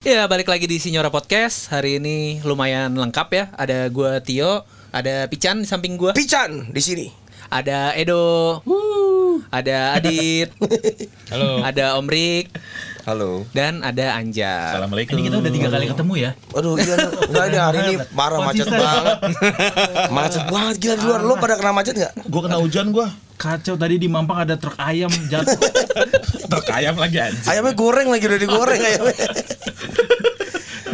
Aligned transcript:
Ya, 0.00 0.24
balik 0.24 0.48
lagi 0.48 0.64
di 0.64 0.80
Sinyora 0.80 1.12
Podcast. 1.12 1.68
Hari 1.68 2.00
ini 2.00 2.40
lumayan 2.40 2.88
lengkap 2.96 3.28
ya. 3.36 3.44
Ada 3.52 3.84
gua 3.92 4.16
Tio, 4.24 4.64
ada 4.96 5.28
Pican 5.28 5.60
di 5.60 5.68
samping 5.68 6.00
gua, 6.00 6.16
Pican 6.16 6.72
di 6.72 6.80
sini. 6.80 7.06
ada 7.52 7.92
Edo, 7.92 8.64
ada 9.52 10.00
Adit, 10.00 10.56
Halo. 11.36 11.60
ada 11.60 12.00
Om 12.00 12.08
Rik, 12.08 12.48
Halo. 13.10 13.42
dan 13.50 13.82
ada 13.82 14.14
Anja. 14.22 14.70
Assalamualaikum. 14.70 15.18
Ini 15.18 15.22
kita 15.26 15.36
udah 15.42 15.50
tiga 15.50 15.66
kali 15.66 15.90
ketemu 15.90 16.14
ya. 16.14 16.30
Aduh, 16.54 16.78
iya 16.78 16.94
enggak 17.26 17.44
ini 17.50 17.58
hari 17.58 17.78
ini 17.82 17.94
parah 18.14 18.38
macet 18.38 18.70
banget. 18.70 19.18
macet 20.14 20.44
banget 20.46 20.74
gila 20.78 20.94
di 20.94 21.04
luar. 21.10 21.20
Lu 21.26 21.34
pada 21.42 21.58
kena 21.58 21.74
macet 21.74 21.98
enggak? 21.98 22.14
Gua 22.30 22.46
kena 22.46 22.62
hujan 22.62 22.94
gua. 22.94 23.10
Kacau 23.34 23.74
tadi 23.74 23.98
di 23.98 24.06
Mampang 24.06 24.46
ada 24.46 24.54
truk 24.54 24.78
ayam 24.78 25.10
jatuh. 25.26 25.58
truk 26.54 26.70
ayam 26.70 26.94
lagi 26.94 27.18
anjing. 27.18 27.50
Ayamnya 27.50 27.74
goreng 27.74 28.06
lagi 28.14 28.24
udah 28.30 28.38
digoreng 28.38 28.78
ayamnya. 28.78 29.26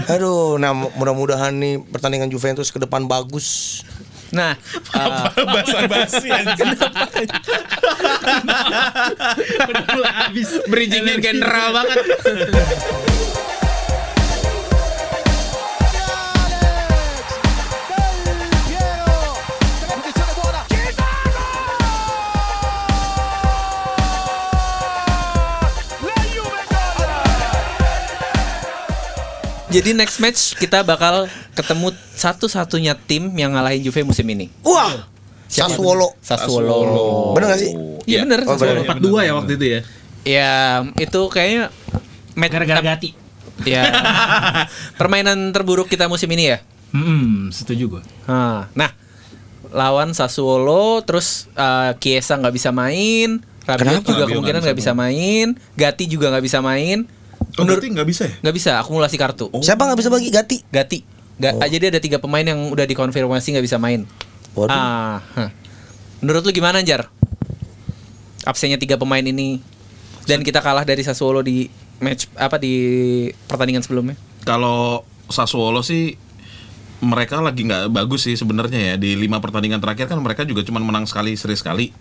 Aduh, 0.16 0.56
nah 0.56 0.72
mudah-mudahan 0.72 1.52
nih 1.52 1.84
pertandingan 1.84 2.32
Juventus 2.32 2.72
ke 2.72 2.80
depan 2.80 3.04
bagus. 3.04 3.82
Nah, 4.34 4.58
uh, 4.94 5.30
Basa 5.46 5.86
basi 5.86 6.28
anjing. 6.30 6.70
Udah 9.70 9.84
mulai 9.94 10.12
habis. 10.26 10.48
bridgingnya 10.66 11.16
general 11.22 11.70
banget. 11.74 11.98
Jadi 29.66 29.98
next 29.98 30.22
match 30.22 30.54
kita 30.54 30.86
bakal 30.86 31.26
ketemu 31.52 31.90
satu-satunya 32.14 32.94
tim 32.94 33.34
yang 33.34 33.50
ngalahin 33.50 33.82
Juve 33.82 34.06
musim 34.06 34.22
ini. 34.30 34.46
Wah, 34.62 35.10
Sassuolo. 35.50 36.14
Sassuolo. 36.22 37.34
Bener 37.34 37.50
gak 37.50 37.60
sih? 37.60 37.72
Iya 38.06 38.22
bener 38.22 38.46
Oh, 38.46 38.54
Sassuolo. 38.54 38.86
bener. 38.86 39.22
4-2 39.22 39.26
ya 39.26 39.32
waktu 39.34 39.52
itu 39.58 39.66
ya. 39.66 39.80
Ya 40.26 40.52
itu 40.98 41.20
kayaknya 41.30 41.74
match 42.38 42.52
Gara-gara 42.54 42.82
Gati. 42.82 43.10
Ya. 43.66 43.82
Permainan 45.00 45.50
terburuk 45.50 45.90
kita 45.90 46.06
musim 46.06 46.30
ini 46.30 46.54
ya. 46.54 46.58
Hmm, 46.94 47.50
setuju 47.50 47.98
gua. 47.98 48.02
Nah, 48.30 48.70
nah 48.70 48.90
lawan 49.74 50.14
Sassuolo 50.14 51.02
terus 51.02 51.50
eh, 51.58 51.90
Chiesa 51.98 52.38
nggak 52.38 52.54
bisa 52.54 52.70
main, 52.70 53.42
Rabiot 53.66 53.82
Kenapa? 54.02 54.06
juga 54.06 54.22
Rabiot 54.22 54.28
kemungkinan 54.30 54.60
nggak 54.62 54.70
nggak 54.70 54.78
bisa 54.78 54.92
main, 54.94 55.46
Gatti 55.74 56.04
juga 56.06 56.30
nggak 56.30 56.44
bisa 56.46 56.58
main. 56.62 57.10
Oh, 57.56 57.64
Menurut 57.64 57.80
berarti 57.80 57.88
nggak 57.90 58.08
bisa 58.08 58.22
ya? 58.22 58.34
nggak 58.38 58.54
bisa 58.54 58.70
akumulasi 58.76 59.16
kartu. 59.16 59.48
Siapa 59.58 59.82
nggak 59.82 59.96
bisa 59.96 60.08
bagi 60.08 60.28
Gati? 60.28 60.56
Gatti. 60.66 60.98
Ga- 61.36 61.52
Oh. 61.52 61.64
Jadi 61.64 61.84
ada 61.88 61.98
tiga 61.98 62.16
pemain 62.16 62.42
yang 62.42 62.68
udah 62.68 62.84
dikonfirmasi 62.84 63.52
nggak 63.52 63.64
bisa 63.64 63.76
main. 63.76 64.04
Waduh. 64.52 64.72
Ah, 64.72 65.20
menurut 66.18 66.42
lu 66.42 66.50
gimana 66.50 66.80
Jar? 66.80 67.08
Absennya 68.42 68.76
tiga 68.76 68.94
pemain 68.94 69.20
ini 69.20 69.58
dan 70.24 70.40
kita 70.40 70.60
kalah 70.60 70.82
dari 70.82 71.00
Sassuolo 71.00 71.40
di 71.40 71.66
match 71.98 72.28
apa 72.34 72.56
di 72.56 72.72
pertandingan 73.44 73.80
sebelumnya? 73.80 74.14
Kalau 74.44 75.02
Sassuolo 75.26 75.80
sih 75.80 76.14
mereka 76.98 77.40
lagi 77.40 77.60
nggak 77.62 77.90
bagus 77.90 78.24
sih 78.24 78.34
sebenarnya 78.34 78.80
ya 78.80 78.94
di 78.96 79.12
lima 79.14 79.36
pertandingan 79.36 79.76
terakhir 79.78 80.08
kan 80.08 80.16
mereka 80.16 80.44
juga 80.44 80.62
cuma 80.62 80.78
menang 80.78 81.04
sekali 81.04 81.36
seri 81.36 81.52
sekali 81.52 81.92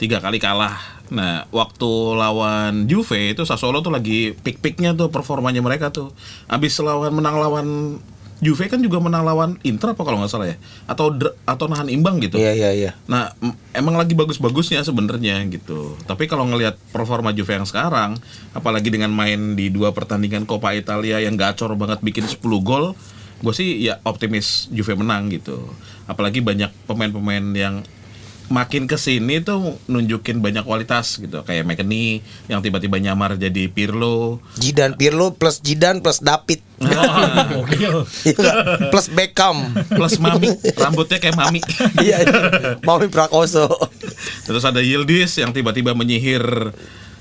tiga 0.00 0.18
kali 0.24 0.40
kalah. 0.40 0.80
Nah 1.12 1.44
waktu 1.52 1.90
lawan 2.16 2.88
Juve 2.88 3.36
itu 3.36 3.44
Sassuolo 3.44 3.84
tuh 3.84 3.92
lagi 3.92 4.32
pik-piknya 4.32 4.96
tuh 4.96 5.12
performanya 5.12 5.60
mereka 5.60 5.92
tuh. 5.92 6.16
Abis 6.48 6.80
lawan 6.80 7.12
menang 7.12 7.36
lawan 7.36 7.68
Juve 8.40 8.72
kan 8.72 8.80
juga 8.80 8.96
menang 9.04 9.20
lawan 9.20 9.60
Inter 9.68 9.92
apa 9.92 10.00
kalau 10.00 10.16
nggak 10.24 10.32
salah 10.32 10.48
ya 10.48 10.56
atau 10.88 11.12
atau 11.44 11.68
nahan 11.68 11.92
imbang 11.92 12.16
gitu. 12.24 12.40
Iya, 12.40 12.56
iya, 12.56 12.70
iya. 12.72 12.90
Nah, 13.04 13.36
em- 13.44 13.52
emang 13.76 14.00
lagi 14.00 14.16
bagus-bagusnya 14.16 14.80
sebenarnya 14.80 15.44
gitu. 15.52 15.92
Tapi 16.08 16.24
kalau 16.24 16.48
ngelihat 16.48 16.80
performa 16.88 17.36
Juve 17.36 17.52
yang 17.52 17.68
sekarang, 17.68 18.16
apalagi 18.56 18.88
dengan 18.88 19.12
main 19.12 19.60
di 19.60 19.68
dua 19.68 19.92
pertandingan 19.92 20.48
Coppa 20.48 20.72
Italia 20.72 21.20
yang 21.20 21.36
gacor 21.36 21.76
banget 21.76 22.00
bikin 22.00 22.24
10 22.24 22.40
gol, 22.64 22.96
gue 23.44 23.52
sih 23.52 23.76
ya 23.84 24.00
optimis 24.08 24.72
Juve 24.72 24.96
menang 24.96 25.28
gitu. 25.28 25.60
Apalagi 26.08 26.40
banyak 26.40 26.72
pemain-pemain 26.88 27.44
yang 27.52 27.84
makin 28.50 28.90
ke 28.90 28.98
sini 28.98 29.38
tuh 29.40 29.78
nunjukin 29.86 30.42
banyak 30.42 30.66
kualitas 30.66 31.22
gitu. 31.22 31.46
Kayak 31.46 31.64
McKennie 31.70 32.20
yang 32.50 32.58
tiba-tiba 32.60 32.98
nyamar 32.98 33.38
jadi 33.38 33.70
Pirlo. 33.70 34.42
Jidan 34.58 34.98
Pirlo 34.98 35.32
plus 35.38 35.62
Jidan 35.62 36.02
plus 36.02 36.18
David. 36.20 36.60
Iya 37.80 38.36
nggak? 38.36 38.56
plus 38.90 39.06
Beckham. 39.12 39.70
Plus 39.88 40.18
Mami, 40.18 40.50
rambutnya 40.74 41.22
kayak 41.22 41.38
Mami. 41.38 41.62
Iya. 42.04 42.26
Mami 42.82 43.06
Prakoso. 43.06 43.70
Terus 44.44 44.66
ada 44.66 44.82
Yildiz 44.82 45.38
yang 45.38 45.54
tiba-tiba 45.54 45.94
menyihir 45.94 46.74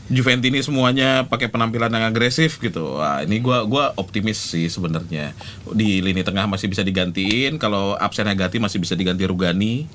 Juventini 0.10 0.58
semuanya 0.66 1.30
pakai 1.30 1.54
penampilan 1.54 1.94
yang 1.94 2.10
agresif 2.10 2.58
gitu. 2.58 2.98
Wah, 2.98 3.22
ini 3.22 3.38
gua 3.38 3.62
gua 3.70 3.94
optimis 3.94 4.42
sih 4.42 4.66
sebenarnya. 4.66 5.38
Di 5.70 6.02
lini 6.02 6.26
tengah 6.26 6.50
masih 6.50 6.66
bisa 6.66 6.82
digantiin, 6.82 7.62
kalau 7.62 7.94
absennya 7.94 8.34
Gatti 8.34 8.58
masih 8.58 8.82
bisa 8.82 8.98
diganti 8.98 9.30
Rugani. 9.30 9.86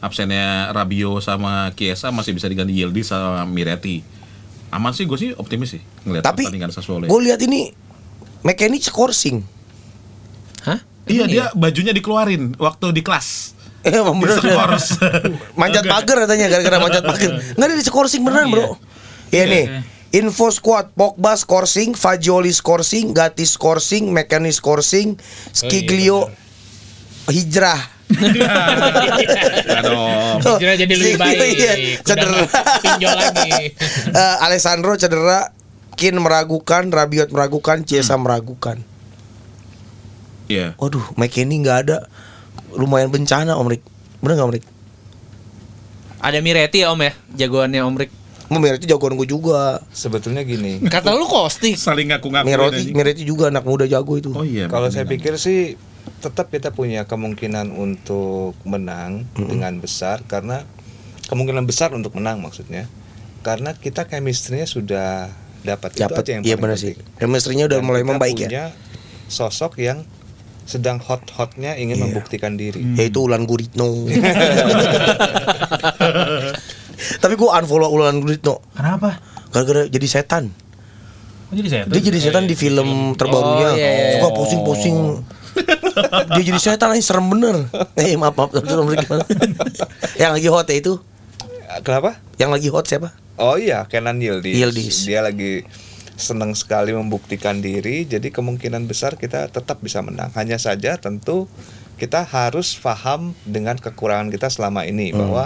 Absennya 0.00 0.70
Rabio 0.76 1.18
sama 1.24 1.72
Chiesa 1.72 2.12
masih 2.12 2.36
bisa 2.36 2.46
diganti 2.46 2.76
Yildiz 2.76 3.08
sama 3.08 3.48
Miretti. 3.48 4.04
Aman 4.70 4.92
sih 4.92 5.08
gue 5.08 5.16
sih 5.16 5.30
optimis 5.32 5.78
sih 5.78 5.82
ngelihat 6.04 6.26
Tapi 6.26 6.44
pertandingan 6.46 6.74
Sassuolo. 6.74 7.06
gue 7.08 7.20
lihat 7.22 7.40
ini 7.40 7.72
mekanik 8.44 8.82
skorsing. 8.82 9.40
Hah? 10.66 10.82
Iya, 11.06 11.24
dia 11.30 11.44
bajunya 11.54 11.94
dikeluarin 11.94 12.58
waktu 12.58 12.90
di 12.90 13.00
kelas. 13.00 13.54
Eh, 13.86 13.94
emang 13.94 14.18
bener 14.18 14.42
manjat 15.60 15.86
pagar 15.86 16.26
katanya 16.26 16.50
gara-gara 16.50 16.78
manjat 16.82 17.04
pagar. 17.06 17.38
Nggak 17.54 17.66
ada 17.70 17.76
di 17.78 17.84
skorsing 17.86 18.26
beneran, 18.26 18.50
Bro. 18.50 18.74
Iya 19.30 19.44
nih. 19.46 19.66
Info 20.14 20.50
squad 20.50 20.90
Pogba 20.94 21.34
skorsing, 21.38 21.94
Fagioli 21.94 22.50
skorsing, 22.50 23.14
Gatti 23.14 23.46
skorsing, 23.46 24.10
Mekani 24.10 24.50
skorsing, 24.50 25.14
Skiglio 25.54 26.30
hijrah. 27.30 27.95
Aduh. 29.82 30.38
Hijrah 30.38 30.76
jadi 30.78 30.94
lebih 30.94 31.16
baik. 31.18 31.38
Iya, 31.56 31.74
cedera. 32.06 32.40
pinjol 32.82 33.14
lagi. 33.14 33.52
Eh, 34.16 34.36
Alessandro 34.40 34.96
cedera, 34.96 35.52
Kin 35.98 36.16
meragukan, 36.16 36.88
Rabiot 36.88 37.28
meragukan, 37.34 37.82
Chiesa 37.84 38.16
meragukan. 38.16 38.80
Iya. 40.46 40.78
Waduh, 40.78 41.02
McKennie 41.18 41.60
nggak 41.60 41.78
ada. 41.88 41.98
Lumayan 42.76 43.10
bencana 43.10 43.58
Om 43.58 43.68
Rik. 43.72 43.82
Bener 44.22 44.34
nggak 44.38 44.48
Om 44.48 44.54
Rik? 44.56 44.64
Ada 46.22 46.38
Miretti 46.40 46.80
ya 46.86 46.94
Om 46.94 47.00
ya, 47.02 47.12
jagoannya 47.34 47.82
Om 47.84 47.96
Rik. 47.98 48.12
Miretti 48.46 48.86
jagoan 48.86 49.18
gue 49.18 49.26
juga. 49.26 49.82
Sebetulnya 49.90 50.46
gini, 50.46 50.78
Kata 50.86 51.10
lu 51.18 51.26
Kosti. 51.26 51.74
Saling 51.74 52.14
ngaku-ngaku. 52.14 52.46
Miretti, 52.46 52.82
Miretti 52.94 53.22
juga 53.26 53.50
anak 53.50 53.66
muda 53.66 53.84
jago 53.90 54.14
itu. 54.14 54.30
Oh 54.30 54.46
iya. 54.46 54.70
kalau 54.70 54.86
saya 54.86 55.02
pikir 55.02 55.34
sih 55.34 55.74
tetap 56.16 56.48
kita 56.48 56.70
punya 56.70 57.04
kemungkinan 57.04 57.70
untuk 57.70 58.56
menang 58.62 59.26
dengan 59.34 59.76
besar 59.76 60.22
karena 60.22 60.64
kemungkinan 61.26 61.64
besar 61.64 61.90
untuk 61.90 62.14
menang 62.14 62.38
maksudnya. 62.38 62.86
Karena 63.40 63.72
kita 63.72 64.04
chemistry-nya 64.04 64.64
sudah 64.64 65.30
dapat. 65.62 65.94
Itu 65.94 66.02
Dapat. 66.02 66.18
aja 66.20 66.30
yang 66.32 66.42
Iya 66.42 66.56
benar 66.56 66.74
sih. 66.76 66.94
Chemistry-nya 67.16 67.66
udah 67.66 67.78
Dan 67.78 67.86
mulai 67.86 68.02
kita 68.02 68.10
membaik 68.10 68.36
ya. 68.36 68.46
punya 68.46 68.64
sosok 69.26 69.78
yang 69.78 70.02
sedang 70.62 70.98
hot-hotnya 70.98 71.78
ingin 71.78 71.94
Iya. 71.96 72.04
membuktikan 72.04 72.58
diri. 72.58 72.82
Yaitu 72.94 73.22
Ulan 73.22 73.46
Guritno. 73.46 73.86
Tapi 76.96 77.34
gue 77.34 77.48
unfollow 77.48 77.92
Ulan 77.92 78.18
Guritno 78.18 78.58
Kenapa? 78.72 79.20
gara-gara 79.52 79.86
jadi 79.86 80.06
setan. 80.06 80.50
Oh, 81.46 81.54
jadi 81.54 81.68
saya 81.70 81.82
Dia 81.86 82.02
jadi 82.02 82.18
setan 82.18 82.50
di 82.50 82.58
film 82.58 83.14
terbarunya. 83.14 83.68
Oh, 83.70 83.78
iya, 83.78 83.86
iya. 83.86 84.12
Suka 84.18 84.28
posing-posing. 84.34 84.96
Dia 86.36 86.42
jadi 86.44 86.60
setan 86.60 86.92
aja 86.92 87.02
serem 87.02 87.26
bener. 87.26 87.66
Eh 87.96 88.14
maaf 88.14 88.36
maaf? 88.36 88.50
Yang 90.16 90.30
lagi 90.36 90.48
hot 90.48 90.66
ya 90.68 90.76
itu. 90.76 90.94
Kenapa? 91.82 92.20
Yang 92.36 92.50
lagi 92.52 92.68
hot 92.70 92.86
siapa? 92.86 93.08
Oh 93.36 93.56
iya, 93.56 93.84
Kenan 93.84 94.16
Yildiz. 94.16 94.56
Yildiz. 94.56 94.96
Dia 95.04 95.20
lagi 95.20 95.64
senang 96.16 96.56
sekali 96.56 96.96
membuktikan 96.96 97.60
diri, 97.60 98.08
jadi 98.08 98.32
kemungkinan 98.32 98.88
besar 98.88 99.20
kita 99.20 99.52
tetap 99.52 99.84
bisa 99.84 100.00
menang. 100.00 100.32
Hanya 100.32 100.56
saja 100.56 100.96
tentu 100.96 101.44
kita 102.00 102.24
harus 102.24 102.76
paham 102.76 103.36
dengan 103.44 103.76
kekurangan 103.76 104.32
kita 104.32 104.48
selama 104.48 104.84
ini 104.84 105.12
Hmm. 105.12 105.20
bahwa 105.20 105.44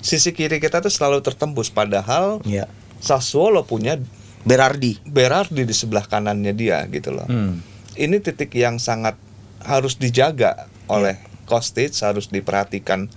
sisi 0.00 0.32
kiri 0.32 0.60
kita 0.60 0.84
tuh 0.84 0.92
selalu 0.92 1.24
tertembus 1.24 1.68
padahal 1.68 2.44
Ya. 2.44 2.68
Sassuolo 3.00 3.64
punya 3.64 3.96
Berardi. 4.44 5.00
Berardi 5.02 5.64
di 5.64 5.72
sebelah 5.72 6.04
kanannya 6.04 6.52
dia 6.52 6.84
gitu 6.88 7.16
loh. 7.16 7.24
Hmm. 7.24 7.64
Ini 7.96 8.20
titik 8.20 8.52
yang 8.52 8.76
sangat 8.76 9.16
harus 9.64 9.96
dijaga 9.96 10.68
oleh 10.86 11.16
Kostic, 11.44 11.92
harus 12.00 12.32
diperhatikan 12.32 13.08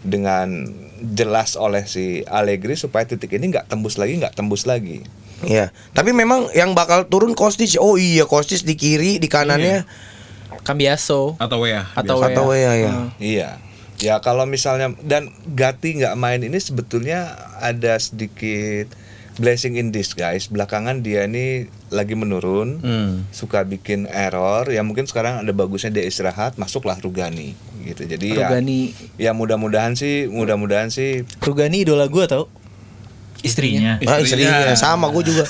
dengan 0.00 0.68
jelas 1.00 1.56
oleh 1.56 1.84
si 1.84 2.24
Allegri 2.28 2.76
supaya 2.76 3.04
titik 3.04 3.32
ini 3.36 3.52
nggak 3.52 3.68
tembus 3.68 3.96
lagi, 4.00 4.20
nggak 4.20 4.36
tembus 4.36 4.64
lagi. 4.64 5.04
Iya. 5.44 5.72
Tapi 5.96 6.12
memang 6.12 6.52
yang 6.52 6.76
bakal 6.76 7.08
turun 7.08 7.32
Kostic. 7.32 7.76
Oh 7.80 7.96
iya, 7.96 8.28
Kostic 8.28 8.64
di 8.64 8.76
kiri, 8.76 9.16
di 9.16 9.28
kanannya. 9.28 9.84
Cambiaso 10.60 11.40
Atau 11.40 11.64
ya. 11.64 11.88
atau. 11.96 12.52
Wea, 12.52 12.72
ya. 12.76 12.92
Hmm. 12.92 13.08
Iya. 13.16 13.50
Ya 14.00 14.16
kalau 14.24 14.48
misalnya 14.48 14.96
dan 15.04 15.28
Gati 15.44 16.00
nggak 16.00 16.16
main 16.16 16.40
ini 16.40 16.56
sebetulnya 16.56 17.36
ada 17.60 18.00
sedikit 18.00 18.88
blessing 19.38 19.78
in 19.78 19.94
disguise. 19.94 20.50
Belakangan 20.50 21.04
dia 21.04 21.28
ini 21.28 21.70
lagi 21.92 22.18
menurun, 22.18 22.82
Hmm. 22.82 23.12
suka 23.30 23.62
bikin 23.62 24.10
error. 24.10 24.66
Ya 24.66 24.82
mungkin 24.82 25.06
sekarang 25.06 25.46
ada 25.46 25.52
bagusnya 25.54 25.94
dia 25.94 26.02
istirahat, 26.02 26.58
masuklah 26.58 26.98
Rugani 26.98 27.54
gitu. 27.84 28.02
Jadi 28.04 28.34
Rugani 28.34 28.96
ya 29.20 29.30
ya 29.30 29.36
mudah-mudahan 29.36 29.94
sih, 29.94 30.26
mudah-mudahan 30.26 30.90
sih 30.90 31.22
Rugani 31.38 31.86
idola 31.86 32.10
gua 32.10 32.26
tau 32.26 32.44
istrinya. 33.40 33.96
Ah, 34.04 34.20
istrinya 34.20 34.74
sama 34.76 35.08
gue 35.08 35.24
juga. 35.24 35.44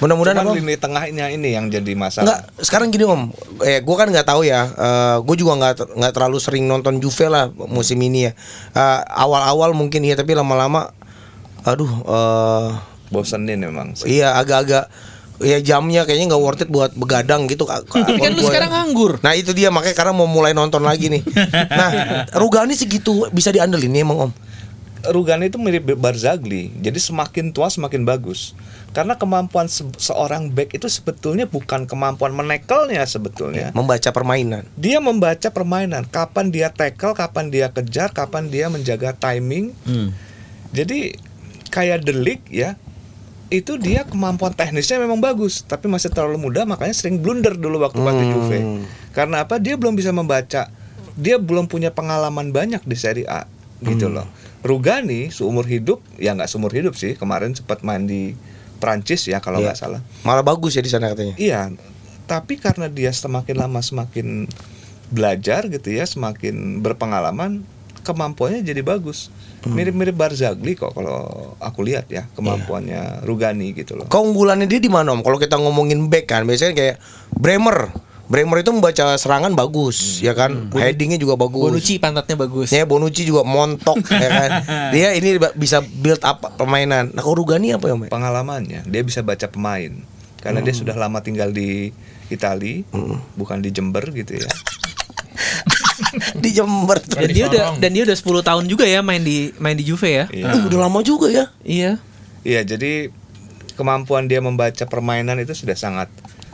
Mudah-mudahan 0.00 0.40
Cuman 0.40 0.56
lini 0.56 0.74
tengahnya 0.80 1.28
ini 1.28 1.52
yang 1.52 1.68
jadi 1.68 1.92
masalah. 1.92 2.24
Enggak, 2.24 2.40
sekarang 2.64 2.88
gini 2.88 3.04
Om. 3.04 3.22
Eh, 3.62 3.84
gue 3.84 3.96
kan 4.00 4.08
nggak 4.08 4.26
tahu 4.26 4.48
ya. 4.48 4.64
Eh, 4.66 5.16
gue 5.22 5.36
juga 5.36 5.60
nggak 5.60 5.94
nggak 5.94 6.12
terlalu 6.16 6.40
sering 6.40 6.64
nonton 6.64 6.98
Juve 7.04 7.28
lah 7.28 7.52
musim 7.68 8.00
ini 8.00 8.26
ya. 8.26 8.32
Eh, 8.72 9.00
awal-awal 9.12 9.76
mungkin 9.76 10.00
iya, 10.02 10.16
tapi 10.16 10.32
lama-lama, 10.32 10.88
aduh, 11.62 11.92
eh, 12.02 12.68
Bosenin 13.10 13.58
memang 13.58 13.92
sih. 13.92 14.18
iya 14.18 14.34
agak-agak 14.34 14.86
ya 15.40 15.56
jamnya 15.58 16.04
kayaknya 16.04 16.30
nggak 16.30 16.42
worth 16.42 16.62
it 16.62 16.68
buat 16.68 16.92
begadang 16.92 17.44
gitu. 17.46 17.64
Tapi 17.64 17.90
kan 18.16 18.32
lu 18.32 18.44
sekarang 18.44 18.70
nganggur. 18.70 19.18
Nah 19.20 19.32
itu 19.32 19.50
dia 19.50 19.72
makanya 19.72 19.96
karena 19.96 20.12
mau 20.12 20.28
mulai 20.28 20.52
nonton 20.52 20.80
lagi 20.80 21.08
nih. 21.08 21.22
Nah 21.80 21.90
Rugani 22.32 22.72
segitu 22.72 23.24
bisa 23.30 23.48
diandelin 23.48 23.88
nih 23.90 24.04
emang 24.04 24.28
Om. 24.28 24.32
Rugani 25.00 25.48
itu 25.48 25.56
mirip 25.56 25.96
Barzagli. 25.96 26.68
Jadi 26.76 27.00
semakin 27.00 27.56
tua 27.56 27.72
semakin 27.72 28.04
bagus. 28.04 28.52
Karena 28.92 29.16
kemampuan 29.16 29.64
se- 29.64 29.88
seorang 29.96 30.52
back 30.52 30.76
itu 30.76 30.92
sebetulnya 30.92 31.48
bukan 31.48 31.88
kemampuan 31.88 32.36
menekelnya 32.36 33.00
sebetulnya. 33.08 33.72
Membaca 33.72 34.12
permainan. 34.12 34.68
Dia 34.76 35.00
membaca 35.00 35.48
permainan, 35.48 36.04
kapan 36.04 36.52
dia 36.52 36.68
tackle, 36.68 37.16
kapan 37.16 37.48
dia 37.48 37.72
kejar, 37.72 38.12
kapan 38.12 38.52
dia 38.52 38.68
menjaga 38.68 39.16
timing. 39.16 39.72
Hmm. 39.88 40.12
Jadi 40.76 41.16
kayak 41.70 42.04
delik 42.04 42.44
ya. 42.52 42.76
Itu 43.50 43.76
dia 43.76 44.06
kemampuan 44.06 44.54
teknisnya 44.54 45.02
memang 45.02 45.18
bagus, 45.18 45.66
tapi 45.66 45.90
masih 45.90 46.14
terlalu 46.14 46.38
muda 46.38 46.62
makanya 46.62 46.94
sering 46.94 47.18
blunder 47.18 47.58
dulu 47.58 47.82
waktu 47.82 47.98
pelatih 47.98 48.26
Juve. 48.30 48.58
Karena 49.10 49.42
apa? 49.42 49.58
Dia 49.58 49.74
belum 49.74 49.98
bisa 49.98 50.14
membaca. 50.14 50.70
Dia 51.18 51.36
belum 51.36 51.66
punya 51.66 51.90
pengalaman 51.90 52.54
banyak 52.54 52.86
di 52.86 52.94
Serie 52.94 53.26
A 53.26 53.50
gitu 53.82 54.06
loh. 54.06 54.24
Rugani 54.62 55.32
seumur 55.34 55.66
hidup 55.66 55.98
ya 56.14 56.36
nggak 56.36 56.46
seumur 56.46 56.70
hidup 56.70 56.94
sih. 56.94 57.18
Kemarin 57.18 57.52
sempat 57.58 57.82
main 57.82 58.06
di 58.06 58.38
Prancis 58.78 59.26
ya 59.26 59.42
kalau 59.42 59.58
Iya. 59.58 59.74
nggak 59.74 59.78
salah. 59.78 60.00
Malah 60.22 60.46
bagus 60.46 60.78
ya 60.78 60.82
di 60.86 60.88
sana 60.88 61.10
katanya. 61.10 61.34
Iya, 61.36 61.74
tapi 62.30 62.56
karena 62.56 62.86
dia 62.86 63.10
semakin 63.10 63.56
lama 63.58 63.82
semakin 63.82 64.46
belajar 65.10 65.66
gitu 65.66 65.90
ya, 65.90 66.06
semakin 66.06 66.78
berpengalaman, 66.80 67.66
kemampuannya 68.02 68.64
jadi 68.64 68.80
bagus. 68.80 69.28
Mirip-mirip 69.60 70.16
Barzagli 70.16 70.72
kok 70.72 70.96
kalau 70.96 71.52
aku 71.60 71.84
lihat 71.84 72.08
ya 72.08 72.24
kemampuannya 72.32 73.22
Rugani 73.28 73.76
gitu 73.76 74.00
loh. 74.00 74.08
Keunggulannya 74.08 74.64
dia 74.64 74.80
di 74.80 74.88
mana 74.88 75.12
Om? 75.12 75.20
Kalau 75.20 75.36
kita 75.36 75.60
ngomongin 75.60 76.08
back 76.08 76.32
kan 76.32 76.42
biasanya 76.48 76.72
kayak 76.72 76.96
Bremer. 77.36 77.92
Bremer 78.30 78.62
itu 78.62 78.70
membaca 78.70 79.18
serangan 79.18 79.50
bagus, 79.58 80.22
ya 80.22 80.38
kan? 80.38 80.70
Headingnya 80.70 81.18
juga 81.18 81.34
bagus. 81.34 81.66
Bonucci 81.66 81.98
pantatnya 81.98 82.38
bagus. 82.38 82.70
Ya 82.70 82.86
Bonucci 82.86 83.26
juga 83.26 83.42
montok 83.42 84.06
ya 84.06 84.30
kan. 84.30 84.50
Dia 84.94 85.18
ini 85.18 85.34
bisa 85.58 85.82
build 85.82 86.22
up 86.22 86.54
permainan. 86.54 87.10
Nah, 87.10 87.26
kalau 87.26 87.42
Rugani 87.42 87.74
apa 87.74 87.90
ya, 87.90 87.98
Om? 87.98 88.06
Pengalamannya, 88.06 88.86
dia 88.86 89.02
bisa 89.02 89.26
baca 89.26 89.50
pemain. 89.50 89.92
Karena 90.40 90.64
dia 90.64 90.72
sudah 90.72 90.96
lama 90.96 91.20
tinggal 91.20 91.52
di 91.52 91.92
Itali, 92.32 92.86
bukan 93.36 93.60
di 93.60 93.74
Jember 93.74 94.08
gitu 94.14 94.40
ya. 94.40 94.48
Di 96.40 96.50
Jember 96.50 96.98
tuh. 96.98 97.16
Dan 97.16 97.30
dia 97.30 97.44
udah 97.46 97.64
dan 97.76 97.90
dia 97.90 98.02
udah 98.02 98.16
10 98.16 98.24
tahun 98.42 98.64
juga 98.66 98.84
ya 98.84 99.00
main 99.00 99.20
di 99.20 99.52
main 99.56 99.74
di 99.74 99.84
Juve 99.84 100.08
ya. 100.08 100.24
Iya. 100.28 100.50
Eh, 100.50 100.60
udah 100.66 100.78
lama 100.80 101.00
juga 101.00 101.28
ya. 101.28 101.44
Iya. 101.60 102.00
Iya, 102.40 102.60
jadi 102.66 103.12
kemampuan 103.74 104.24
dia 104.24 104.38
membaca 104.38 104.84
permainan 104.84 105.36
itu 105.36 105.52
sudah 105.54 105.74
sangat 105.74 106.08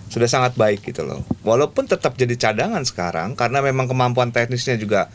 sudah 0.07 0.27
sangat 0.27 0.55
baik 0.55 0.83
gitu 0.85 1.03
loh. 1.03 1.23
Walaupun 1.41 1.85
tetap 1.85 2.15
jadi 2.15 2.35
cadangan 2.37 2.83
sekarang 2.83 3.35
karena 3.35 3.59
memang 3.61 3.87
kemampuan 3.87 4.31
teknisnya 4.31 4.75
juga 4.75 5.11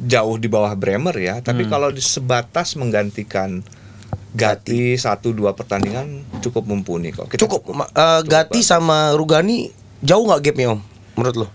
jauh 0.00 0.36
di 0.36 0.46
bawah 0.46 0.72
Bremer 0.72 1.12
ya, 1.14 1.34
tapi 1.38 1.66
kalau 1.66 1.90
di 1.90 2.00
sebatas 2.00 2.72
menggantikan 2.74 3.60
Gati 4.30 4.94
satu 4.94 5.34
dua 5.34 5.52
pertandingan 5.52 6.22
cukup 6.38 6.62
mumpuni 6.64 7.10
kok. 7.10 7.26
Kita- 7.26 7.42
Cukup 7.42 7.66
eh, 7.74 8.22
Gati 8.22 8.62
sama 8.62 9.10
Rugani 9.12 9.66
jauh 10.00 10.22
nggak 10.22 10.40
gapnya 10.40 10.66
Om? 10.70 10.80
Menurut 11.18 11.36
lo? 11.36 11.46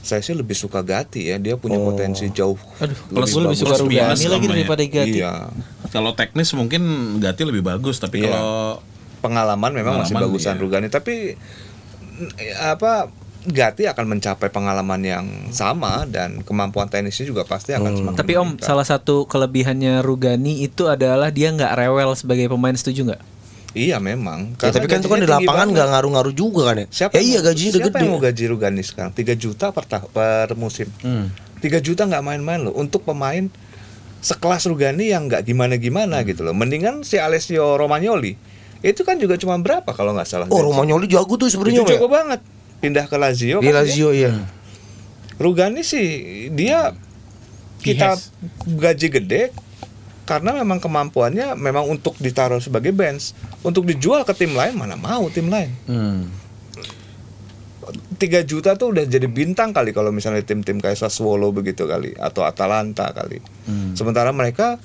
Saya 0.00 0.20
sih 0.20 0.32
lebih 0.32 0.52
suka 0.52 0.80
Gati 0.80 1.28
ya, 1.28 1.36
dia 1.36 1.54
punya 1.54 1.76
potensi 1.78 2.24
jauh. 2.30 2.56
Aduh, 2.78 2.96
Plus- 3.06 3.30
lebih 3.32 3.52
plus 3.52 3.58
suka 3.58 3.76
minus 3.78 3.84
Rugani 3.84 4.24
lagi 4.24 4.26
namanya. 4.40 4.48
daripada 4.50 4.82
Gatti. 4.82 5.12
Iya. 5.14 5.32
Kalau 5.88 6.10
teknis 6.12 6.50
mungkin 6.52 6.82
Gati 7.16 7.42
lebih 7.42 7.60
bagus, 7.62 7.96
tapi 7.96 8.20
Iya. 8.20 8.30
kalau 8.30 8.80
Pengalaman 9.20 9.70
memang 9.70 9.94
masih 9.98 10.16
Pengalaman, 10.16 10.32
bagusan 10.32 10.54
iya. 10.54 10.62
Rugani, 10.62 10.88
tapi 10.88 11.36
mm, 12.16 12.30
apa 12.66 13.12
Gati 13.42 13.84
akan 13.86 14.04
mencapai 14.10 14.48
pengalaman 14.48 15.00
yang 15.00 15.24
sama 15.50 16.04
dan 16.04 16.40
kemampuan 16.40 16.84
tenisnya 16.86 17.24
juga 17.24 17.40
pasti 17.42 17.72
akan 17.72 17.92
semakin 17.94 18.16
Tapi 18.18 18.32
Om, 18.34 18.44
meningkat. 18.56 18.64
salah 18.64 18.84
satu 18.84 19.24
kelebihannya 19.24 20.00
Rugani 20.00 20.60
itu 20.60 20.84
adalah 20.86 21.28
dia 21.28 21.48
nggak 21.48 21.72
rewel 21.74 22.12
sebagai 22.14 22.48
pemain, 22.48 22.72
setuju 22.72 23.04
nggak? 23.06 23.22
Iya 23.70 24.02
memang. 24.02 24.58
Ya, 24.58 24.74
tapi 24.74 24.90
kan 24.90 24.98
itu 24.98 25.06
kan 25.06 25.22
di 25.22 25.30
lapangan 25.30 25.70
nggak 25.70 25.88
ngaruh-ngaruh 25.94 26.34
juga 26.34 26.74
kan 26.74 26.76
ya? 26.82 26.86
Siapa 26.90 27.12
ya 27.14 27.22
iya 27.22 27.38
gajinya 27.38 27.72
siapa 27.78 27.86
gede. 27.86 27.98
yang 28.02 28.10
mau 28.10 28.20
gaji 28.20 28.44
Rugani 28.50 28.82
sekarang? 28.82 29.12
3 29.14 29.38
juta 29.38 29.70
per, 29.70 29.84
per 29.86 30.48
musim. 30.58 30.90
3 30.98 31.62
juta 31.78 32.02
nggak 32.10 32.22
main-main 32.24 32.60
loh 32.66 32.74
untuk 32.74 33.06
pemain 33.06 33.46
sekelas 34.20 34.66
Rugani 34.66 35.14
yang 35.14 35.30
nggak 35.30 35.46
gimana-gimana 35.46 36.26
gitu 36.26 36.42
loh. 36.42 36.50
Mendingan 36.50 37.06
si 37.06 37.22
Alessio 37.22 37.78
Romagnoli. 37.78 38.34
Itu 38.82 39.06
kan 39.06 39.20
juga 39.22 39.38
cuma 39.38 39.54
berapa 39.60 39.92
kalau 39.94 40.18
nggak 40.18 40.26
salah. 40.26 40.46
Oh, 40.50 40.58
gaji. 40.58 40.66
Romagnoli 40.74 41.06
jago 41.06 41.38
tuh 41.38 41.46
sebenarnya 41.46 41.86
Itu 41.86 41.94
ya. 41.94 42.08
banget. 42.10 42.40
Pindah 42.82 43.06
ke 43.06 43.16
Lazio. 43.20 43.62
Di 43.62 43.70
kan. 43.70 43.86
Lazio 43.86 44.10
iya. 44.10 44.34
Rugani 45.38 45.86
sih 45.86 46.06
dia 46.52 46.92
kita 47.80 48.18
gaji 48.66 49.08
gede 49.08 49.42
karena 50.30 50.54
memang 50.54 50.78
kemampuannya 50.78 51.58
memang 51.58 51.90
untuk 51.90 52.14
ditaruh 52.22 52.62
sebagai 52.62 52.94
bench 52.94 53.34
untuk 53.66 53.82
dijual 53.82 54.22
ke 54.22 54.30
tim 54.38 54.54
lain 54.54 54.78
mana 54.78 54.94
mau 54.94 55.26
tim 55.26 55.50
lain. 55.50 55.74
Hmm. 55.90 56.30
3 57.90 58.46
juta 58.46 58.78
tuh 58.78 58.94
udah 58.94 59.02
jadi 59.10 59.26
bintang 59.26 59.74
kali 59.74 59.90
kalau 59.90 60.14
misalnya 60.14 60.46
tim-tim 60.46 60.78
kayak 60.78 60.94
Sassuolo 60.94 61.50
begitu 61.50 61.90
kali 61.90 62.14
atau 62.14 62.46
Atalanta 62.46 63.10
kali. 63.10 63.42
Sementara 63.98 64.30
mereka 64.30 64.78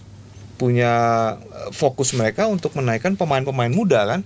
punya 0.58 0.94
eh, 1.38 1.70
fokus 1.70 2.18
mereka 2.18 2.50
untuk 2.50 2.74
menaikkan 2.74 3.14
pemain-pemain 3.14 3.70
muda 3.70 4.08
kan? 4.10 4.22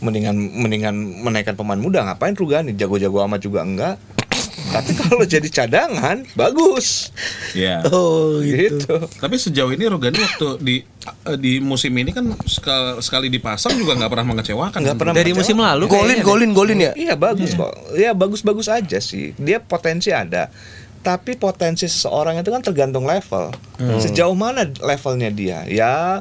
Mendingan 0.00 0.36
mendingan 0.38 0.94
menaikkan 1.28 1.58
pemain 1.58 1.76
muda 1.76 2.08
ngapain 2.08 2.32
Rugani? 2.32 2.72
Jago-jago 2.72 3.20
amat 3.28 3.44
juga 3.44 3.60
enggak 3.66 4.00
tapi 4.68 4.92
kalau 4.94 5.24
jadi 5.24 5.48
cadangan 5.48 6.24
bagus 6.32 7.10
ya. 7.52 7.80
Oh 7.88 8.38
gitu. 8.40 9.08
Tapi 9.18 9.34
sejauh 9.36 9.72
ini 9.72 9.88
Rogani 9.88 10.18
waktu 10.18 10.48
di 10.60 10.76
eh, 11.24 11.38
di 11.40 11.58
musim 11.58 11.92
ini 11.92 12.12
kan 12.12 12.28
sekali, 12.44 13.00
sekali 13.00 13.26
dipasang 13.28 13.74
juga 13.74 13.96
nggak 13.96 14.10
pernah 14.12 14.26
mengecewakan. 14.28 14.78
Nggak 14.78 14.98
pernah 14.98 15.14
Dari 15.16 15.32
mengecewakan. 15.32 15.56
musim 15.56 15.56
lalu 15.58 15.84
Golin, 15.84 15.96
kayaknya 15.96 16.16
deh. 16.16 16.26
golin, 16.26 16.50
golin 16.52 16.78
ya. 16.78 16.92
Iya 16.94 17.14
bagus 17.16 17.50
kok. 17.52 17.72
Iya 17.96 18.10
bagus-bagus 18.12 18.68
aja 18.68 18.98
sih. 19.00 19.32
Dia 19.36 19.58
potensi 19.58 20.12
ada. 20.12 20.52
Tapi 20.98 21.38
potensi 21.38 21.86
seseorang 21.86 22.36
itu 22.36 22.50
kan 22.50 22.60
tergantung 22.60 23.06
level. 23.06 23.54
Sejauh 24.02 24.34
mana 24.34 24.66
levelnya 24.82 25.30
dia? 25.30 25.58
Ya 25.64 26.20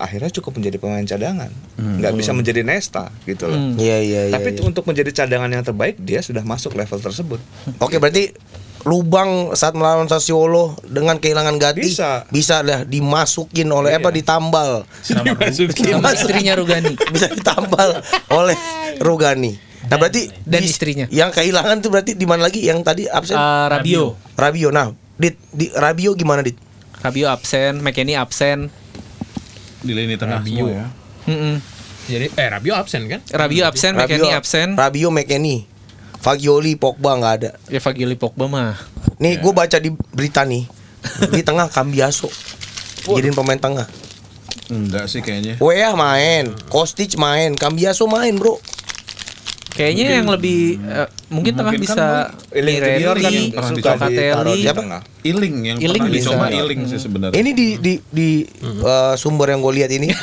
akhirnya 0.00 0.32
cukup 0.32 0.56
menjadi 0.56 0.76
pemain 0.76 1.04
cadangan. 1.04 1.52
Nggak 1.76 2.12
bisa 2.16 2.32
menjadi 2.32 2.60
Nesta 2.60 3.12
gitu 3.22 3.44
loh. 3.44 3.54
Hmm. 3.54 3.76
Iya 3.76 3.98
iya 4.00 4.20
iya. 4.26 4.34
Tapi 4.34 4.52
iya. 4.52 4.64
untuk 4.64 4.82
menjadi 4.82 5.12
cadangan 5.14 5.46
yang 5.46 5.60
terbaik 5.60 5.96
dia 5.96 6.18
sudah 6.18 6.40
masuk 6.40 6.72
level 6.72 6.96
tersebut. 6.96 7.38
Oke 7.76 7.96
berarti 7.96 8.32
lubang 8.80 9.52
saat 9.52 9.76
melawan 9.76 10.08
Sassuolo 10.08 10.72
dengan 10.82 11.20
kehilangan 11.20 11.60
Gati 11.60 11.84
Bisa. 11.84 12.24
bisa 12.26 12.64
lah 12.64 12.82
dimasukin 12.82 13.68
oleh 13.68 13.92
Iya. 13.92 14.00
apa 14.00 14.08
ditambal 14.08 14.88
Sama 15.04 15.36
Sama 15.52 16.08
istrinya 16.10 16.56
Rugani. 16.56 16.96
bisa 17.12 17.28
ditambal 17.28 18.00
oleh 18.32 18.56
Rugani. 18.98 19.60
Nah 19.84 19.96
berarti 19.96 20.32
dan 20.42 20.64
di- 20.64 20.68
istrinya. 20.68 21.04
Yang 21.08 21.30
kehilangan 21.36 21.76
tuh 21.80 21.90
berarti 21.90 22.16
di 22.16 22.24
mana 22.24 22.48
lagi? 22.48 22.64
Yang 22.64 22.80
tadi 22.80 23.04
absen 23.04 23.36
Eh, 23.36 23.66
Rabio. 23.68 24.16
Rabio. 24.32 24.68
Nah, 24.70 24.92
dit 25.16 25.36
di 25.50 25.68
Rabio 25.68 26.16
gimana 26.16 26.40
dit? 26.40 26.56
Rabio 27.00 27.28
absen, 27.28 27.80
McKennie 27.80 28.16
absen. 28.16 28.68
Di 29.80 29.92
lini 29.96 30.14
tengah 30.16 30.40
Rabio 30.40 30.68
semua 30.68 30.76
ya. 30.76 30.86
Mm-mm. 31.28 31.56
Jadi 32.10 32.26
eh 32.34 32.48
Rabio 32.48 32.74
absen 32.76 33.06
kan? 33.06 33.20
Rabio 33.28 33.62
absen, 33.68 33.92
McKennie 33.96 34.34
absen. 34.34 34.68
Rabio 34.76 35.08
McKennie. 35.12 35.68
Fagioli, 36.20 36.76
Pogba 36.76 37.16
nggak 37.16 37.34
ada. 37.40 37.50
Ya 37.72 37.80
Fagili 37.80 38.12
Pogba 38.12 38.44
mah. 38.44 38.76
Nih 39.16 39.40
gue 39.40 39.52
baca 39.56 39.80
di 39.80 39.88
berita 40.12 40.44
nih 40.44 40.68
di 41.32 41.40
tengah 41.40 41.72
Cambiaso. 41.72 42.28
Jadiin 43.08 43.32
pemain 43.32 43.56
tengah. 43.56 43.88
Enggak 44.68 45.08
sih 45.08 45.24
kayaknya. 45.24 45.56
Weah 45.58 45.96
main, 45.96 46.52
Kostic 46.68 47.16
main, 47.16 47.56
Cambiaso 47.56 48.04
main, 48.04 48.36
Bro. 48.36 48.60
Kayaknya 49.70 50.06
yang 50.18 50.28
lebih 50.28 50.60
eh, 50.78 51.06
mungkin 51.28 51.52
tengah 51.54 51.72
Mungkin 51.72 51.86
kan 51.86 51.94
bisa 51.94 52.06
Iling 52.50 52.76
Junior 52.76 53.16
kan 53.16 53.22
Mirelli, 53.22 53.44
pernah 53.48 53.70
suka 53.70 53.90
Locatelli. 53.90 54.16
ditaruh 54.18 54.50
di 54.50 54.60
Siapa? 54.60 54.80
tengah. 54.82 55.00
Iling 55.20 55.56
yang 55.62 55.76
Iling 55.78 56.02
pernah 56.02 56.10
bisa. 56.10 56.26
dicoba 56.28 56.46
Iling 56.50 56.80
sih 56.84 56.98
sebenarnya. 56.98 57.36
Ini 57.36 57.50
di 57.50 57.68
di 57.78 57.92
di 58.04 58.28
eh, 58.60 59.14
sumber 59.14 59.46
yang 59.48 59.60
gue 59.60 59.74
lihat 59.76 59.90
ini. 59.90 60.08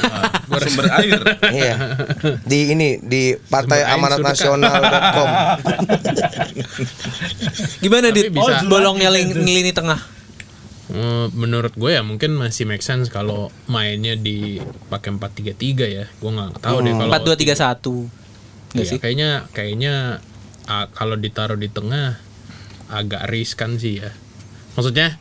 Ah, 0.47 0.59
sumber 0.59 0.85
air. 0.93 1.19
Iya. 1.59 1.75
Di 2.41 2.59
ini 2.71 2.87
di 2.97 3.35
Partai 3.35 3.83
Sumber 3.83 4.15
Amanat. 4.15 4.19
Nasional.com. 4.23 5.29
Gimana 7.83 8.07
dit? 8.09 8.31
bisa. 8.31 8.63
bolongnya 8.65 9.09
ling- 9.11 9.35
lini 9.35 9.71
tengah. 9.71 9.99
Eh, 10.87 11.27
menurut 11.35 11.75
gue 11.75 11.91
ya 11.91 11.99
mungkin 11.99 12.39
masih 12.39 12.63
make 12.63 12.79
sense 12.79 13.11
kalau 13.11 13.51
mainnya 13.67 14.15
di 14.15 14.55
pakai 14.87 15.11
4-3-3 15.11 15.83
ya. 15.83 16.05
Gue 16.17 16.31
nggak 16.31 16.63
tahu 16.63 16.77
deh 16.79 16.93
kalau 16.95 17.11
4 17.11 17.27
2 18.73 18.73
3 18.73 18.73
1. 18.73 18.73
Enggak 18.73 18.75
Iya, 18.75 18.89
sih? 18.89 18.99
kayaknya 18.99 19.29
kayaknya 19.53 19.93
ah, 20.65 20.87
kalau 20.91 21.15
ditaruh 21.15 21.55
di 21.55 21.67
tengah 21.67 22.19
agak 22.87 23.27
riskan 23.27 23.75
sih 23.77 23.99
ya. 24.03 24.11
Maksudnya 24.75 25.19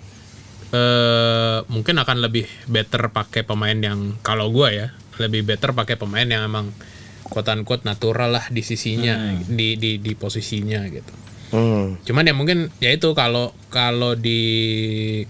eh 0.66 1.58
mungkin 1.70 1.94
akan 1.94 2.26
lebih 2.26 2.42
better 2.66 3.14
pakai 3.14 3.46
pemain 3.46 3.78
yang 3.78 4.18
kalau 4.20 4.50
gua 4.50 4.74
ya 4.74 4.90
lebih 5.22 5.46
better 5.46 5.70
pakai 5.72 5.94
pemain 5.94 6.26
yang 6.26 6.42
emang 6.42 6.74
quote 7.22 7.46
unquote 7.48 7.86
natural 7.86 8.34
lah 8.34 8.44
di 8.50 8.66
sisinya 8.66 9.14
di 9.46 9.78
di 9.78 10.02
di 10.02 10.12
posisinya 10.18 10.82
gitu. 10.90 11.14
Hmm. 11.54 12.02
Cuman 12.02 12.26
ya 12.26 12.34
mungkin 12.34 12.74
ya 12.82 12.90
itu 12.90 13.14
kalau 13.14 13.54
kalau 13.70 14.18
di 14.18 14.42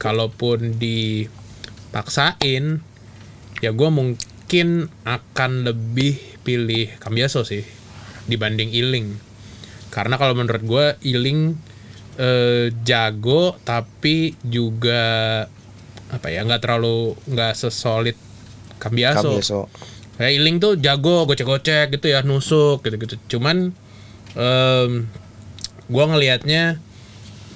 kalaupun 0.01 0.81
dipaksain 0.81 2.81
ya 3.61 3.71
gua 3.77 3.93
mungkin 3.93 4.89
akan 5.05 5.69
lebih 5.69 6.17
pilih 6.43 6.97
Cambiaso 6.97 7.45
sih 7.45 7.63
dibanding 8.27 8.75
Iling. 8.75 9.17
Karena 9.91 10.19
kalau 10.21 10.37
menurut 10.37 10.63
gua 10.67 10.87
Iling 11.01 11.57
eh, 12.21 12.75
jago 12.85 13.57
tapi 13.65 14.37
juga 14.45 15.45
apa 16.07 16.27
ya 16.31 16.47
nggak 16.47 16.63
terlalu 16.63 17.19
nggak 17.27 17.55
sesolid. 17.57 18.19
Cambiaso. 18.77 19.67
Kayak 20.17 20.33
Iling 20.37 20.57
tuh 20.61 20.77
jago 20.77 21.25
gocek-gocek 21.25 21.97
gitu 21.97 22.07
ya, 22.13 22.21
nusuk 22.23 22.85
gitu-gitu. 22.85 23.17
Cuman 23.37 23.73
em 24.37 25.09
gua 25.89 26.05
ngelihatnya 26.13 26.83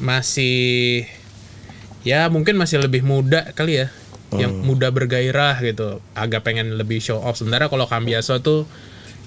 masih 0.01 1.05
ya 2.01 2.33
mungkin 2.33 2.57
masih 2.57 2.81
lebih 2.81 3.05
muda 3.05 3.53
kali 3.53 3.85
ya. 3.85 3.89
Yang 4.31 4.63
muda 4.63 4.95
bergairah 4.95 5.59
gitu. 5.61 5.99
Agak 6.15 6.47
pengen 6.47 6.79
lebih 6.79 7.03
show 7.03 7.19
off. 7.19 7.35
Sementara 7.35 7.67
kalau 7.67 7.91
Cambiaso 7.91 8.39
tuh 8.39 8.63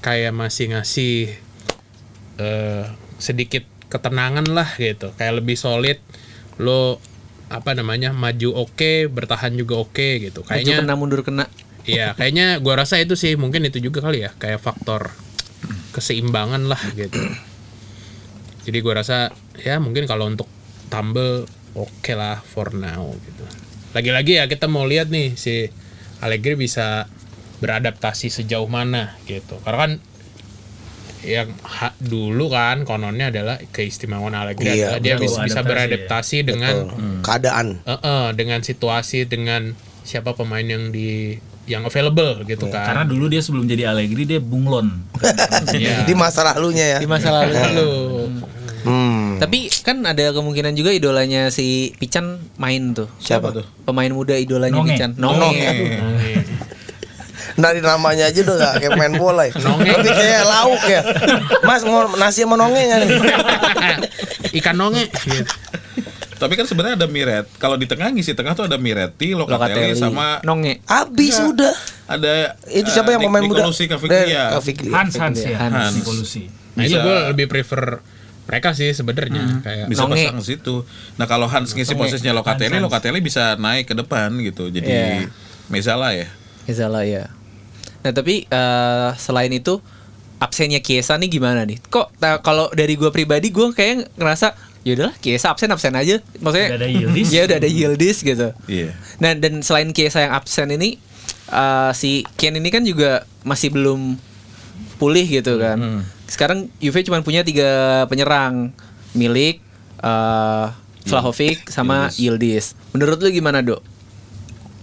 kayak 0.03 0.35
masih 0.35 0.75
ngasih 0.75 1.15
eh 2.37 2.85
sedikit 3.17 3.63
ketenangan 3.87 4.45
lah 4.51 4.67
gitu. 4.75 5.15
Kayak 5.15 5.39
lebih 5.39 5.55
solid. 5.55 5.97
Lo 6.59 6.99
apa 7.53 7.77
namanya 7.77 8.11
maju 8.11 8.65
oke 8.65 9.05
bertahan 9.13 9.53
juga 9.53 9.77
oke 9.77 10.17
gitu 10.17 10.41
Maju 10.41 10.49
kayaknya 10.49 10.75
kena 10.83 10.95
mundur 10.97 11.21
kena. 11.21 11.45
Iya, 11.85 12.11
kayaknya 12.17 12.57
gua 12.59 12.81
rasa 12.83 12.97
itu 12.99 13.13
sih 13.13 13.37
mungkin 13.37 13.63
itu 13.63 13.77
juga 13.77 14.01
kali 14.01 14.25
ya, 14.25 14.31
kayak 14.35 14.59
faktor 14.59 15.13
keseimbangan 15.93 16.65
lah 16.65 16.81
gitu. 16.97 17.19
Jadi 18.65 18.77
gua 18.81 19.03
rasa 19.05 19.29
ya 19.59 19.77
mungkin 19.77 20.09
kalau 20.09 20.27
untuk 20.27 20.49
tumble 20.89 21.45
oke 21.77 22.13
lah 22.17 22.41
for 22.41 22.73
now 22.73 23.13
gitu. 23.21 23.45
Lagi-lagi 23.93 24.41
ya 24.41 24.49
kita 24.49 24.65
mau 24.65 24.89
lihat 24.89 25.13
nih 25.13 25.37
si 25.37 25.69
Allegri 26.23 26.57
bisa 26.57 27.05
beradaptasi 27.63 28.27
sejauh 28.27 28.67
mana 28.67 29.15
gitu. 29.23 29.55
Karena 29.63 29.79
kan 29.79 29.91
yang 31.23 31.47
ha- 31.63 31.95
dulu 31.97 32.51
kan 32.51 32.83
kononnya 32.83 33.31
adalah 33.31 33.55
keistimewaan 33.65 34.35
Allegri 34.35 34.75
Iya, 34.75 34.99
dia 34.99 35.15
betul. 35.15 35.31
bisa, 35.31 35.39
bisa 35.41 35.55
Adaptasi, 35.55 35.69
beradaptasi 35.71 36.37
dengan 36.43 36.73
Betul. 36.83 37.23
keadaan. 37.23 37.67
Eh, 37.81 37.95
eh, 37.95 38.27
dengan 38.33 38.59
situasi 38.59 39.23
dengan 39.23 39.71
siapa 40.03 40.35
pemain 40.35 40.61
yang 40.61 40.91
di 40.91 41.39
yang 41.63 41.87
available 41.87 42.43
gitu 42.43 42.67
Karena 42.67 43.07
kan. 43.07 43.07
dulu 43.07 43.31
dia 43.31 43.39
sebelum 43.39 43.63
jadi 43.63 43.87
Allegri 43.87 44.27
dia 44.27 44.43
bunglon. 44.43 44.91
Iya. 45.71 46.03
Di 46.03 46.11
masa 46.11 46.43
lalunya 46.43 46.85
ya. 46.85 46.99
Di 46.99 47.07
masa 47.07 47.31
lalu. 47.31 47.55
Lalu 47.55 47.91
Hmm. 48.83 49.39
Tapi 49.39 49.71
kan 49.79 50.03
ada 50.03 50.35
kemungkinan 50.35 50.75
juga 50.75 50.91
idolanya 50.91 51.47
si 51.47 51.95
Pican 51.95 52.35
main 52.59 52.91
tuh. 52.91 53.07
Siapa 53.15 53.55
tuh? 53.55 53.63
Pemain 53.87 54.11
muda 54.11 54.35
idolanya 54.35 54.75
Nonge. 54.75 54.91
Pican. 54.91 55.15
Nonge. 55.15 56.42
Dari 57.53 57.79
namanya 57.79 58.25
aja 58.25 58.39
udah 58.39 58.55
gak 58.55 58.73
kayak 58.79 58.93
main 58.93 59.13
bola 59.13 59.45
ya. 59.45 59.53
Lebih 59.53 60.09
kayak 60.09 60.43
lauk 60.43 60.83
ya. 60.83 61.01
Mas 61.61 61.81
mau 61.81 62.09
nasi 62.13 62.41
sama 62.41 62.55
nonge 62.55 62.81
nggak 62.81 62.99
nih? 63.03 63.09
ikan 64.55 64.75
nonge 64.75 65.09
gitu. 65.23 65.53
Tapi 66.33 66.53
kan 66.53 66.65
sebenarnya 66.65 66.97
ada 66.97 67.07
Miret. 67.07 67.47
Kalau 67.55 67.73
di 67.73 67.85
tengah 67.85 68.09
ngisi 68.09 68.33
tengah 68.33 68.51
tuh 68.51 68.65
ada 68.65 68.75
Miretti, 68.75 69.31
Locatelli, 69.31 69.63
Locatelli 69.87 69.95
sama 69.95 70.43
Nonge. 70.43 70.83
Habis 70.83 71.39
udah. 71.39 71.71
ada 72.03 72.59
Itu 72.67 72.83
eh, 72.83 72.91
siapa 72.91 73.09
yang 73.09 73.21
Nick- 73.21 73.31
pemain 73.31 73.43
muda? 73.43 73.63
Nicolosi 73.63 73.87
Caviglia. 73.87 74.19
Dan- 74.19 74.53
Caviglia. 74.53 74.91
Hans 74.93 75.13
Hans 75.15 75.39
ya, 75.39 75.55
Hans. 75.57 75.73
Hans 75.73 75.95
Nicolosi. 75.95 76.43
Nah, 76.75 76.83
itu 76.83 76.97
gue 76.97 77.17
lebih 77.31 77.45
prefer 77.47 78.03
mereka 78.43 78.75
sih 78.75 78.91
sebenarnya 78.91 79.63
kayak 79.63 79.87
bisa 79.87 80.03
Nonge. 80.03 80.27
pasang 80.27 80.43
situ. 80.43 80.75
Nah 81.15 81.25
kalau 81.25 81.47
Hans 81.47 81.71
ngisi 81.71 81.95
posisinya 81.95 82.35
Locatelli, 82.35 82.75
Hans. 82.75 82.83
Locatelli 82.83 83.23
bisa 83.23 83.55
naik 83.55 83.87
ke 83.87 83.95
depan 83.95 84.35
gitu. 84.37 84.67
Jadi 84.67 84.83
Iya. 84.83 85.31
Mezala 85.65 86.11
ya. 86.11 86.27
Ezala 86.65 87.07
ya. 87.07 87.31
Nah 88.03 88.11
tapi 88.11 88.45
eh, 88.45 89.09
selain 89.17 89.51
itu 89.51 89.79
absennya 90.37 90.83
Kiesa 90.83 91.15
nih 91.15 91.31
gimana 91.31 91.63
nih? 91.63 91.79
Kok 91.87 92.19
kalau 92.43 92.67
dari 92.75 92.99
gue 92.99 93.07
pribadi 93.09 93.49
gue 93.49 93.71
kayak 93.71 94.11
ngerasa 94.19 94.53
ya 94.83 94.99
udahlah 94.99 95.15
Kiesa 95.23 95.55
absen 95.55 95.71
absen 95.71 95.95
aja. 95.95 96.19
Maksudnya 96.43 96.75
Udah 96.75 96.79
ada 96.83 96.89
Yildiz. 96.91 97.27
Ya 97.35 97.41
udah 97.47 97.57
ada 97.57 97.69
Yildiz 97.69 98.17
gitu. 98.21 98.47
Iya. 98.67 98.91
Nah 99.23 99.31
dan 99.39 99.63
selain 99.63 99.89
Kiesa 99.95 100.27
yang 100.27 100.35
absen 100.35 100.67
ini 100.75 100.99
eh, 101.47 101.91
si 101.95 102.27
Ken 102.35 102.59
ini 102.59 102.69
kan 102.69 102.83
juga 102.83 103.23
masih 103.47 103.71
belum 103.71 104.19
pulih 104.99 105.25
gitu 105.25 105.57
kan. 105.59 106.03
Sekarang 106.27 106.67
Juve 106.83 107.03
cuma 107.07 107.23
punya 107.23 107.43
tiga 107.47 108.03
penyerang 108.11 108.75
milik 109.15 109.63
eh 110.03 110.67
Vlahovic 111.03 111.67
sama 111.67 112.07
Yildiz. 112.15 112.79
Menurut 112.95 113.19
lu 113.19 113.29
gimana 113.31 113.59
dok? 113.59 113.83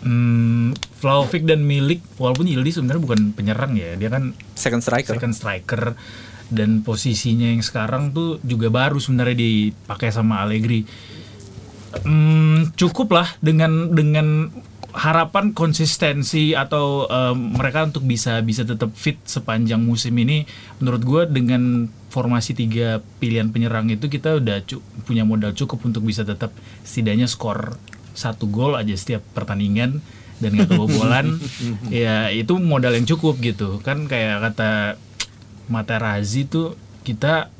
Hmm, 0.04 0.76
Vlahovic 1.00 1.48
dan 1.48 1.64
Milik 1.64 2.04
walaupun 2.20 2.44
Yildiz 2.44 2.76
sebenarnya 2.76 3.02
bukan 3.02 3.20
penyerang 3.32 3.72
ya, 3.74 3.96
dia 3.96 4.12
kan 4.12 4.36
Second 4.52 4.84
striker. 4.84 5.16
second 5.16 5.32
striker 5.32 5.82
dan 6.52 6.84
posisinya 6.84 7.48
yang 7.48 7.64
sekarang 7.64 8.12
tuh 8.12 8.36
juga 8.44 8.68
baru 8.68 9.00
sebenarnya 9.00 9.38
dipakai 9.38 10.12
sama 10.12 10.44
Allegri. 10.44 10.84
Hmm, 12.04 12.70
cukup 12.78 13.10
lah 13.16 13.28
dengan 13.42 13.90
dengan 13.90 14.50
harapan 14.90 15.54
konsistensi 15.54 16.54
atau 16.54 17.06
eh, 17.06 17.34
mereka 17.34 17.86
untuk 17.86 18.02
bisa 18.02 18.42
bisa 18.42 18.66
tetap 18.66 18.90
fit 18.94 19.18
sepanjang 19.22 19.78
musim 19.78 20.14
ini 20.18 20.42
menurut 20.82 21.02
gue 21.06 21.22
dengan 21.30 21.86
formasi 22.10 22.58
tiga 22.58 22.98
pilihan 23.22 23.54
penyerang 23.54 23.86
itu 23.86 24.10
kita 24.10 24.42
udah 24.42 24.66
cu- 24.66 24.82
punya 25.06 25.22
modal 25.22 25.54
cukup 25.54 25.86
untuk 25.86 26.02
bisa 26.02 26.26
tetap 26.26 26.50
setidaknya 26.82 27.30
skor 27.30 27.78
satu 28.18 28.50
gol 28.50 28.74
aja 28.74 28.90
setiap 28.98 29.22
pertandingan 29.30 30.02
dan 30.40 30.56
nggak 30.56 30.72
kebobolan 30.72 31.36
ya 31.92 32.32
itu 32.32 32.56
modal 32.56 32.96
yang 32.96 33.06
cukup 33.06 33.38
gitu. 33.38 33.78
Kan 33.84 34.08
kayak 34.08 34.50
kata 34.50 34.96
Materazzi 35.70 36.48
tuh 36.48 36.74
kita 37.06 37.52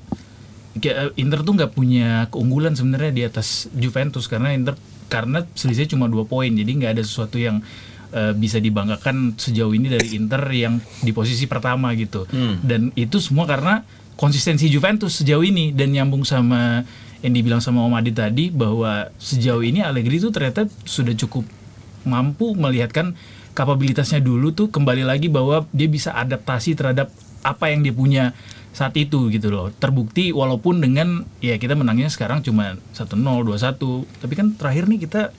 kayak 0.81 1.15
Inter 1.21 1.45
tuh 1.45 1.55
nggak 1.55 1.73
punya 1.77 2.27
keunggulan 2.33 2.75
sebenarnya 2.75 3.13
di 3.13 3.23
atas 3.23 3.69
Juventus. 3.77 4.27
Karena 4.27 4.57
Inter 4.57 4.75
karena 5.13 5.45
selisihnya 5.55 5.95
cuma 5.95 6.09
dua 6.09 6.25
poin. 6.27 6.51
Jadi 6.51 6.71
nggak 6.81 6.99
ada 6.99 7.05
sesuatu 7.05 7.37
yang 7.37 7.61
eh, 8.17 8.33
bisa 8.35 8.59
dibanggakan 8.59 9.37
sejauh 9.37 9.77
ini 9.77 9.93
dari 9.93 10.17
Inter 10.17 10.43
yang 10.51 10.81
di 11.05 11.13
posisi 11.13 11.45
pertama 11.47 11.93
gitu. 11.95 12.27
Dan 12.65 12.91
itu 12.97 13.21
semua 13.21 13.45
karena 13.45 13.85
konsistensi 14.17 14.67
Juventus 14.73 15.21
sejauh 15.21 15.45
ini. 15.45 15.77
Dan 15.77 15.93
nyambung 15.93 16.25
sama 16.25 16.83
yang 17.21 17.37
dibilang 17.37 17.61
sama 17.61 17.85
Om 17.85 18.01
Adi 18.01 18.13
tadi 18.17 18.49
bahwa 18.49 19.13
sejauh 19.21 19.61
ini 19.61 19.85
Allegri 19.85 20.17
tuh 20.17 20.33
ternyata 20.33 20.65
sudah 20.89 21.13
cukup 21.13 21.45
mampu 22.07 22.57
melihatkan 22.57 23.19
kapabilitasnya 23.53 24.23
dulu 24.23 24.55
tuh 24.55 24.73
kembali 24.73 25.05
lagi 25.05 25.29
bahwa 25.29 25.67
dia 25.75 25.91
bisa 25.91 26.15
adaptasi 26.15 26.79
terhadap 26.79 27.11
apa 27.41 27.73
yang 27.73 27.81
dia 27.85 27.95
punya 27.95 28.25
saat 28.71 28.95
itu 28.95 29.29
gitu 29.35 29.51
loh. 29.51 29.75
Terbukti 29.75 30.31
walaupun 30.31 30.79
dengan 30.79 31.27
ya 31.43 31.59
kita 31.59 31.75
menangnya 31.75 32.09
sekarang 32.09 32.41
cuma 32.47 32.79
1-0, 32.95 33.19
2-1, 33.19 34.23
tapi 34.23 34.33
kan 34.39 34.55
terakhir 34.55 34.87
nih 34.87 35.01
kita 35.05 35.35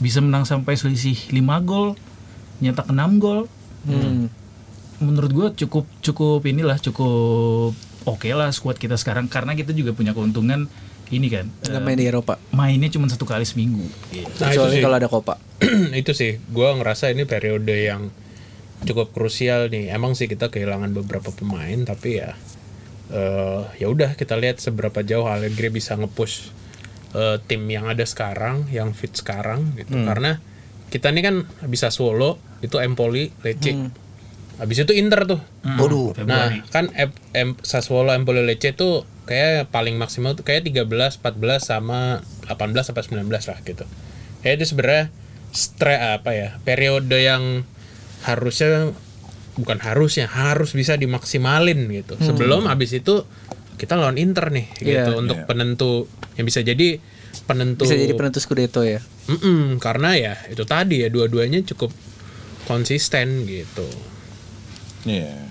bisa 0.00 0.24
menang 0.24 0.48
sampai 0.48 0.80
selisih 0.80 1.16
5 1.28 1.68
gol, 1.68 1.94
nyetak 2.64 2.88
6 2.88 3.20
gol. 3.20 3.46
Hmm. 3.84 4.32
Menurut 5.00 5.30
gue 5.32 5.48
cukup 5.64 5.84
cukup 6.00 6.40
inilah 6.44 6.76
cukup 6.80 7.72
oke 8.04 8.28
lah 8.32 8.48
squad 8.52 8.80
kita 8.80 8.96
sekarang 8.96 9.28
karena 9.28 9.52
kita 9.56 9.76
juga 9.76 9.92
punya 9.92 10.16
keuntungan 10.16 10.68
ini 11.10 11.26
kan. 11.30 11.46
Nggak 11.66 11.82
eh, 11.82 11.84
main 11.84 11.98
di 11.98 12.06
Eropa. 12.06 12.34
mainnya 12.54 12.88
cuma 12.90 13.10
satu 13.10 13.26
kali 13.26 13.42
seminggu. 13.42 13.82
Nah, 13.82 14.22
itu 14.22 14.30
Kecuali 14.38 14.78
sih. 14.78 14.82
kalau 14.82 14.96
ada 14.96 15.08
Copa. 15.10 15.34
itu 16.00 16.12
sih 16.14 16.38
gue 16.38 16.68
ngerasa 16.78 17.10
ini 17.10 17.26
periode 17.26 17.74
yang 17.74 18.10
cukup 18.86 19.10
krusial 19.10 19.68
nih. 19.68 19.90
Emang 19.90 20.14
sih 20.14 20.30
kita 20.30 20.48
kehilangan 20.48 20.94
beberapa 20.94 21.34
pemain 21.34 21.78
tapi 21.84 22.22
ya 22.22 22.32
eh 23.10 23.62
ya 23.82 23.90
udah 23.90 24.14
kita 24.14 24.38
lihat 24.38 24.62
seberapa 24.62 25.02
jauh 25.02 25.26
Allegri 25.26 25.66
bisa 25.74 25.98
nge-push 25.98 26.54
eh, 27.18 27.36
tim 27.50 27.66
yang 27.66 27.90
ada 27.90 28.06
sekarang, 28.06 28.70
yang 28.70 28.94
fit 28.94 29.10
sekarang 29.10 29.74
gitu. 29.74 29.98
Karena 30.06 30.38
kita 30.90 31.10
ini 31.14 31.22
kan 31.22 31.46
bisa 31.66 31.90
Solo, 31.90 32.38
itu 32.62 32.78
Empoli, 32.78 33.30
Lecce. 33.42 33.72
Habis 34.60 34.84
itu 34.84 34.92
Inter 34.92 35.24
tuh. 35.24 35.40
Waduh. 35.64 36.12
Nah, 36.28 36.52
kan 36.68 36.92
em, 36.92 37.08
em, 37.32 37.56
Sassuolo 37.64 38.12
Empoli 38.12 38.44
Lecce 38.44 38.76
tuh 38.76 39.08
kayak 39.30 39.70
paling 39.70 39.94
maksimal 39.94 40.34
tuh 40.34 40.42
kayak 40.42 40.66
13, 40.66 40.90
14 41.22 41.22
sama 41.62 42.18
18 42.50 42.74
sampai 42.82 43.02
19 43.06 43.30
lah 43.30 43.58
gitu. 43.62 43.86
Ya 44.42 44.58
itu 44.58 44.66
sebenarnya 44.66 45.14
stre 45.54 46.18
apa 46.18 46.34
ya? 46.34 46.58
Periode 46.66 47.14
yang 47.14 47.62
harusnya 48.26 48.90
bukan 49.54 49.78
harusnya 49.78 50.26
harus 50.26 50.74
bisa 50.74 50.98
dimaksimalin 50.98 51.86
gitu. 51.94 52.18
Sebelum 52.18 52.66
habis 52.66 52.90
itu 52.90 53.22
kita 53.78 53.94
lawan 53.94 54.18
Inter 54.18 54.50
nih 54.50 54.66
gitu 54.82 55.14
Iya. 55.14 55.16
untuk 55.16 55.46
penentu 55.46 56.10
yang 56.34 56.44
bisa 56.44 56.60
jadi 56.60 56.98
penentu 57.46 57.86
Bisa 57.86 57.96
jadi 57.96 58.12
penentu 58.18 58.42
Scudetto 58.42 58.82
ya. 58.82 58.98
Mm-mm, 59.30 59.78
karena 59.78 60.18
ya 60.18 60.34
itu 60.50 60.66
tadi 60.66 61.06
ya 61.06 61.08
dua-duanya 61.08 61.62
cukup 61.62 61.94
konsisten 62.66 63.46
gitu. 63.46 63.86
Iya. 65.06 65.49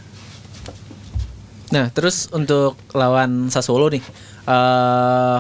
Nah, 1.70 1.94
terus 1.94 2.30
untuk 2.34 2.78
lawan 2.94 3.50
Sassuolo 3.50 3.90
nih. 3.90 4.04
eh 4.50 5.40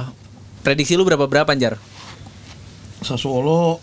prediksi 0.61 0.93
lu 0.93 1.01
berapa 1.01 1.25
berapa 1.25 1.49
Anjar? 1.49 1.81
Sassuolo 3.01 3.79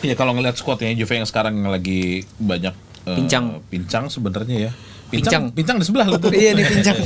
ya 0.00 0.14
kalau 0.14 0.32
ngelihat 0.32 0.54
squadnya 0.54 0.94
Juve 0.94 1.18
yang 1.18 1.26
sekarang 1.26 1.58
yang 1.58 1.68
lagi 1.68 2.22
banyak 2.38 2.72
eh, 3.04 3.16
Pincang. 3.18 3.58
pincang 3.66 4.06
sebenarnya 4.06 4.56
ya 4.68 4.72
Pincang. 5.10 5.50
pincang 5.50 5.52
pincang 5.52 5.76
di 5.82 5.84
sebelah 5.84 6.06
lu 6.06 6.16
tuh 6.16 6.30
Iya 6.30 6.54
nih 6.54 6.64
pincang. 6.64 6.96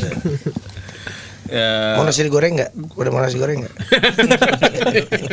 ya, 1.51 1.97
Mau 1.97 2.05
nasi 2.05 2.29
goreng 2.29 2.61
nggak? 2.61 2.71
Udah 2.95 3.11
mau 3.11 3.25
nasi 3.25 3.41
goreng 3.41 3.65
nggak? 3.65 3.75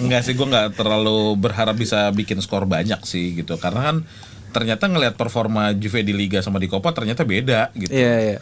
enggak 0.00 0.20
sih 0.22 0.32
gue 0.32 0.46
nggak 0.46 0.78
terlalu 0.78 1.34
berharap 1.36 1.74
bisa 1.74 2.08
bikin 2.10 2.38
skor 2.40 2.64
banyak 2.64 2.98
sih 3.04 3.34
gitu 3.36 3.58
karena 3.58 3.92
kan 3.92 3.96
ternyata 4.54 4.86
ngelihat 4.86 5.14
performa 5.14 5.74
Juve 5.74 6.00
di 6.00 6.14
Liga 6.14 6.38
sama 6.38 6.56
di 6.56 6.66
Copa 6.66 6.90
ternyata 6.90 7.22
beda 7.22 7.74
gitu 7.74 7.90
Iya, 7.90 8.14
iya. 8.24 8.38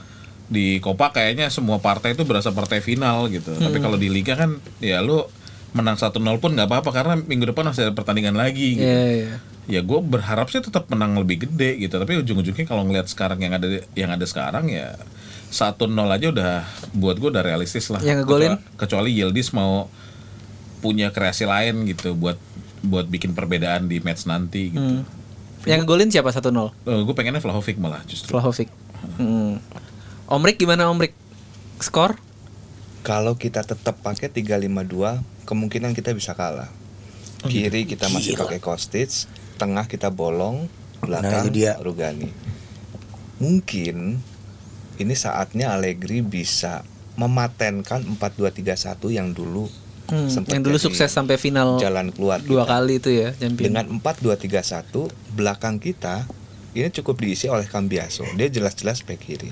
di 0.46 0.76
Copa 0.78 1.08
kayaknya 1.10 1.48
semua 1.48 1.80
partai 1.80 2.12
itu 2.12 2.22
berasa 2.22 2.52
partai 2.52 2.78
final 2.78 3.26
gitu 3.26 3.50
tapi 3.50 3.80
kalau 3.80 3.96
di 3.96 4.06
Liga 4.06 4.36
kan 4.36 4.52
ya 4.78 5.00
lu 5.00 5.24
menang 5.72 5.96
1-0 5.96 6.12
pun 6.36 6.52
nggak 6.52 6.68
apa-apa 6.68 6.90
karena 6.92 7.14
minggu 7.16 7.48
depan 7.48 7.64
masih 7.64 7.88
ada 7.88 7.94
pertandingan 7.94 8.36
lagi 8.36 8.76
gitu 8.76 8.84
Iya, 8.84 9.04
iya. 9.08 9.34
ya 9.64 9.80
gue 9.80 9.98
berharap 9.98 10.46
sih 10.46 10.60
tetap 10.60 10.84
menang 10.86 11.16
lebih 11.16 11.42
gede 11.42 11.80
gitu 11.80 11.96
tapi 11.96 12.20
ujung-ujungnya 12.20 12.66
kalau 12.66 12.84
ngelihat 12.84 13.08
sekarang 13.08 13.40
yang 13.40 13.56
ada 13.56 13.66
yang 13.94 14.12
ada 14.12 14.22
sekarang 14.22 14.68
ya 14.68 14.92
1-0 15.48 15.80
aja 15.88 16.26
udah 16.28 16.52
buat 16.92 17.16
gue 17.16 17.28
udah 17.28 17.40
realistis 17.40 17.88
lah 17.88 18.00
Yang 18.00 18.22
ngegolin? 18.22 18.60
kecuali, 18.76 18.76
kecuali 18.76 19.10
Yildiz 19.14 19.48
mau 19.50 19.88
punya 20.78 21.08
kreasi 21.08 21.44
lain 21.44 21.86
gitu 21.86 22.12
buat 22.12 22.36
buat 22.82 23.06
bikin 23.06 23.32
perbedaan 23.32 23.86
di 23.86 24.02
match 24.02 24.26
nanti 24.26 24.68
gitu 24.68 24.82
Hmm. 25.00 25.04
Yang 25.62 25.82
golin 25.86 26.10
siapa 26.10 26.34
1-0? 26.34 26.50
gue 26.84 27.14
pengennya 27.14 27.38
Vlahovic 27.38 27.78
malah 27.78 28.02
justru 28.06 28.34
Vlahovic. 28.34 28.68
Hmm. 29.18 29.62
Omrik 30.26 30.58
gimana 30.58 30.90
Omrik? 30.90 31.14
Skor? 31.78 32.18
Kalau 33.02 33.34
kita 33.34 33.66
tetap 33.66 33.98
pakai 33.98 34.30
352, 34.30 35.22
kemungkinan 35.46 35.90
kita 35.94 36.14
bisa 36.14 36.38
kalah. 36.38 36.70
Kiri 37.42 37.82
kita 37.90 38.06
masih 38.06 38.38
pakai 38.38 38.62
Kostic, 38.62 39.10
tengah 39.58 39.90
kita 39.90 40.14
bolong, 40.14 40.70
belakang 41.02 41.50
itu 41.50 41.66
dia. 41.66 41.74
Rugani. 41.82 42.30
Mungkin 43.42 44.22
ini 45.02 45.14
saatnya 45.18 45.74
Allegri 45.74 46.22
bisa 46.22 46.86
mematenkan 47.18 48.06
4-2-3-1 48.06 49.18
yang 49.18 49.34
dulu 49.34 49.66
Hmm, 50.12 50.28
sempat 50.28 50.52
yang 50.52 50.62
dulu 50.62 50.76
sukses 50.76 51.08
sampai 51.08 51.40
final 51.40 51.80
jalan 51.80 52.12
keluar 52.12 52.36
dua 52.38 52.62
kita. 52.62 52.70
kali 52.70 52.92
itu 53.00 53.10
ya 53.10 53.32
champion. 53.32 53.72
Dengan 53.72 53.84
4-2-3-1 53.96 55.08
belakang 55.32 55.80
kita 55.80 56.28
ini 56.72 56.88
cukup 56.90 57.16
diisi 57.16 57.48
oleh 57.48 57.64
Cambiaso. 57.64 58.28
Dia 58.32 58.48
jelas-jelas 58.48 59.00
back 59.02 59.20
kiri. 59.20 59.48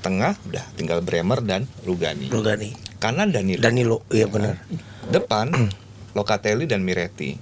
Tengah 0.00 0.34
udah 0.42 0.64
tinggal 0.74 1.00
Bremer 1.00 1.40
dan 1.40 1.68
Rugani. 1.82 2.28
Rugani. 2.28 2.72
Kanan 2.98 3.30
Danilo. 3.30 3.60
Danilo, 3.60 3.98
iya 4.08 4.24
benar. 4.26 4.64
Depan 5.06 5.52
Locatelli 6.12 6.64
dan 6.64 6.80
Miretti. 6.80 7.36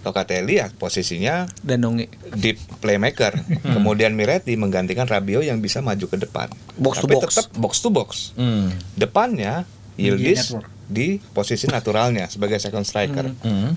Locatelli 0.00 0.56
ya 0.56 0.70
posisinya 0.70 1.50
dan 1.60 1.82
Nonge. 1.82 2.06
deep 2.32 2.60
playmaker. 2.78 3.34
Kemudian 3.62 4.12
Miretti 4.12 4.54
menggantikan 4.54 5.04
Rabiot 5.04 5.42
yang 5.42 5.58
bisa 5.58 5.80
maju 5.80 6.06
ke 6.06 6.16
depan. 6.16 6.46
Box 6.76 7.00
to 7.00 7.04
Tapi 7.04 7.14
box. 7.16 7.22
tetap 7.26 7.46
box 7.56 7.72
to 7.78 7.88
box. 7.88 8.08
Hmm. 8.36 8.70
Depannya 8.94 9.66
Yildiz 9.96 10.54
di 10.86 11.18
posisi 11.34 11.66
naturalnya 11.66 12.30
sebagai 12.30 12.62
second 12.62 12.86
striker. 12.86 13.26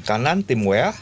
Kanan 0.05 0.45
Tim 0.45 0.61
Weah, 0.65 0.93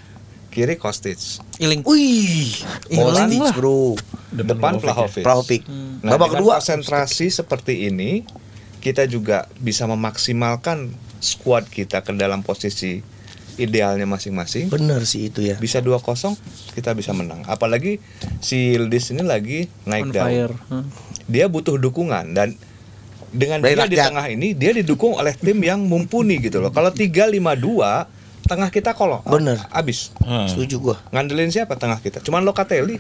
kiri 0.49 0.79
Kostic. 0.79 1.19
Iling. 1.59 1.83
Wih, 1.83 2.51
Kostic, 2.89 3.41
bro. 3.53 3.93
Depan 4.31 4.79
Vlahovic. 4.81 5.23
Vlahovic. 5.23 5.61
Nah, 6.03 6.15
Babak 6.15 6.33
dengan 6.33 6.41
kedua 6.41 6.53
konsentrasi 6.59 7.27
seperti 7.29 7.87
ini, 7.91 8.23
kita 8.79 9.05
juga 9.05 9.45
bisa 9.59 9.85
memaksimalkan 9.85 10.93
squad 11.19 11.65
kita 11.67 12.05
ke 12.05 12.13
dalam 12.13 12.45
posisi 12.45 13.01
idealnya 13.57 14.05
masing-masing. 14.05 14.69
Bener 14.69 15.03
sih 15.03 15.33
itu 15.33 15.41
ya. 15.41 15.57
Bisa 15.57 15.81
2-0, 15.81 16.37
kita 16.77 16.93
bisa 16.93 17.11
menang. 17.11 17.41
Apalagi 17.49 17.97
si 18.39 18.77
Yildiz 18.77 19.09
ini 19.09 19.25
lagi 19.25 19.65
naik 19.89 20.09
On 20.09 20.13
daun. 20.13 20.25
fire. 20.29 20.53
Hmm. 20.69 20.85
Dia 21.25 21.49
butuh 21.49 21.75
dukungan 21.81 22.37
dan 22.37 22.53
dengan 23.37 23.61
Dari 23.61 23.71
dia 23.71 23.85
di 23.85 23.93
rakyat. 23.93 24.05
tengah 24.09 24.25
ini 24.27 24.47
dia 24.51 24.71
didukung 24.73 25.13
oleh 25.13 25.31
tim 25.31 25.55
yang 25.55 25.79
mumpuni 25.79 26.37
gitu 26.39 26.57
loh. 26.57 26.69
Kalau 26.69 26.89
3-5-2 26.89 28.09
tengah 28.43 28.69
kita 28.69 28.91
kalau 28.91 29.21
Bener. 29.23 29.61
abis 29.69 30.09
Hmm. 30.19 30.47
Setuju 30.47 30.75
gua. 30.81 30.95
ngandelin 31.09 31.47
siapa 31.47 31.75
tengah 31.75 31.99
kita? 31.99 32.19
Cuman 32.19 32.41
Locatelli. 32.41 32.97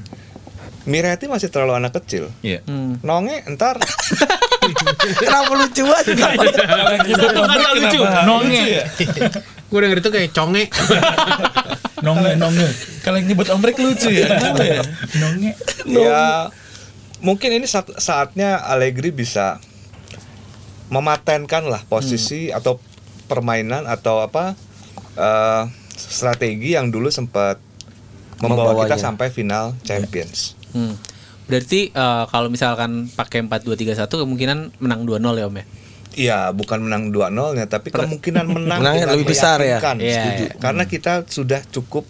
Miretti 0.85 1.25
masih 1.25 1.49
terlalu 1.49 1.75
anak 1.75 1.97
kecil. 1.97 2.31
Iya. 2.39 2.63
Hmm. 2.63 2.95
Nonge 3.01 3.43
entar 3.43 3.75
Kenapa 5.17 5.51
lucu 5.53 5.83
banget? 5.83 6.15
Itu 7.03 7.25
kan 7.25 7.57
gak 7.57 7.73
lucu. 7.73 7.99
Nonge. 8.23 8.63
Gue 9.67 9.79
denger 9.81 9.97
itu 9.97 10.09
kayak 10.09 10.29
conge. 10.31 10.63
Nonge, 12.05 12.31
nonge. 12.35 12.67
Kalau 13.01 13.17
yang 13.17 13.27
nyebut 13.27 13.47
ombrek 13.49 13.75
lucu 13.75 14.07
ya. 14.07 14.27
Nonge. 15.17 15.51
ya 15.87 16.47
mungkin 17.17 17.49
ini 17.51 17.65
saat- 17.65 17.97
saatnya 17.97 18.61
Allegri 18.61 19.09
bisa 19.09 19.57
mematenkan 20.87 21.67
lah 21.67 21.83
posisi 21.85 22.47
atau 22.49 22.79
permainan 23.27 23.83
atau 23.85 24.23
apa 24.23 24.55
eh, 25.15 25.63
strategi 25.93 26.75
yang 26.77 26.87
dulu 26.87 27.11
sempat 27.11 27.59
membawa 28.39 28.77
kita 28.85 28.95
Membawanya. 28.95 28.97
sampai 29.01 29.27
final 29.33 29.65
Champions. 29.83 30.53
Hmm. 30.71 30.95
Berarti 31.47 31.91
eh, 31.91 32.23
kalau 32.27 32.47
misalkan 32.47 33.11
pakai 33.11 33.43
4-2-3-1 33.43 34.07
kemungkinan 34.07 34.57
menang 34.79 35.01
2-0 35.03 35.19
ya 35.35 35.45
Om 35.47 35.57
ya? 35.57 35.65
Iya, 36.17 36.39
bukan 36.49 36.81
menang 36.81 37.13
2-0 37.13 37.61
ya, 37.61 37.65
tapi 37.69 37.93
kemungkinan 37.93 38.45
menang 38.57 38.81
Menangnya 38.81 39.05
dengan 39.05 39.15
lebih 39.21 39.27
besar 39.29 39.61
ya? 39.61 39.77
Iya, 39.77 40.17
Setuju. 40.17 40.45
iya. 40.49 40.53
Karena 40.57 40.83
kita 40.89 41.13
sudah 41.29 41.61
cukup 41.69 42.09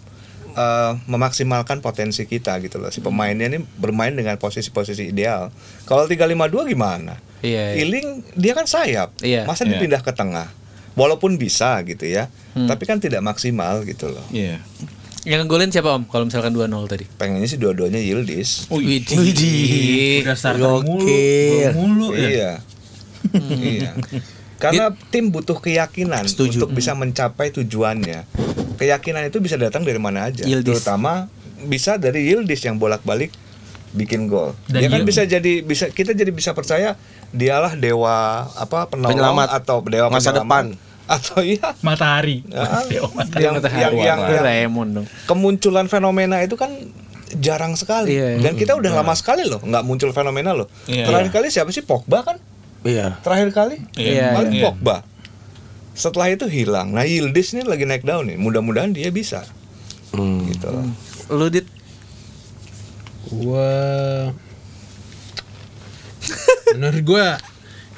eh, 0.54 0.92
memaksimalkan 1.06 1.84
potensi 1.84 2.24
kita 2.24 2.56
gitu 2.64 2.80
loh. 2.80 2.88
Si 2.88 3.04
pemainnya 3.04 3.52
ini 3.52 3.60
bermain 3.60 4.14
dengan 4.14 4.38
posisi-posisi 4.40 5.10
ideal. 5.12 5.52
Kalau 5.84 6.08
3-5-2 6.08 6.72
gimana? 6.72 7.20
Iya, 7.42 7.74
iya. 7.74 7.84
Iling 7.86 8.08
dia 8.34 8.52
kan 8.52 8.66
sayap. 8.66 9.14
Iya. 9.22 9.46
Masa 9.46 9.62
Iya. 9.62 9.78
dipindah 9.78 10.02
ke 10.02 10.10
tengah? 10.10 10.50
Walaupun 10.98 11.38
bisa 11.38 11.78
gitu 11.86 12.02
ya. 12.04 12.26
Hmm. 12.58 12.66
Tapi 12.66 12.82
kan 12.82 12.98
tidak 12.98 13.22
maksimal 13.22 13.86
gitu 13.86 14.10
loh. 14.10 14.24
Iya. 14.34 14.58
Yang 15.22 15.44
ngegolin 15.44 15.70
siapa 15.70 15.92
Om 15.94 16.08
kalau 16.08 16.24
misalkan 16.26 16.54
2-0 16.54 16.88
tadi? 16.88 17.04
Pengennya 17.18 17.46
sih 17.46 17.58
dua-duanya 17.60 18.00
Yildiz. 18.00 18.66
Widih. 18.70 20.24
Udah 20.24 20.36
starter 20.38 20.82
mulu. 20.82 21.04
Mulu 21.74 22.08
ya. 22.14 22.28
Iya. 22.28 22.50
iya. 23.60 23.90
Karena 24.58 24.90
tim 25.14 25.30
butuh 25.30 25.58
keyakinan 25.58 26.26
Setuju. 26.26 26.66
untuk 26.66 26.74
bisa 26.74 26.94
mencapai 26.98 27.54
tujuannya. 27.54 28.26
Keyakinan 28.78 29.26
itu 29.26 29.38
bisa 29.38 29.54
datang 29.54 29.86
dari 29.86 29.98
mana 30.02 30.26
aja. 30.30 30.42
Yildiz. 30.42 30.82
Terutama 30.82 31.30
bisa 31.66 31.94
dari 31.98 32.26
Yildiz 32.26 32.62
yang 32.62 32.78
bolak-balik 32.78 33.30
bikin 33.98 34.24
gol. 34.24 34.54
Dan 34.64 34.78
dia 34.78 34.88
kan 34.88 35.02
bisa 35.02 35.22
jadi 35.22 35.60
bisa 35.60 35.90
kita 35.90 36.12
jadi 36.12 36.30
bisa 36.30 36.52
percaya 36.52 36.94
dialah 37.28 37.74
dewa 37.74 38.14
apa 38.48 38.86
penolong 38.86 39.12
Penyelamat. 39.12 39.48
atau 39.52 39.82
dewa 39.82 40.06
Masa 40.08 40.30
penyelamat. 40.30 40.38
depan. 40.38 40.64
Atau 41.08 41.40
iya 41.40 41.72
Matahari. 41.80 42.44
Ah, 42.54 42.84
Dewa 42.86 43.08
matahari. 43.10 43.42
yang, 43.42 43.54
Matahari. 43.54 43.80
yang, 43.80 43.94
yang, 43.98 44.20
yang 44.22 44.40
Raymond 44.40 44.90
dong. 44.94 45.06
kemunculan 45.24 45.86
fenomena 45.86 46.38
itu 46.38 46.54
kan 46.54 46.68
jarang 47.30 47.74
sekali 47.74 48.14
Iya, 48.14 48.28
iya. 48.30 48.40
dan 48.40 48.52
kita 48.54 48.72
udah 48.72 48.92
lama 48.94 49.12
sekali 49.12 49.44
loh 49.44 49.58
nggak 49.58 49.82
muncul 49.82 50.08
fenomena 50.10 50.52
loh 50.52 50.64
Iya. 50.84 51.04
terakhir 51.04 51.28
kali 51.30 51.46
siapa 51.48 51.68
sih 51.68 51.82
Pogba 51.82 52.22
kan 52.22 52.36
Iya. 52.80 53.20
terakhir 53.20 53.52
kali 53.52 53.76
Iya, 53.94 54.32
paling 54.32 54.52
iya. 54.54 54.64
Pogba 54.64 55.04
setelah 55.92 56.28
itu 56.28 56.46
hilang 56.46 56.88
nah 56.90 57.02
Yildiz 57.02 57.52
ini 57.52 57.64
lagi 57.64 57.84
naik 57.84 58.00
daun 58.02 58.24
nih 58.26 58.36
mudah-mudahan 58.36 58.92
dia 58.92 59.08
bisa 59.10 59.44
Hmm. 60.08 60.40
gitu 60.46 60.68
loh 60.68 60.88
Lu 61.30 61.48
dit 61.48 61.68
Gua 63.28 63.70
menurut 66.74 67.02
gua 67.04 67.28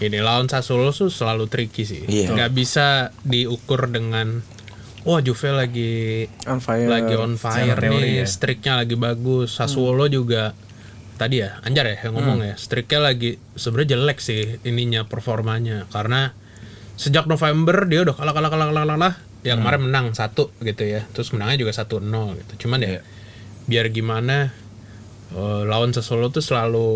ini 0.00 0.18
lawan 0.18 0.48
Sassuolo 0.48 0.90
tuh 0.96 1.12
selalu 1.12 1.46
tricky 1.46 1.84
sih. 1.84 2.02
Iya. 2.08 2.32
Nggak 2.32 2.50
bisa 2.56 3.12
diukur 3.22 3.90
dengan 3.92 4.40
wah 5.04 5.20
Juve 5.20 5.52
lagi 5.52 6.24
On 6.44 6.60
fire. 6.60 6.88
lagi 6.88 7.14
on 7.16 7.36
fire 7.40 7.76
nih, 7.76 8.24
ya. 8.24 8.26
streaknya 8.26 8.80
lagi 8.80 8.96
bagus. 8.96 9.56
Sassuolo 9.56 10.08
juga 10.08 10.56
tadi 11.20 11.44
ya 11.44 11.60
Anjar 11.60 11.84
ya 11.84 11.96
yang 12.08 12.16
ngomong 12.16 12.40
ya, 12.40 12.56
streaknya 12.56 13.12
lagi 13.12 13.36
sebenarnya 13.52 14.00
jelek 14.00 14.18
sih 14.24 14.56
ininya 14.64 15.04
performanya 15.04 15.84
karena 15.92 16.32
sejak 16.96 17.28
November 17.28 17.84
dia 17.84 18.00
udah 18.08 18.16
kalah 18.16 18.32
kalah 18.32 18.48
kalah 18.48 18.66
kalah 18.72 18.86
kalah. 18.88 19.14
Yang 19.40 19.64
kemarin 19.64 19.82
menang 19.88 20.06
satu 20.12 20.52
gitu 20.60 20.84
ya, 20.84 21.00
terus 21.16 21.32
menangnya 21.32 21.64
juga 21.64 21.72
1-0 21.72 22.04
gitu. 22.44 22.52
Cuman 22.68 22.84
ya 22.84 23.00
biar 23.64 23.88
gimana 23.88 24.52
eh, 25.32 25.62
lawan 25.64 25.90
Sassuolo 25.90 26.28
tuh 26.28 26.42
selalu 26.42 26.88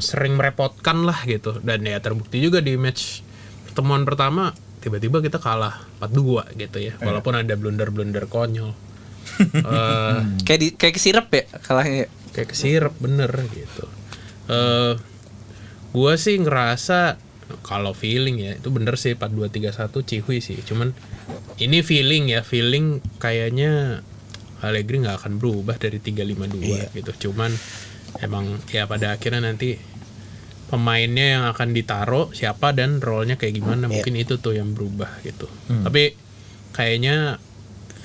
sering 0.00 0.34
merepotkan 0.34 1.04
lah 1.04 1.22
gitu. 1.24 1.60
Dan 1.60 1.84
ya 1.84 2.00
terbukti 2.00 2.40
juga 2.40 2.58
di 2.58 2.74
match 2.74 3.20
pertemuan 3.68 4.02
pertama 4.02 4.50
tiba-tiba 4.80 5.20
kita 5.20 5.36
kalah 5.36 5.84
4-2 6.00 6.56
gitu 6.56 6.78
ya. 6.80 6.96
Walaupun 6.98 7.36
ada 7.36 7.54
blunder-blunder 7.54 8.26
konyol. 8.26 8.72
Eh, 9.40 10.16
Kayak 10.44 10.60
di 10.60 10.68
kayak 10.74 10.94
kesirep 10.96 11.26
ya 11.32 11.44
kalahnya. 11.62 12.04
ya? 12.04 12.08
kayak 12.30 12.48
kesirep 12.52 12.94
bener 12.98 13.30
gitu. 13.52 13.84
Eh 14.48 14.94
gua 15.90 16.14
sih 16.14 16.36
ngerasa 16.38 17.16
kalau 17.66 17.90
feeling 17.96 18.38
ya 18.38 18.52
itu 18.54 18.70
bener 18.70 18.94
sih 18.94 19.14
4231 19.18 20.06
Cihui 20.06 20.38
sih. 20.38 20.58
Cuman 20.62 20.92
ini 21.58 21.80
feeling 21.80 22.30
ya 22.30 22.44
feeling 22.44 23.00
kayaknya 23.18 24.02
Allegri 24.60 25.00
nggak 25.00 25.24
akan 25.24 25.32
berubah 25.40 25.76
dari 25.80 25.98
352 25.98 26.96
gitu 26.96 27.30
cuman 27.30 27.50
emang 28.20 28.58
ya 28.70 28.84
pada 28.84 29.16
akhirnya 29.16 29.48
nanti 29.52 29.78
pemainnya 30.70 31.26
yang 31.38 31.44
akan 31.50 31.74
ditaruh 31.74 32.30
siapa 32.30 32.70
dan 32.70 33.02
role-nya 33.02 33.34
kayak 33.34 33.58
gimana 33.58 33.90
mungkin 33.90 34.14
itu 34.14 34.38
tuh 34.38 34.54
yang 34.54 34.70
berubah 34.76 35.10
gitu 35.26 35.50
tapi 35.66 36.14
kayaknya 36.70 37.42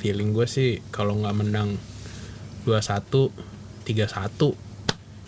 feeling 0.01 0.33
gue 0.33 0.45
sih 0.49 0.81
kalau 0.89 1.17
nggak 1.21 1.35
menang 1.45 1.77
21 2.65 3.29
31 3.85 4.65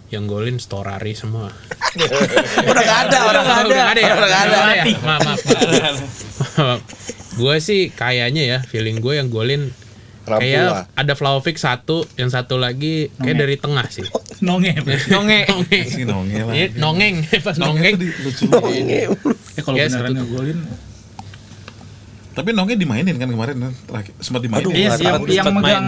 yang 0.07 0.23
golin 0.23 0.55
Storari 0.55 1.11
semua. 1.19 1.51
Udah 2.71 2.83
gak 2.87 2.99
ada, 3.11 3.17
orang 3.27 3.43
gak 3.43 3.59
ada. 3.59 3.67
Udah 3.67 3.75
nggak 3.75 3.91
ada 3.91 4.01
ya? 4.01 4.13
Udah 4.15 4.29
nggak 4.29 4.43
ada. 4.47 4.55
Udah? 4.55 4.75
Maaf, 5.03 5.21
maaf. 5.27 5.41
maaf. 6.55 6.81
gue 7.41 7.55
sih 7.61 7.93
kayaknya 7.93 8.43
ya 8.49 8.59
feeling 8.65 8.97
gue 8.97 9.13
yang 9.13 9.29
golin 9.29 9.69
Rampula. 10.27 10.43
kayak 10.43 10.69
ada 10.93 11.13
Vlahovic 11.15 11.55
satu, 11.55 12.03
yang 12.13 12.27
satu 12.27 12.59
lagi 12.59 13.07
kayak 13.15 13.37
dari 13.39 13.55
tengah 13.55 13.87
sih. 13.87 14.03
Nonge. 14.39 14.75
Nonge. 15.07 15.47
Nongeng. 15.47 15.85
Si 15.87 16.03
nongeng 16.03 16.43
lah. 16.45 16.53
Nongeng, 16.75 17.15
pas 17.41 17.55
nongeng. 17.57 17.95
Ya 19.55 19.61
kalau 19.63 19.75
Ya, 19.75 19.87
beneran 19.87 20.11
ngegolin. 20.13 20.59
Tapi 22.33 22.49
nongeng 22.53 22.77
dimainin 22.77 23.17
kan 23.17 23.25
kemarin 23.25 23.55
kan? 23.57 23.73
terakhir 23.87 24.13
sempat 24.21 24.41
dimainin. 24.45 24.67
Aduh, 24.67 24.71
Iya 24.71 24.89
sih 24.93 25.05
yang, 25.05 25.23
yang 25.25 25.45
main. 25.49 25.57
megang 25.57 25.87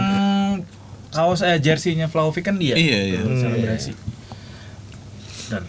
kaos 1.10 1.42
eh 1.42 1.58
jersey-nya 1.58 2.06
Vlahovic 2.06 2.42
kan 2.42 2.58
dia. 2.58 2.74
Iya, 2.74 2.98
iya. 3.06 3.20
Selebrasi. 3.22 3.92
Dan 5.46 5.62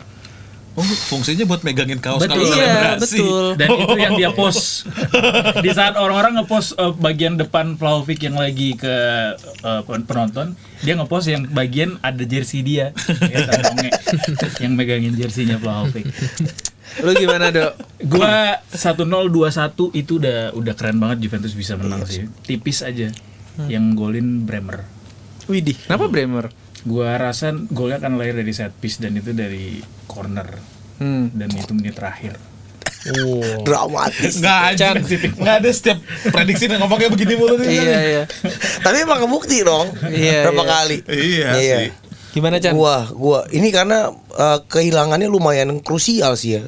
Oh, 0.72 0.82
fungsinya 0.84 1.44
buat 1.44 1.62
megangin 1.62 2.00
kaos 2.00 2.20
Betul. 2.20 2.42
kalau 2.42 2.46
Iya, 2.48 2.64
selebrasi. 2.64 3.20
betul. 3.20 3.46
dan 3.56 3.68
itu 3.76 3.98
yang 3.98 4.14
dia 4.16 4.30
post 4.32 4.88
di 5.60 5.70
saat 5.70 5.94
orang-orang 5.94 6.40
ngepost 6.40 6.74
eh, 6.74 6.94
bagian 6.96 7.36
depan 7.36 7.76
Vlahovic 7.76 8.20
yang 8.22 8.36
lagi 8.36 8.74
ke 8.74 8.96
pen- 9.84 10.06
penonton 10.06 10.56
dia 10.80 10.96
ngepost 10.96 11.28
yang 11.28 11.44
bagian 11.46 12.00
ada 12.00 12.24
jersey 12.24 12.64
dia 12.64 12.96
ya, 13.22 13.38
yang 14.60 14.74
megangin 14.74 15.12
jerseynya 15.12 15.58
Vlahovic 15.58 16.08
Lu 17.00 17.12
gimana, 17.14 17.48
Dok? 17.50 17.72
gua 18.04 18.60
1-0 18.68 19.08
2-1 19.08 19.32
itu 19.94 20.14
udah 20.18 20.52
udah 20.52 20.74
keren 20.74 20.98
banget 20.98 21.18
Juventus 21.22 21.52
bisa 21.52 21.76
menang 21.76 22.04
sih 22.04 22.32
tipis 22.42 22.80
aja 22.80 23.12
yang 23.66 23.92
golin 23.92 24.44
Bremer 24.44 24.88
Widih, 25.44 25.76
kenapa 25.82 26.08
Bremer? 26.08 26.48
Gua 26.84 27.16
rasa 27.16 27.54
golnya 27.70 28.00
akan 28.00 28.18
lahir 28.18 28.34
dari 28.34 28.52
set 28.52 28.74
piece 28.76 28.98
dan 28.98 29.14
itu 29.14 29.32
dari 29.32 29.80
corner 30.06 30.50
Hmm. 31.02 31.34
dan 31.34 31.50
itu 31.50 31.74
menit 31.74 31.98
terakhir 31.98 32.38
Wow. 33.02 33.66
Dramatis. 33.66 34.38
Nggak 34.38 34.60
aja. 34.78 34.94
Nggak 34.94 35.56
ada 35.58 35.70
setiap 35.74 35.98
prediksi 36.30 36.70
yang 36.70 36.86
ngomongnya 36.86 37.10
begini 37.10 37.34
mulu 37.34 37.58
nih. 37.58 37.82
Iya, 37.82 38.00
iya. 38.06 38.24
Tapi 38.78 39.02
emang 39.02 39.26
kebukti 39.26 39.66
dong. 39.66 39.90
Iya, 40.06 40.46
Berapa 40.46 40.62
iya. 40.62 40.70
kali? 40.70 40.98
Iya 41.10 41.48
sih. 41.58 41.90
Gimana, 42.32 42.62
Chan? 42.62 42.78
Gua, 42.78 43.10
gua 43.10 43.50
ini 43.50 43.74
karena 43.74 44.14
eh, 44.14 44.60
kehilangannya 44.70 45.28
lumayan 45.28 45.82
krusial 45.82 46.38
sih 46.38 46.62
ya. 46.62 46.64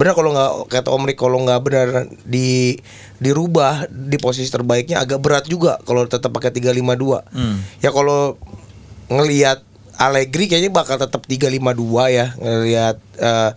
Benar 0.00 0.16
kalau 0.16 0.32
nggak 0.32 0.50
kata 0.72 0.88
Om 0.88 1.04
Rik 1.04 1.20
kalau 1.20 1.44
nggak 1.44 1.60
benar 1.60 1.88
di 2.24 2.80
dirubah 3.20 3.84
di 3.86 4.16
posisi 4.16 4.48
terbaiknya 4.48 5.04
agak 5.04 5.20
berat 5.20 5.44
juga 5.44 5.76
kalau 5.84 6.08
tetap 6.08 6.32
pakai 6.32 6.48
352. 6.48 7.28
Ya 7.78 7.92
kalau 7.92 8.40
ngelihat 9.08 9.62
Allegri 9.94 10.50
kayaknya 10.50 10.74
bakal 10.74 10.98
tetap 10.98 11.22
352 11.22 11.70
ya 12.10 12.26
ngelihat 12.34 12.96
eh, 13.20 13.50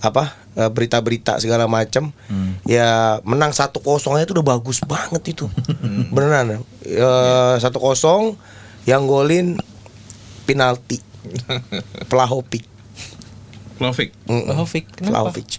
apa 0.00 0.24
eh, 0.54 0.70
berita-berita 0.70 1.42
segala 1.42 1.66
macam 1.66 2.14
ya 2.62 3.18
menang 3.26 3.50
1-0 3.50 3.74
aja 3.82 4.24
itu 4.24 4.34
udah 4.38 4.46
bagus 4.46 4.78
banget 4.86 5.34
itu. 5.34 5.50
Beneran. 6.14 6.62
Eh, 6.86 7.54
satu 7.58 7.82
1-0 7.82 8.38
yang 8.86 9.04
golin 9.10 9.58
penalti. 10.46 11.02
Vlahovic. 12.08 12.64
Vlahovic. 13.76 14.10
Mm-mm. 14.24 14.46
Vlahovic, 14.46 14.84
kenapa? 14.94 15.30
Vlahovic. 15.30 15.50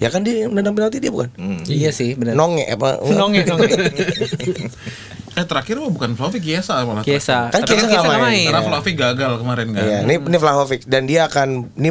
Ya 0.00 0.08
kan 0.08 0.24
dia 0.24 0.48
nendang 0.48 0.72
penalti 0.72 0.96
dia 0.96 1.12
bukan? 1.12 1.28
Iya 1.68 1.92
sih, 1.92 2.16
benar. 2.16 2.32
nonge 2.32 2.64
apa? 2.72 3.04
Nonge, 3.04 3.44
nonge. 3.44 3.68
Eh 5.30 5.44
terakhir 5.44 5.78
mah 5.78 5.88
bukan 5.88 6.10
Vlahovic 6.12 6.42
Kiesa 6.42 6.82
malah. 6.82 7.00
Kiesa. 7.00 7.48
Kan 7.48 7.62
Kiesa 7.62 7.86
nggak 7.86 8.02
main. 8.04 8.20
main. 8.20 8.46
Karena 8.46 8.62
Vlahovic 8.64 8.94
gagal 8.94 9.32
kemarin 9.36 9.66
kan. 9.70 9.80
Iya, 9.80 9.98
ini 10.02 10.14
ini 10.18 10.36
Vlahovic 10.36 10.82
dan 10.84 11.02
dia 11.04 11.24
akan 11.24 11.48
ini 11.74 11.90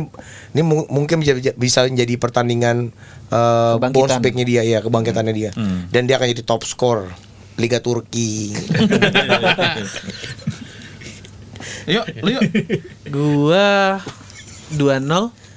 ini 0.51 0.61
mu- 0.61 0.87
mungkin 0.87 1.17
bisa 1.17 1.31
bisa 1.55 1.79
menjadi 1.83 2.13
pertandingan 2.15 2.91
uh, 3.29 3.79
bounce 3.79 4.19
back-nya 4.19 4.43
dia 4.43 4.61
ya, 4.61 4.79
kebangkitannya 4.79 5.31
dia. 5.31 5.51
Dan 5.87 6.03
dia 6.03 6.15
akan 6.15 6.27
jadi 6.29 6.43
top 6.43 6.63
skor 6.63 7.07
Liga 7.55 7.79
Turki. 7.79 8.51
Yuk, 11.87 12.05
yuk. 12.21 12.41
Gua 13.09 13.97
2-0. 14.69 15.48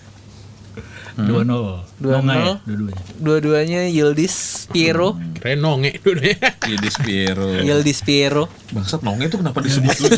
2-0 1.17 2.01
2-0. 2.01 2.19
Nonga 2.19 2.35
ya 2.35 2.53
dua-duanya 2.65 3.05
Dua-duanya 3.21 3.81
Yildiz 3.87 4.67
Piero. 4.73 5.15
Keren 5.39 5.61
nonge 5.61 6.01
dulunya. 6.01 6.35
Yildiz 6.71 6.97
Piero. 6.99 7.47
Yildiz 7.61 8.01
Piero. 8.03 8.49
Bangsat 8.73 9.05
nonge 9.05 9.29
itu 9.29 9.37
kenapa 9.37 9.61
disebut 9.61 9.93
lu 10.03 10.09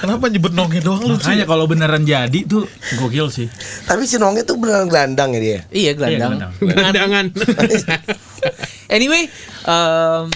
Kenapa 0.00 0.24
nyebut 0.30 0.52
nonge 0.54 0.78
doang 0.84 1.02
lu? 1.02 1.16
makanya 1.18 1.44
kalau 1.48 1.64
beneran 1.66 2.04
jadi 2.06 2.44
tuh 2.44 2.68
gokil 3.00 3.32
sih 3.32 3.48
Tapi 3.88 4.04
si 4.04 4.20
Nonge 4.20 4.44
tuh 4.46 4.60
beneran 4.60 4.86
gelandang 4.86 5.32
ya 5.36 5.40
dia. 5.40 5.60
Iya, 5.72 5.90
gelandang. 5.96 6.32
Iya, 6.38 6.48
Gelandangan. 6.60 7.24
Anyway, 8.92 9.32
um, 9.64 10.28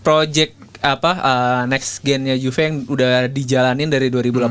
project 0.00 0.56
apa 0.84 1.12
uh, 1.16 1.62
next 1.64 2.04
gen-nya 2.04 2.36
Juve 2.36 2.60
yang 2.60 2.84
udah 2.88 3.28
dijalanin 3.32 3.88
dari 3.88 4.12
2018 4.12 4.44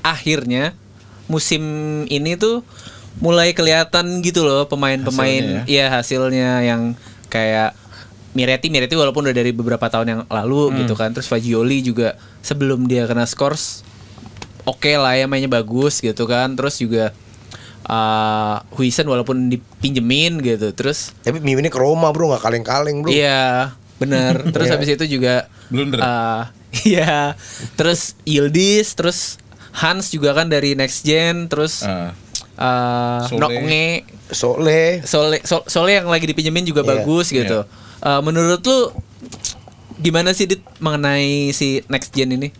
akhirnya 0.00 0.72
musim 1.28 1.62
ini 2.08 2.40
tuh 2.40 2.64
mulai 3.20 3.52
kelihatan 3.52 4.20
gitu 4.20 4.42
loh 4.42 4.64
pemain-pemain 4.64 5.62
Hasilnya 5.62 5.62
ya 5.68 5.86
hasilnya 5.88 6.50
yang 6.64 6.82
kayak 7.28 7.76
Miretti 8.30 8.70
Miretti 8.70 8.94
walaupun 8.94 9.26
udah 9.26 9.34
dari 9.34 9.50
beberapa 9.50 9.86
tahun 9.86 10.06
yang 10.06 10.20
lalu 10.26 10.82
gitu 10.82 10.94
kan 10.94 11.12
terus 11.12 11.26
Fagioli 11.26 11.80
juga 11.80 12.14
sebelum 12.40 12.86
dia 12.86 13.04
kena 13.04 13.26
scores 13.26 13.82
oke 14.64 14.88
lah 14.94 15.14
ya 15.14 15.26
mainnya 15.26 15.50
bagus 15.50 15.98
gitu 15.98 16.24
kan 16.24 16.54
terus 16.54 16.78
juga 16.78 17.10
uh, 17.86 18.62
Huisen 18.72 19.04
walaupun 19.04 19.50
dipinjemin 19.50 20.38
gitu 20.40 20.70
terus 20.72 21.10
Tapi 21.20 21.42
Mimi 21.42 21.60
ini 21.60 21.68
ke 21.68 21.78
Roma 21.78 22.14
bro 22.14 22.30
nggak 22.30 22.42
kaleng-kaleng 22.42 23.02
bro. 23.02 23.10
Iya, 23.10 23.74
benar. 23.98 24.40
Terus 24.54 24.68
habis 24.70 24.88
itu 24.88 25.04
juga 25.10 25.50
Blunder. 25.68 25.98
eh, 26.00 26.42
Iya. 26.94 27.34
Terus 27.74 28.14
Yildiz, 28.22 28.94
terus 28.94 29.36
Hans 29.74 30.10
juga 30.10 30.34
kan 30.34 30.46
dari 30.46 30.78
Next 30.78 31.02
Gen, 31.02 31.50
terus 31.50 31.82
Ah. 31.82 32.14
Eh 32.60 33.20
Sole. 33.26 33.40
Noknge, 33.40 33.86
Soleh. 34.30 34.90
Sole, 35.02 35.40
Sol- 35.42 35.64
Sole 35.64 35.96
yang 35.96 36.06
lagi 36.06 36.28
dipinjemin 36.28 36.62
juga 36.62 36.84
Iya, 36.84 36.88
bagus 36.94 37.32
gitu. 37.32 37.64
Eh, 37.98 38.20
menurut 38.20 38.60
lu 38.60 38.92
gimana 39.96 40.32
sih 40.32 40.44
Dit 40.44 40.60
mengenai 40.78 41.50
si 41.50 41.80
Next 41.88 42.12
Gen 42.12 42.36
ini? 42.36 42.52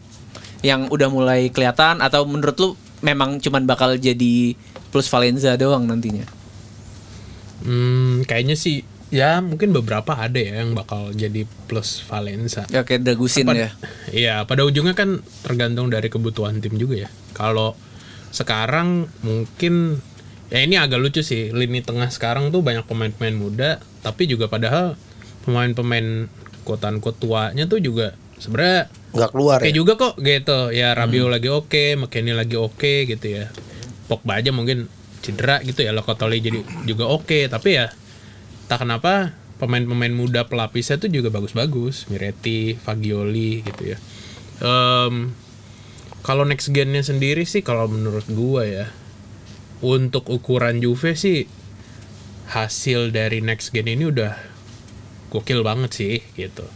Yang 0.61 0.89
udah 0.89 1.09
mulai 1.09 1.49
kelihatan 1.49 2.01
atau 2.01 2.25
menurut 2.25 2.57
lu 2.57 2.69
memang 3.01 3.37
cuman 3.39 3.65
bakal 3.65 3.97
jadi 3.97 4.57
plus 4.89 5.09
Valenza 5.09 5.57
doang 5.57 5.85
nantinya? 5.85 6.25
Hmm, 7.61 8.25
kayaknya 8.25 8.57
sih 8.57 8.83
ya 9.11 9.43
mungkin 9.43 9.75
beberapa 9.75 10.15
ada 10.15 10.39
ya 10.39 10.63
yang 10.63 10.73
bakal 10.73 11.13
jadi 11.13 11.45
plus 11.67 12.01
Valencia. 12.07 12.65
Ya 12.71 12.87
kayak 12.87 13.05
Dragusin 13.05 13.49
ya. 13.51 13.75
Iya, 14.15 14.35
pada 14.47 14.65
ujungnya 14.65 14.95
kan 14.95 15.21
tergantung 15.43 15.91
dari 15.91 16.09
kebutuhan 16.09 16.63
tim 16.63 16.79
juga 16.79 17.05
ya. 17.05 17.11
Kalau 17.33 17.75
sekarang 18.31 19.11
mungkin 19.23 19.99
ya 20.51 20.63
ini 20.63 20.79
agak 20.79 20.99
lucu 20.99 21.23
sih. 21.23 21.51
Lini 21.55 21.83
tengah 21.83 22.11
sekarang 22.11 22.51
tuh 22.51 22.63
banyak 22.63 22.87
pemain-pemain 22.87 23.37
muda, 23.37 23.71
tapi 24.03 24.27
juga 24.27 24.51
padahal 24.51 24.99
pemain-pemain 25.47 26.31
kotan 26.67 27.01
tuanya 27.01 27.65
tuh 27.67 27.81
juga 27.83 28.15
sebenarnya 28.39 28.91
nggak 29.11 29.31
keluar 29.35 29.59
oke 29.59 29.69
ya. 29.69 29.75
juga 29.75 29.93
kok 29.99 30.15
gitu. 30.23 30.61
Ya 30.71 30.95
Rabiot 30.95 31.31
lagi 31.31 31.49
oke, 31.51 31.99
McKennie 31.99 32.37
lagi 32.37 32.57
oke 32.59 33.07
gitu 33.07 33.27
ya. 33.27 33.51
Pogba 34.07 34.43
aja 34.43 34.51
mungkin 34.51 34.91
cedera 35.21 35.61
gitu 35.63 35.85
ya, 35.85 35.93
Lokotoli 35.93 36.41
jadi 36.41 36.65
juga 36.89 37.07
oke, 37.07 37.47
tapi 37.47 37.77
ya 37.77 37.93
tak 38.67 38.83
kenapa 38.87 39.37
pemain-pemain 39.61 40.11
muda 40.11 40.49
pelapisnya 40.49 40.97
tuh 40.97 41.13
juga 41.13 41.29
bagus-bagus 41.29 42.09
Miretti, 42.09 42.81
Fagioli 42.81 43.61
gitu 43.61 43.93
ya 43.93 43.99
Em, 44.61 45.33
kalau 46.21 46.45
next 46.45 46.71
gennya 46.71 47.01
sendiri 47.01 47.43
sih 47.43 47.61
kalau 47.61 47.87
menurut 47.87 48.25
gua 48.29 48.63
ya 48.63 48.87
untuk 49.81 50.29
ukuran 50.29 50.79
Juve 50.79 51.15
sih 51.15 51.49
hasil 52.49 53.11
dari 53.11 53.41
next 53.41 53.71
gen 53.71 53.87
ini 53.87 54.05
udah 54.05 54.35
gokil 55.31 55.63
banget 55.63 55.91
sih 55.93 56.17
gitu 56.35 56.67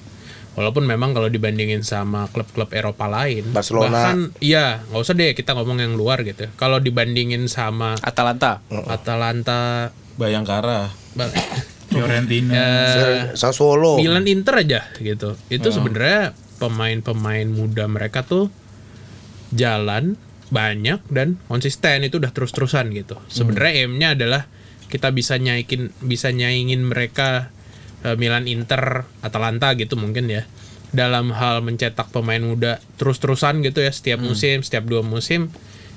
walaupun 0.54 0.87
memang 0.87 1.11
kalau 1.11 1.26
dibandingin 1.26 1.83
sama 1.83 2.30
klub-klub 2.30 2.70
Eropa 2.70 3.11
lain 3.11 3.50
Barcelona. 3.50 3.90
bahkan 3.90 4.18
iya 4.38 4.87
nggak 4.87 5.02
usah 5.02 5.12
deh 5.12 5.35
kita 5.35 5.50
ngomong 5.52 5.83
yang 5.83 5.94
luar 5.94 6.22
gitu 6.22 6.46
kalau 6.54 6.78
dibandingin 6.78 7.50
sama 7.50 7.98
Atalanta. 8.00 8.62
Atalanta 8.87 9.90
Bayangkara. 10.14 10.94
Bang- 11.12 11.35
Fiorentina. 11.90 12.50
Ya, 12.50 12.70
Sassuolo. 13.35 13.98
Milan 13.98 14.26
Inter 14.26 14.62
aja 14.62 14.80
gitu. 14.98 15.35
Itu 15.46 15.70
sebenarnya 15.70 16.35
pemain-pemain 16.59 17.46
muda 17.46 17.87
mereka 17.87 18.22
tuh 18.22 18.46
jalan 19.55 20.19
banyak 20.53 21.01
dan 21.09 21.40
konsisten 21.49 22.05
itu 22.05 22.21
udah 22.21 22.31
terus-terusan 22.35 22.93
gitu. 22.93 23.17
Sebenarnya 23.33 23.87
aim-nya 23.87 24.09
adalah 24.14 24.43
kita 24.93 25.11
bisa 25.11 25.40
nyaikin 25.40 25.90
bisa 26.05 26.31
nyaingin 26.31 26.85
mereka 26.85 27.51
eh, 28.05 28.14
Milan 28.21 28.47
Inter 28.47 29.09
Atalanta 29.25 29.73
gitu 29.75 29.97
mungkin 29.97 30.29
ya. 30.29 30.45
Dalam 30.95 31.35
hal 31.35 31.59
mencetak 31.67 32.14
pemain 32.14 32.38
muda 32.38 32.79
terus-terusan 33.03 33.67
gitu 33.67 33.83
ya 33.83 33.90
setiap 33.90 34.23
musim, 34.23 34.62
setiap 34.62 34.87
dua 34.87 35.03
musim 35.03 35.51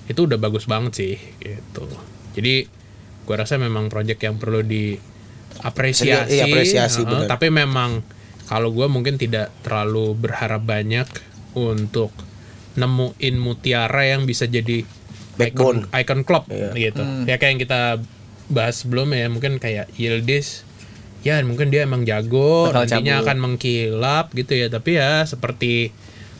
itu 0.09 0.25
udah 0.25 0.41
bagus 0.41 0.65
banget 0.65 0.93
sih 0.97 1.15
gitu. 1.37 1.85
Jadi 2.33 2.65
gua 3.29 3.45
rasa 3.45 3.61
memang 3.61 3.93
project 3.93 4.25
yang 4.25 4.41
perlu 4.41 4.65
diapresiasi. 4.65 6.41
Iya, 6.41 6.49
apresiasi, 6.49 7.05
Heeh, 7.05 7.11
benar. 7.13 7.29
tapi 7.29 7.53
memang 7.53 8.01
kalau 8.47 8.71
gue 8.71 8.87
mungkin 8.87 9.19
tidak 9.19 9.51
terlalu 9.59 10.15
berharap 10.15 10.63
banyak 10.63 11.03
untuk 11.53 12.15
nemuin 12.77 13.35
mutiara 13.35 14.05
yang 14.05 14.23
bisa 14.23 14.45
jadi 14.45 14.85
Backbone. 15.33 15.85
icon, 15.85 15.97
icon 15.97 16.21
club 16.21 16.43
Iya. 16.47 16.69
gitu. 16.73 17.01
Ya 17.25 17.35
kayak 17.35 17.51
yang 17.51 17.61
kita 17.61 17.81
bahas 18.47 18.79
sebelumnya 18.79 19.25
ya 19.25 19.29
mungkin 19.29 19.57
kayak 19.57 19.91
Yildiz 19.93 20.63
ya 21.19 21.41
mungkin 21.41 21.67
dia 21.67 21.83
emang 21.83 22.05
jago 22.05 22.71
Bakal 22.71 22.87
nantinya 22.87 23.15
cabut. 23.17 23.25
akan 23.25 23.37
mengkilap 23.39 24.25
gitu 24.31 24.53
ya 24.55 24.67
tapi 24.67 24.95
ya 24.95 25.25
seperti 25.25 25.91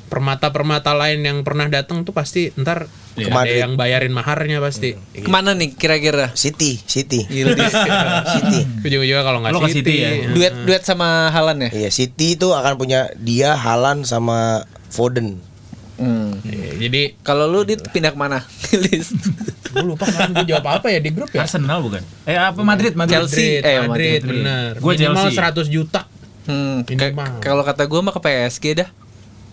permata-permata 0.07 0.95
lain 0.95 1.19
yang 1.19 1.37
pernah 1.43 1.67
datang 1.67 2.01
tuh 2.01 2.15
pasti 2.15 2.55
ntar 2.55 2.87
Ke 3.11 3.27
ada 3.27 3.49
yang 3.49 3.73
bayarin 3.75 4.13
maharnya 4.13 4.61
pasti. 4.61 4.93
Ke 4.93 5.25
mana 5.25 5.51
nih 5.51 5.73
kira-kira? 5.73 6.31
City, 6.31 6.77
City. 6.79 7.25
Yildiz. 7.27 7.73
City. 8.37 8.61
Ujung-ujungnya 8.79 9.25
kalau 9.25 9.41
nggak 9.41 9.57
ke 9.57 9.69
City 9.73 9.93
ya? 9.99 10.11
duet 10.31 10.53
duet 10.63 10.85
sama 10.85 11.27
Halan 11.27 11.65
ya? 11.65 11.69
Iya, 11.75 11.89
City 11.89 12.37
itu 12.37 12.53
akan 12.53 12.77
punya 12.77 13.09
dia 13.17 13.57
Halan 13.57 14.05
sama 14.05 14.63
Foden. 14.87 15.41
Hmm. 15.97 16.37
Iya, 16.41 16.77
Jadi 16.79 17.01
Kalau 17.19 17.45
lu 17.45 17.61
dit 17.61 17.81
pindah 17.83 18.13
ke 18.13 18.19
mana? 18.19 18.45
Yildiz. 18.69 19.13
gue 19.73 19.83
lupa 19.83 20.05
kan 20.05 20.31
gue 20.31 20.45
jawab 20.47 20.79
apa 20.79 20.87
ya 20.87 20.97
di 20.97 21.09
grup 21.09 21.29
ya. 21.29 21.43
Arsenal 21.43 21.81
bukan? 21.81 22.01
Eh 22.23 22.33
apa 22.33 22.61
Madrid? 22.61 22.93
Madrid. 22.93 23.17
Chelsea. 23.19 23.59
Madrid, 23.59 23.61
eh, 23.61 23.77
Madrid, 23.77 23.87
Madrid. 23.87 24.21
bener. 24.23 24.69
Gua 24.77 24.91
Minimal 24.93 25.25
Chelsea. 25.27 25.65
100 25.65 25.67
juta. 25.67 26.01
Hmm. 26.45 26.77
Kalau 27.37 27.61
kata 27.61 27.83
gue 27.83 27.99
mah 27.99 28.13
ke 28.13 28.21
PSG 28.21 28.65
dah. 28.77 28.89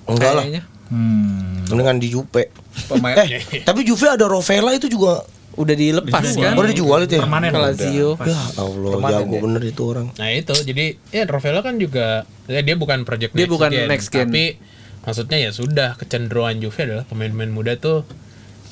Enggak 0.04 0.32
lah. 0.32 0.44
Hmm. 0.88 1.64
Dengan 1.64 1.96
di 1.96 2.12
Juve. 2.12 2.52
Pemain 2.86 3.16
Eh, 3.16 3.64
tapi 3.64 3.82
Juve 3.82 4.04
ada 4.06 4.26
Rovella 4.26 4.70
itu 4.72 4.86
juga 4.86 5.24
Udah 5.54 5.70
dilepas 5.70 6.18
Dijual. 6.26 6.42
kan? 6.44 6.58
baru 6.58 6.66
dijual 6.66 7.00
itu 7.06 7.14
ya. 7.14 7.22
Permanen. 7.22 7.50
Ke 7.54 7.60
Lazio. 7.62 8.18
Ya 8.18 8.34
Allah, 8.58 8.90
Permanen 8.90 9.14
jago 9.22 9.34
ya. 9.34 9.42
bener 9.46 9.62
itu 9.62 9.82
orang. 9.86 10.06
Nah 10.10 10.28
itu 10.28 10.54
jadi 10.60 10.84
ya 11.08 11.22
Rovella 11.24 11.62
kan 11.62 11.78
juga 11.78 12.26
ya, 12.50 12.58
dia 12.58 12.74
bukan 12.74 13.06
project 13.06 13.38
Dia 13.38 13.46
bukan 13.46 13.70
next 13.86 14.10
gen. 14.10 14.26
tapi 14.26 14.58
maksudnya 15.04 15.38
ya 15.38 15.50
sudah 15.50 15.94
kecenderungan 15.94 16.58
Juve 16.58 16.80
adalah 16.82 17.04
pemain-pemain 17.04 17.48
muda 17.48 17.76
tuh 17.76 18.02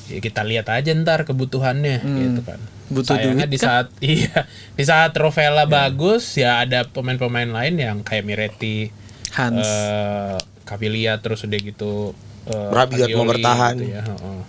ya 0.09 0.19
kita 0.19 0.43
lihat 0.43 0.67
aja 0.69 0.91
ntar 0.95 1.23
kebutuhannya 1.23 2.03
gitu 2.03 2.41
kan. 2.43 2.61
Butuh 2.89 3.17
Sayangnya 3.17 3.47
duit 3.47 3.53
di 3.53 3.59
saat 3.59 3.87
iya 4.05 4.45
di 4.75 4.85
saat 4.85 5.13
Rovella 5.15 5.65
bagus 5.65 6.35
ya 6.35 6.61
ada 6.61 6.85
pemain-pemain 6.85 7.49
lain 7.49 7.75
yang 7.77 7.97
kayak 8.01 8.25
Miretti, 8.25 8.93
Hans. 9.33 9.61
eh 9.61 10.37
Caviglia 10.63 11.17
terus 11.17 11.41
udah 11.43 11.57
gitu 11.57 12.13
eh, 12.47 12.69
Rabiot 12.69 13.09
mau 13.13 13.25
bertahan. 13.25 13.77
gitu 13.77 13.93
ya, 13.93 14.03
heeh. 14.03 14.41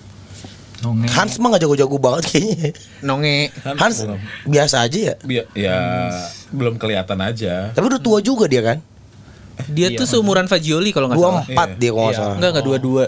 Nonge. 0.83 1.07
Hans 1.07 1.39
mah 1.39 1.55
gak 1.55 1.63
jago-jago 1.63 1.95
banget 1.95 2.23
kayaknya. 2.27 2.69
Nonge. 2.99 3.55
Hans 3.63 4.03
biasa 4.43 4.83
aja 4.83 4.99
ya. 4.99 5.15
Bi- 5.23 5.47
ya 5.55 5.79
belum 6.51 6.75
kelihatan 6.75 7.23
aja. 7.23 7.71
Tapi 7.71 7.85
udah 7.87 8.01
tua 8.03 8.19
juga 8.19 8.51
dia 8.51 8.59
kan. 8.59 8.83
Dia 9.67 9.93
tuh 9.93 10.05
seumuran 10.05 10.45
Fagioli 10.45 10.89
kalau 10.89 11.07
nggak 11.07 11.19
Dua 11.19 11.29
salah. 11.29 11.45
empat 11.45 11.69
dia 11.75 11.89
kalau 11.89 12.03
nggak 12.03 12.11
Iya. 12.11 12.19
salah. 12.19 12.35
Enggak 12.35 12.49
enggak 12.51 12.65
dua-dua. 12.65 13.05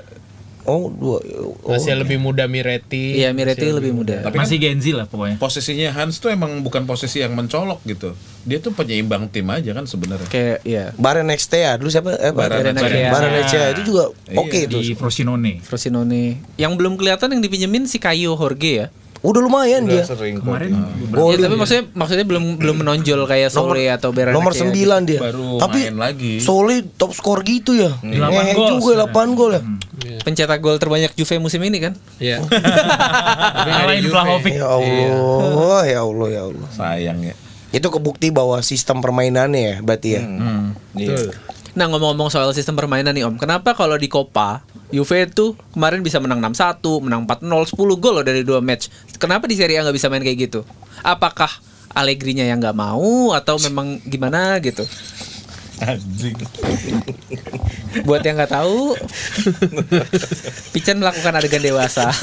Oh 0.65 0.89
dua. 0.89 1.21
Oh. 1.62 1.69
Masih 1.71 1.93
lebih 1.93 2.17
muda 2.17 2.49
Miretti. 2.49 3.21
Iya, 3.21 3.29
Miretti 3.31 3.69
lebih 3.69 3.93
muda. 3.93 4.17
Tapi 4.19 4.34
kan 4.34 4.49
Masih 4.49 4.58
Gen 4.58 4.81
Z 4.81 4.86
lah 4.91 5.05
pokoknya. 5.05 5.38
posisinya 5.38 5.93
Hans 5.93 6.17
tuh 6.17 6.34
emang 6.34 6.58
bukan 6.60 6.84
posisi 6.84 7.21
yang 7.21 7.38
mencolok 7.38 7.86
gitu. 7.86 8.17
Dia 8.41 8.58
tuh 8.58 8.73
penyeimbang 8.73 9.29
tim 9.29 9.45
aja 9.45 9.71
kan 9.71 9.86
sebenarnya. 9.86 10.25
Kayak 10.25 10.65
ya 10.65 10.89
Barenextea 10.95 11.77
dulu 11.77 11.93
siapa? 11.93 12.17
Eh, 12.17 12.34
Barenextea. 12.34 12.81
Barenextea. 12.81 13.10
Barenextea 13.13 13.65
itu 13.77 13.81
juga 13.86 14.03
Iya, 14.25 14.38
oke 14.38 14.58
itu. 14.65 14.77
Di 14.81 14.93
Frosinone. 14.93 15.62
Frosinone. 15.62 16.23
Yang 16.55 16.73
belum 16.75 16.93
kelihatan 16.97 17.29
yang 17.29 17.41
dipinjemin 17.41 17.86
si 17.86 18.01
Kayo 18.01 18.34
Jorge 18.34 18.73
ya. 18.75 18.88
Udah 19.23 19.41
lumayan 19.41 19.88
Udah 19.88 20.01
dia. 20.01 20.04
sering 20.04 20.38
Kemarin 20.38 20.69
ya, 20.75 21.38
tapi 21.39 21.56
dia. 21.56 21.60
maksudnya 21.60 21.84
maksudnya 21.93 22.25
belum 22.28 22.43
belum 22.60 22.75
menonjol 22.84 23.19
kayak 23.25 23.49
Sole 23.49 23.88
atau 23.88 24.12
Beranaki. 24.12 24.36
Nomor 24.36 24.51
9 24.51 24.75
dia. 25.08 25.19
Baru 25.19 25.58
Tapi 25.58 25.80
main 25.88 25.97
lagi. 25.97 26.34
Sole 26.43 26.84
top 26.95 27.15
skor 27.15 27.41
gitu 27.41 27.73
ya. 27.73 27.95
Delapan 28.01 28.43
Ngehe 28.45 28.54
gol 28.54 28.67
juga 28.78 28.93
8 29.08 29.38
gol 29.38 29.51
ya. 29.56 29.62
Pencetak 30.21 30.60
gol 30.60 30.78
terbanyak 30.78 31.13
Juve 31.13 31.39
musim 31.39 31.62
ini 31.63 31.80
kan? 31.80 31.93
Iya. 32.19 32.43
Vlahovic. 34.06 34.54
Ya 34.56 34.67
Allah, 34.69 35.82
ya 35.86 35.99
Allah, 36.06 36.28
ya 36.30 36.41
Allah. 36.45 36.67
Sayang 36.71 37.19
ya. 37.23 37.36
Itu 37.73 37.91
kebukti 37.91 38.32
bahwa 38.32 38.62
sistem 38.63 39.04
permainannya 39.04 39.62
ya 39.62 39.75
berarti 39.84 40.10
ya. 40.15 40.21
Hmm. 40.23 40.78
Iya. 40.95 41.36
Nah 41.75 41.91
ngomong-ngomong 41.91 42.31
soal 42.31 42.55
sistem 42.55 42.79
permainan 42.79 43.11
nih 43.11 43.27
Om, 43.27 43.35
kenapa 43.35 43.75
kalau 43.75 43.99
di 43.99 44.07
Copa 44.07 44.63
Juve 44.95 45.27
tuh 45.27 45.59
kemarin 45.75 45.99
bisa 45.99 46.23
menang 46.23 46.39
6-1, 46.39 46.79
menang 47.03 47.27
4-0, 47.27 47.67
10 47.67 47.99
gol 47.99 48.13
loh 48.15 48.25
dari 48.25 48.47
dua 48.47 48.63
match. 48.63 48.88
Kenapa 49.19 49.43
di 49.43 49.59
Serie 49.59 49.81
A 49.81 49.83
nggak 49.83 49.97
bisa 49.97 50.07
main 50.07 50.23
kayak 50.23 50.39
gitu? 50.47 50.63
Apakah 51.03 51.51
Allegri-nya 51.91 52.47
yang 52.47 52.63
nggak 52.63 52.75
mau 52.75 53.35
atau 53.35 53.59
memang 53.59 53.99
gimana 54.07 54.55
gitu? 54.63 54.88
Anjing. 55.83 56.39
Buat 58.07 58.23
yang 58.23 58.39
nggak 58.39 58.55
tahu, 58.55 58.95
Pican 60.71 61.03
melakukan 61.03 61.35
adegan 61.35 61.59
dewasa. 61.59 62.15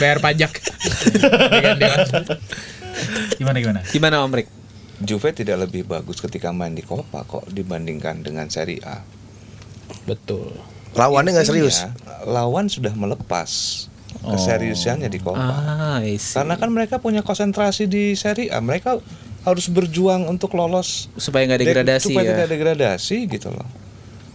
bayar 0.00 0.24
pajak. 0.24 0.48
Dewasa. 1.76 2.24
Gimana 3.36 3.56
gimana? 3.60 3.80
Gimana 3.84 4.24
Om 4.24 4.32
Rik? 4.32 4.59
Juve 5.00 5.32
tidak 5.32 5.68
lebih 5.68 5.88
bagus 5.88 6.20
ketika 6.20 6.52
main 6.52 6.76
di 6.76 6.84
Coppa 6.84 7.24
kok 7.24 7.48
dibandingkan 7.48 8.20
dengan 8.20 8.52
Serie 8.52 8.84
A. 8.84 9.00
Betul. 10.04 10.52
Lawannya 10.92 11.40
nggak 11.40 11.48
serius. 11.48 11.88
Lawan 12.28 12.68
sudah 12.68 12.92
melepas 12.92 13.48
keseriusannya 14.20 15.08
di 15.08 15.18
Coppa. 15.22 15.40
Ah. 15.40 15.98
Karena 16.04 16.54
kan 16.60 16.68
mereka 16.68 17.00
punya 17.00 17.24
konsentrasi 17.24 17.88
di 17.88 18.12
Serie 18.12 18.52
A, 18.52 18.60
mereka 18.60 19.00
harus 19.40 19.72
berjuang 19.72 20.28
untuk 20.28 20.52
lolos 20.52 21.08
supaya 21.16 21.48
nggak 21.48 21.64
degradasi 21.64 22.12
supaya 22.12 22.28
ya. 22.28 22.32
tidak 22.36 22.48
degradasi 22.52 23.16
gitu 23.24 23.48
loh. 23.48 23.64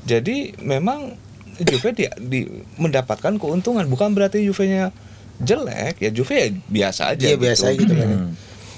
Jadi 0.05 0.57
memang 0.65 1.13
Juve 1.61 1.93
di, 1.95 2.03
di- 2.25 2.49
mendapatkan 2.75 3.37
keuntungan 3.39 3.85
bukan 3.87 4.11
berarti 4.11 4.43
Juve-nya 4.43 4.91
jelek 5.39 6.03
ya 6.03 6.09
Juve 6.11 6.35
ya 6.35 6.47
biasa 6.51 7.15
aja 7.15 7.25
Iya, 7.31 7.37
biasa 7.39 7.65
gitu 7.79 7.93
kan. 7.95 8.35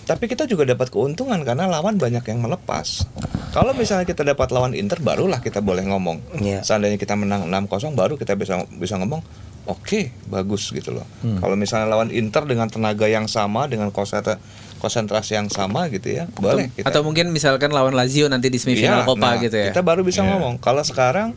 Tapi 0.08 0.24
kita 0.26 0.48
juga 0.48 0.63
dapat 0.63 0.88
keuntungan 0.88 1.43
karena 1.43 1.67
lawan 1.67 2.00
banyak 2.00 2.24
yang 2.24 2.39
melepas. 2.39 3.04
Kalau 3.52 3.76
misalnya 3.76 4.08
kita 4.08 4.24
dapat 4.24 4.56
lawan 4.56 4.72
Inter 4.72 5.04
barulah 5.04 5.43
kita 5.43 5.60
boleh 5.60 5.84
ngomong. 5.84 6.39
Iya. 6.39 6.63
Seandainya 6.63 6.96
kita 6.96 7.20
menang 7.20 7.52
6-0 7.52 7.91
baru 7.91 8.15
kita 8.15 8.39
bisa 8.39 8.63
bisa 8.80 8.96
ngomong 8.96 9.20
oke 9.67 10.15
bagus 10.32 10.72
gitu 10.72 10.96
loh. 10.96 11.04
Kalau 11.20 11.60
misalnya 11.60 11.91
lawan 11.91 12.08
Inter 12.10 12.48
dengan 12.48 12.72
tenaga 12.72 13.04
yang 13.06 13.28
sama 13.28 13.67
dengan 13.67 13.91
konseten- 13.91 14.39
konsentrasi 14.78 15.34
yang 15.36 15.50
sama 15.50 15.89
gitu 15.89 16.13
ya 16.13 16.30
boleh 16.38 16.70
kita 16.70 16.86
Atau 16.86 17.02
mungkin 17.02 17.34
misalkan 17.34 17.74
lawan 17.74 17.98
Lazio 17.98 18.30
nanti 18.30 18.48
di 18.48 18.62
semifinal 18.62 19.04
Iya, 19.04 19.08
Copa 19.10 19.28
nah, 19.34 19.41
gitu 19.41 19.58
ya. 19.58 19.74
Kita 19.74 19.82
baru 19.84 20.06
bisa 20.06 20.22
Iya. 20.24 20.38
ngomong. 20.38 20.62
Kalau 20.63 20.86
sekarang 20.86 21.34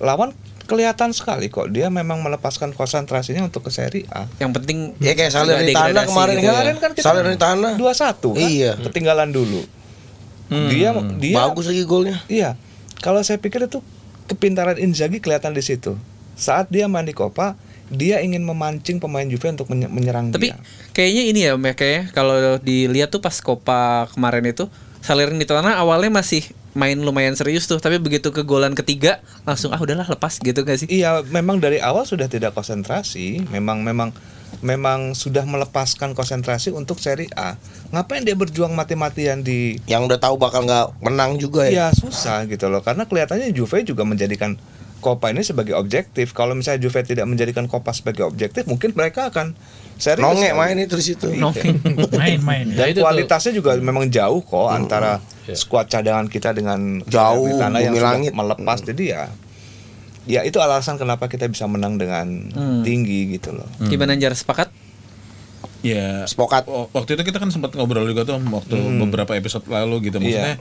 lawan 0.00 0.32
kelihatan 0.70 1.10
sekali 1.10 1.50
kok 1.50 1.74
dia 1.74 1.90
memang 1.90 2.22
melepaskan 2.22 2.70
konsentrasinya 2.70 3.42
untuk 3.42 3.66
ke 3.66 3.74
seri 3.74 4.06
A. 4.06 4.30
Yang 4.38 4.62
penting 4.62 4.78
Ya 5.02 5.18
kayak 5.18 5.34
Salernitana 5.34 6.06
kemarin 6.06 6.34
gitu 6.38 6.46
ya. 6.46 6.52
Kemarin 6.54 6.76
kan 6.78 6.90
kita 6.94 7.04
Salernitana. 7.04 7.70
2-1 7.74 8.38
kan. 8.38 8.38
Iya. 8.38 8.72
Ketinggalan 8.78 9.34
dulu. 9.34 9.66
Dia 10.70 10.94
dia 11.18 11.36
Bagus 11.36 11.66
lagi 11.66 11.82
golnya. 11.82 12.22
Iya. 12.30 12.54
Kalau 13.02 13.18
saya 13.22 13.42
pikir 13.42 13.66
itu 13.66 13.82
kepintaran 14.26 14.78
Inzaghi 14.78 15.18
kelihatan 15.18 15.50
di 15.50 15.62
situ. 15.62 15.98
Saat 16.38 16.70
dia 16.70 16.86
main 16.86 17.04
di 17.04 17.12
Copa, 17.12 17.58
dia 17.90 18.22
ingin 18.22 18.46
memancing 18.46 19.02
pemain 19.02 19.26
Juve 19.26 19.50
untuk 19.50 19.66
menye- 19.68 19.90
menyerang 19.90 20.30
Tapi 20.30 20.54
dia. 20.54 20.56
kayaknya 20.94 21.22
ini 21.26 21.40
ya, 21.42 21.52
ya, 21.58 21.72
kayaknya 21.74 22.02
kalau 22.14 22.56
dilihat 22.62 23.10
tuh 23.10 23.18
pas 23.18 23.34
Copa 23.42 24.06
kemarin 24.14 24.46
itu 24.46 24.70
Salernitana 25.02 25.74
awalnya 25.74 26.08
masih 26.12 26.46
main 26.72 26.98
lumayan 26.98 27.34
serius 27.34 27.66
tuh, 27.66 27.82
tapi 27.82 27.98
begitu 27.98 28.30
ke 28.30 28.46
golan 28.46 28.78
ketiga 28.78 29.18
langsung 29.42 29.74
ah 29.74 29.80
udahlah 29.80 30.06
lepas 30.06 30.38
gitu 30.38 30.62
gak 30.62 30.78
sih? 30.78 30.88
Iya, 30.88 31.26
memang 31.26 31.58
dari 31.58 31.82
awal 31.82 32.06
sudah 32.06 32.30
tidak 32.30 32.54
konsentrasi. 32.54 33.42
Memang 33.50 33.82
memang 33.82 34.14
memang 34.62 35.14
sudah 35.14 35.46
melepaskan 35.46 36.12
konsentrasi 36.12 36.74
untuk 36.74 36.98
seri 36.98 37.30
A. 37.38 37.54
Ngapain 37.94 38.26
dia 38.26 38.34
berjuang 38.34 38.74
mati-matian 38.74 39.46
di 39.46 39.78
Yang 39.86 40.10
udah 40.10 40.18
tahu 40.18 40.34
bakal 40.36 40.66
nggak 40.66 41.00
menang 41.02 41.38
juga 41.38 41.66
ya. 41.66 41.70
Iya 41.70 41.86
susah 41.94 42.46
gitu 42.50 42.66
loh 42.66 42.82
karena 42.82 43.06
kelihatannya 43.06 43.54
Juve 43.54 43.82
juga 43.86 44.02
menjadikan 44.02 44.58
Copa 45.00 45.32
ini 45.32 45.40
sebagai 45.40 45.72
objektif. 45.80 46.36
Kalau 46.36 46.52
misalnya 46.52 46.84
Juve 46.84 47.00
tidak 47.02 47.24
menjadikan 47.24 47.64
Copa 47.64 47.96
sebagai 47.96 48.28
objektif, 48.28 48.68
mungkin 48.68 48.92
mereka 48.92 49.32
akan 49.32 49.56
serius. 50.00 50.24
Nongek 50.24 50.52
main 50.56 50.76
itu 50.80 50.94
di 50.96 51.04
situ. 51.04 51.28
main-main 52.16 52.64
ya. 52.72 52.76
Dan 52.82 52.86
itu 52.90 52.98
tuh. 52.98 53.04
kualitasnya 53.04 53.52
juga 53.52 53.76
memang 53.76 54.08
jauh 54.08 54.40
kok 54.40 54.68
antara 54.72 55.20
skuad 55.46 55.86
cadangan 55.86 56.26
kita 56.26 56.56
dengan 56.56 57.04
Jauh, 57.04 57.46
Salernitana 57.46 57.78
yang 57.78 57.92
bumi 57.92 58.00
sudah 58.00 58.10
langit. 58.16 58.32
melepas. 58.32 58.78
Jadi 58.80 59.04
ya, 59.12 59.28
ya 60.24 60.40
itu 60.42 60.56
alasan 60.58 60.96
kenapa 60.96 61.28
kita 61.28 61.46
bisa 61.46 61.68
menang 61.68 62.00
dengan 62.00 62.26
tinggi 62.80 63.36
gitu 63.36 63.52
loh. 63.52 63.68
Gimana 63.84 64.16
Jar 64.16 64.32
sepakat? 64.32 64.72
Ya, 65.80 66.28
Sepakat. 66.28 66.68
waktu 66.68 67.16
itu 67.16 67.22
kita 67.24 67.40
kan 67.40 67.48
sempat 67.48 67.72
ngobrol 67.72 68.04
juga 68.04 68.28
tuh 68.28 68.36
waktu 68.36 68.76
beberapa 69.00 69.32
episode 69.32 69.64
lalu 69.64 70.08
gitu 70.08 70.20
maksudnya. 70.20 70.60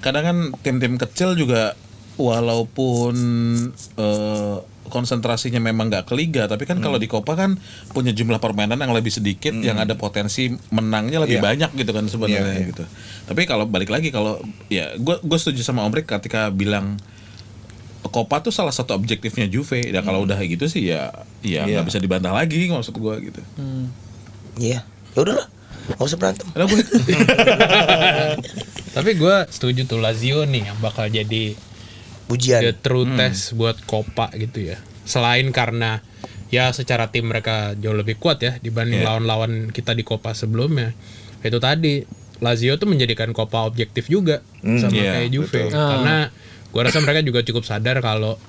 Kadang 0.00 0.24
kan 0.24 0.36
tim-tim 0.60 0.96
kecil 0.96 1.36
juga 1.36 1.76
walaupun 2.16 3.14
eh, 3.96 4.56
konsentrasinya 4.84 5.58
memang 5.58 5.88
nggak 5.88 6.04
ke 6.06 6.14
liga, 6.14 6.44
tapi 6.44 6.64
kan 6.64 6.78
kalau 6.78 6.96
di 6.96 7.06
Copa 7.06 7.34
kan 7.34 7.56
punya 7.90 8.10
jumlah 8.10 8.36
permainan 8.36 8.76
yang 8.76 8.92
lebih 8.92 9.08
sedikit, 9.08 9.52
yang 9.56 9.76
ada 9.76 9.94
potensi 9.94 10.48
menangnya 10.68 11.24
lebih 11.24 11.40
Iya. 11.40 11.44
banyak 11.44 11.70
gitu 11.74 11.90
kan 11.90 12.04
sebenarnya 12.04 12.40
Iya, 12.44 12.60
iya. 12.60 12.68
gitu. 12.70 12.84
Tapi 13.24 13.42
kalau 13.44 13.64
balik 13.64 13.88
lagi 13.88 14.08
kalau 14.08 14.38
ya 14.68 14.92
gue 14.94 15.16
gue 15.18 15.38
setuju 15.38 15.60
sama 15.60 15.82
Om 15.82 15.92
Rick 15.92 16.06
ketika 16.06 16.48
bilang 16.48 17.00
Copa 18.04 18.38
tuh 18.38 18.52
salah 18.52 18.70
satu 18.70 18.92
objektifnya 18.92 19.48
Juve. 19.48 19.80
Ya 19.80 19.98
kalau 20.00 20.22
udah 20.22 20.36
gitu 20.38 20.68
sih 20.68 20.86
ya 20.86 21.10
ya 21.40 21.64
nggak 21.64 21.82
Iya. 21.82 21.88
bisa 21.88 21.98
dibantah 21.98 22.30
lagi 22.30 22.68
maksud 22.68 22.92
gue 22.94 23.14
gitu. 23.24 23.40
Iya. 24.56 24.84
Ya 24.86 25.18
udahlah. 25.18 25.48
Nggak 25.84 26.04
usah 26.04 26.18
berantem. 26.20 26.46
Tapi 28.94 29.10
gue 29.14 29.36
setuju 29.50 29.80
tuh 29.84 29.98
Lazio 29.98 30.44
nih 30.44 30.70
yang 30.70 30.78
bakal 30.78 31.10
jadi 31.10 31.58
Pujian. 32.26 32.60
the 32.60 32.72
true 32.74 33.04
test 33.14 33.52
buat 33.52 33.76
Copa 33.82 34.32
gitu 34.32 34.64
ya. 34.64 34.80
Selain 35.04 35.44
karena 35.50 36.00
ya 36.48 36.70
secara 36.70 37.08
tim 37.08 37.26
mereka 37.26 37.74
jauh 37.74 37.92
lebih 37.92 38.16
kuat 38.16 38.38
ya 38.38 38.56
dibanding 38.58 39.00
Iya. 39.00 39.08
lawan-lawan 39.10 39.52
kita 39.68 39.92
di 39.92 40.02
Copa 40.02 40.32
sebelumnya. 40.32 40.96
Itu 41.40 41.58
tadi 41.58 42.00
Lazio 42.38 42.74
tuh 42.74 42.86
menjadikan 42.86 43.30
Copa 43.30 43.62
objektif 43.62 44.06
juga 44.06 44.40
sama 44.60 44.90
Iya, 44.90 45.12
kayak 45.20 45.30
Juve. 45.30 45.48
betul. 45.68 45.70
Karena 45.70 46.16
gua 46.70 46.82
rasa 46.82 46.98
mereka 46.98 47.20
juga 47.20 47.40
cukup 47.40 47.62
sadar 47.62 48.00
kalau 48.00 48.40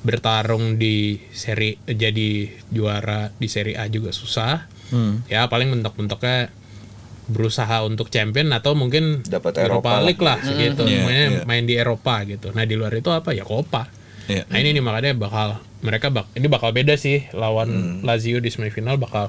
bertarung 0.00 0.76
di 0.76 1.16
seri 1.30 1.80
jadi 1.80 2.30
juara 2.68 3.32
di 3.32 3.48
Serie 3.48 3.74
A 3.74 3.88
juga 3.88 4.12
susah. 4.12 4.68
Ya 5.26 5.48
paling 5.48 5.70
mentok-mentoknya 5.70 6.52
berusaha 7.24 7.80
untuk 7.84 8.12
champion 8.12 8.52
atau 8.52 8.76
mungkin 8.76 9.24
Dapat 9.24 9.64
Eropa 9.64 10.00
League 10.04 10.20
lah 10.20 10.40
segitu. 10.44 10.84
Iya, 10.84 11.02
Mainnya 11.08 11.26
iya. 11.28 11.40
main 11.48 11.64
di 11.64 11.74
Eropa 11.76 12.20
gitu. 12.28 12.52
Nah, 12.52 12.68
di 12.68 12.76
luar 12.76 12.92
itu 12.92 13.08
apa? 13.08 13.32
Ya 13.32 13.48
Copa. 13.48 13.88
Iya. 14.28 14.44
Nah, 14.48 14.56
ini 14.60 14.76
nih 14.76 14.84
makanya 14.84 15.12
bakal 15.16 15.60
mereka 15.84 16.08
bak 16.08 16.32
ini 16.32 16.48
bakal 16.48 16.72
beda 16.72 16.96
sih 16.96 17.28
lawan 17.36 18.00
Lazio 18.00 18.40
di 18.40 18.48
semifinal 18.48 18.96
bakal 18.96 19.28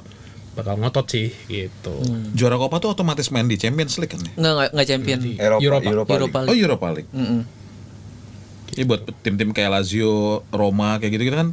bakal 0.55 0.79
ngotot 0.79 1.03
sih 1.11 1.35
gitu. 1.51 1.99
juara 2.31 2.55
Copa 2.55 2.79
tuh 2.79 2.95
otomatis 2.95 3.27
main 3.27 3.43
di 3.43 3.59
Champions 3.59 3.99
League 3.99 4.15
kan 4.15 4.23
ya? 4.23 4.31
Enggak 4.39 4.51
enggak, 4.55 4.69
enggak 4.71 4.87
champion. 4.87 5.19
Eropa, 5.35 5.59
Europa. 5.59 5.89
Europa, 5.91 6.11
Europa 6.15 6.37
League. 6.39 6.47
Oh 6.47 6.55
League. 6.55 6.63
Europa 6.63 6.87
League. 6.95 7.11
Mm-mm. 7.11 7.41
Ini 8.75 8.83
buat 8.87 9.01
tim-tim 9.23 9.51
kayak 9.51 9.71
Lazio, 9.71 10.47
Roma 10.51 10.99
kayak 10.99 11.11
gitu-gitu 11.15 11.35
kan 11.35 11.49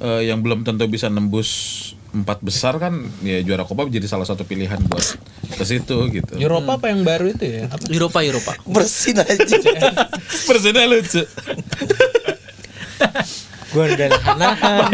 eh, 0.00 0.32
yang 0.32 0.40
belum 0.40 0.64
tentu 0.64 0.88
bisa 0.88 1.12
nembus 1.12 1.50
empat 2.08 2.38
besar 2.40 2.80
kan 2.80 3.04
ya 3.20 3.44
juara 3.44 3.68
Copa 3.68 3.84
menjadi 3.84 4.08
salah 4.08 4.24
satu 4.24 4.44
pilihan 4.48 4.80
buat 4.88 5.04
ke 5.58 5.64
situ 5.64 5.96
gitu. 6.12 6.32
Eropa 6.40 6.80
apa 6.80 6.88
yang 6.88 7.04
baru 7.04 7.32
itu 7.32 7.44
ya? 7.44 7.64
Apa? 7.68 7.84
Eropa 7.92 8.18
Eropa. 8.24 8.52
Bersin 8.74 9.20
aja. 9.20 9.36
Persennya 10.48 10.88
lucu. 10.88 11.22
Gua 13.68 13.84
udah 13.84 14.08
nahan. 14.40 14.88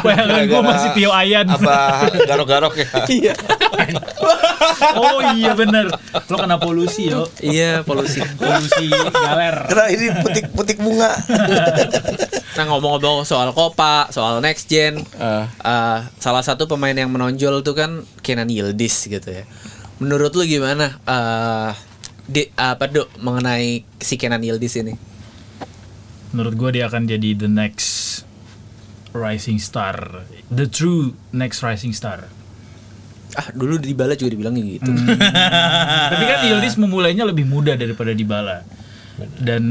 Bayangan 0.00 0.42
gue 0.48 0.60
masih 0.64 0.90
Tio 0.96 1.12
Ayan. 1.12 1.44
Apa 1.44 2.08
garok-garok 2.24 2.72
ya? 2.80 2.88
Iya. 3.04 3.34
Oh 4.96 5.20
iya 5.36 5.52
bener. 5.52 5.92
Lo 6.32 6.36
kena 6.40 6.56
polusi 6.56 7.12
yo. 7.12 7.28
Iya, 7.44 7.84
polusi. 7.84 8.24
Polusi 8.40 8.88
galer. 9.12 9.68
Karena 9.68 9.86
ini 9.92 10.06
putik-putik 10.24 10.80
bunga. 10.80 11.12
Nah 12.54 12.64
ngomong-ngomong 12.64 13.26
soal 13.26 13.50
Copa, 13.50 14.06
soal 14.08 14.38
next 14.38 14.70
gen, 14.70 15.02
Ah. 15.18 15.50
eh, 15.50 15.98
salah 16.16 16.38
satu 16.40 16.64
pemain 16.64 16.94
yang 16.94 17.10
menonjol 17.10 17.60
tuh 17.60 17.74
kan 17.74 17.90
Kenan 18.22 18.46
Yildiz 18.46 18.94
gitu 19.04 19.26
ya. 19.26 19.42
Menurut 19.98 20.30
lu 20.32 20.46
gimana? 20.46 20.94
eh 21.02 21.70
di 22.24 22.48
apa 22.56 22.88
dok 22.88 23.20
mengenai 23.20 23.84
si 23.98 24.14
Kenan 24.14 24.40
Yildiz 24.40 24.78
ini? 24.78 24.94
Menurut 26.30 26.54
gue 26.54 26.70
dia 26.72 26.86
akan 26.86 27.04
jadi 27.04 27.34
the 27.36 27.46
next 27.46 28.22
rising 29.10 29.58
star. 29.58 30.22
The 30.46 30.66
true 30.66 31.14
next 31.30 31.60
rising 31.60 31.90
star. 31.90 32.26
Ah 33.34 33.50
dulu 33.50 33.78
di 33.78 33.94
Bala 33.94 34.14
juga 34.14 34.30
dibilang 34.30 34.54
gitu. 34.54 34.90
Tapi 36.10 36.24
kan 36.24 36.38
Yildiz 36.44 36.78
memulainya 36.78 37.26
lebih 37.26 37.46
muda 37.46 37.74
daripada 37.74 38.14
Dybala. 38.14 38.62
Dan 39.38 39.64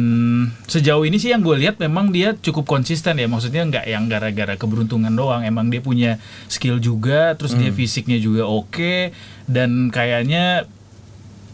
sejauh 0.65 1.03
ini 1.03 1.19
sih 1.19 1.35
yang 1.35 1.43
gue 1.43 1.59
lihat 1.59 1.75
memang 1.75 2.15
dia 2.15 2.31
cukup 2.31 2.63
konsisten 2.63 3.19
ya. 3.19 3.27
Maksudnya 3.27 3.67
nggak 3.67 3.85
yang 3.85 4.07
gara-gara 4.07 4.55
keberuntungan 4.55 5.11
doang. 5.11 5.43
Emang 5.43 5.67
dia 5.67 5.83
punya 5.83 6.15
skill 6.47 6.79
juga, 6.79 7.35
terus 7.35 7.51
dia 7.53 7.67
fisiknya 7.69 8.15
juga 8.17 8.47
oke 8.47 9.11
dan 9.45 9.91
kayaknya 9.91 10.63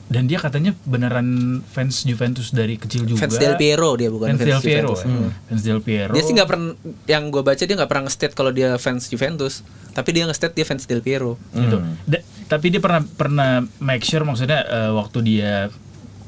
dan 0.10 0.26
dia 0.26 0.42
katanya 0.42 0.74
beneran 0.90 1.62
fans 1.70 2.02
Juventus 2.02 2.50
dari 2.50 2.82
kecil 2.82 3.06
juga. 3.06 3.26
Fans 3.26 3.38
Del 3.38 3.54
Piero 3.58 3.94
dia 3.94 4.10
bukan 4.10 4.34
Fans, 4.34 4.42
Del 4.42 4.62
Piero. 4.62 4.94
Juventus. 4.94 5.02
ya. 5.06 5.30
Fans 5.50 5.62
Del 5.62 5.82
Piero. 5.82 6.14
Dia 6.18 6.24
sih 6.26 6.34
nggak 6.34 6.50
pernah 6.50 6.74
yang 7.06 7.24
gue 7.30 7.42
baca 7.46 7.62
dia 7.62 7.76
nggak 7.78 7.90
pernah 7.90 8.04
nge-state 8.10 8.34
kalau 8.34 8.50
dia 8.50 8.74
fans 8.82 9.06
Juventus, 9.06 9.62
tapi 9.94 10.10
dia 10.14 10.26
nge-state 10.26 10.58
dia 10.58 10.66
fans 10.66 10.90
Del 10.90 11.02
Piero. 11.02 11.38
gitu. 11.54 11.78
Da- 12.06 12.26
tapi 12.50 12.74
dia 12.74 12.82
pernah 12.82 13.06
pernah 13.06 13.50
make 13.78 14.02
sure 14.02 14.26
maksudnya 14.26 14.66
eh, 14.66 14.90
waktu 14.90 15.22
dia 15.22 15.70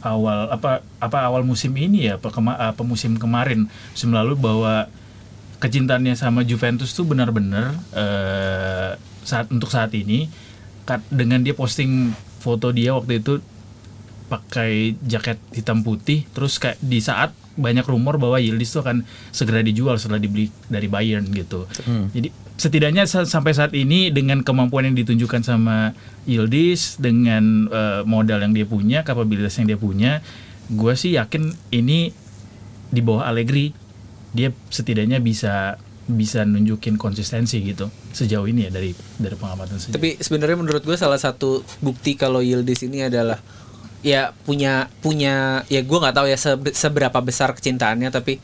awal 0.01 0.49
apa 0.49 0.81
apa 0.97 1.17
awal 1.25 1.45
musim 1.45 1.71
ini 1.77 2.09
ya 2.09 2.17
apa, 2.17 2.29
kema- 2.33 2.57
apa 2.57 2.81
musim 2.81 3.15
kemarin. 3.17 3.69
Musim 3.93 4.11
lalu 4.13 4.37
bahwa 4.37 4.89
kecintaannya 5.61 6.17
sama 6.17 6.41
Juventus 6.41 6.91
tuh 6.97 7.05
benar-benar 7.05 7.77
eh, 7.93 8.97
saat 9.21 9.47
untuk 9.53 9.69
saat 9.69 9.93
ini 9.93 10.25
kat- 10.89 11.05
dengan 11.13 11.45
dia 11.45 11.53
posting 11.53 12.11
foto 12.41 12.73
dia 12.73 12.97
waktu 12.97 13.21
itu 13.21 13.37
pakai 14.25 14.95
jaket 15.05 15.37
hitam 15.53 15.83
putih 15.85 16.25
terus 16.31 16.57
kayak 16.57 16.79
di 16.81 16.97
saat 17.03 17.35
banyak 17.55 17.83
rumor 17.83 18.15
bahwa 18.15 18.39
Yildiz 18.39 18.71
tuh 18.71 18.81
akan 18.81 19.03
segera 19.29 19.59
dijual 19.59 19.99
setelah 19.99 20.19
dibeli 20.19 20.47
dari 20.67 20.87
Bayern 20.87 21.27
gitu. 21.29 21.67
Jadi 22.11 22.31
setidaknya 22.55 23.03
sa- 23.03 23.27
sampai 23.27 23.51
saat 23.51 23.73
ini 23.73 24.07
dengan 24.09 24.39
kemampuan 24.41 24.87
yang 24.87 24.95
ditunjukkan 24.95 25.41
sama 25.41 25.91
Yildiz 26.23 26.95
dengan 26.97 27.67
eh, 27.67 28.01
modal 28.07 28.45
yang 28.45 28.53
dia 28.53 28.63
punya, 28.63 29.01
kapabilitas 29.01 29.57
yang 29.57 29.67
dia 29.67 29.79
punya, 29.79 30.23
gue 30.71 30.93
sih 30.95 31.19
yakin 31.19 31.51
ini 31.69 32.13
di 32.91 33.01
bawah 33.03 33.27
Allegri 33.27 33.71
dia 34.31 34.51
setidaknya 34.71 35.19
bisa 35.19 35.75
bisa 36.11 36.43
nunjukin 36.43 36.99
konsistensi 36.99 37.63
gitu 37.63 37.87
sejauh 38.11 38.43
ini 38.43 38.67
ya 38.67 38.71
dari 38.71 38.91
dari 39.15 39.35
pengamatan 39.35 39.79
sejauh. 39.79 39.95
Tapi 39.95 40.19
sebenarnya 40.19 40.57
menurut 40.59 40.83
gue 40.83 40.97
salah 40.99 41.15
satu 41.15 41.63
bukti 41.79 42.19
kalau 42.19 42.43
Yildiz 42.43 42.83
ini 42.83 43.07
adalah 43.07 43.39
ya 44.01 44.33
punya 44.45 44.89
punya 45.05 45.61
ya 45.69 45.81
gue 45.85 45.97
nggak 46.01 46.15
tahu 46.17 46.27
ya 46.29 46.37
sebe- 46.37 46.73
seberapa 46.73 47.17
besar 47.21 47.53
kecintaannya 47.53 48.09
tapi 48.09 48.41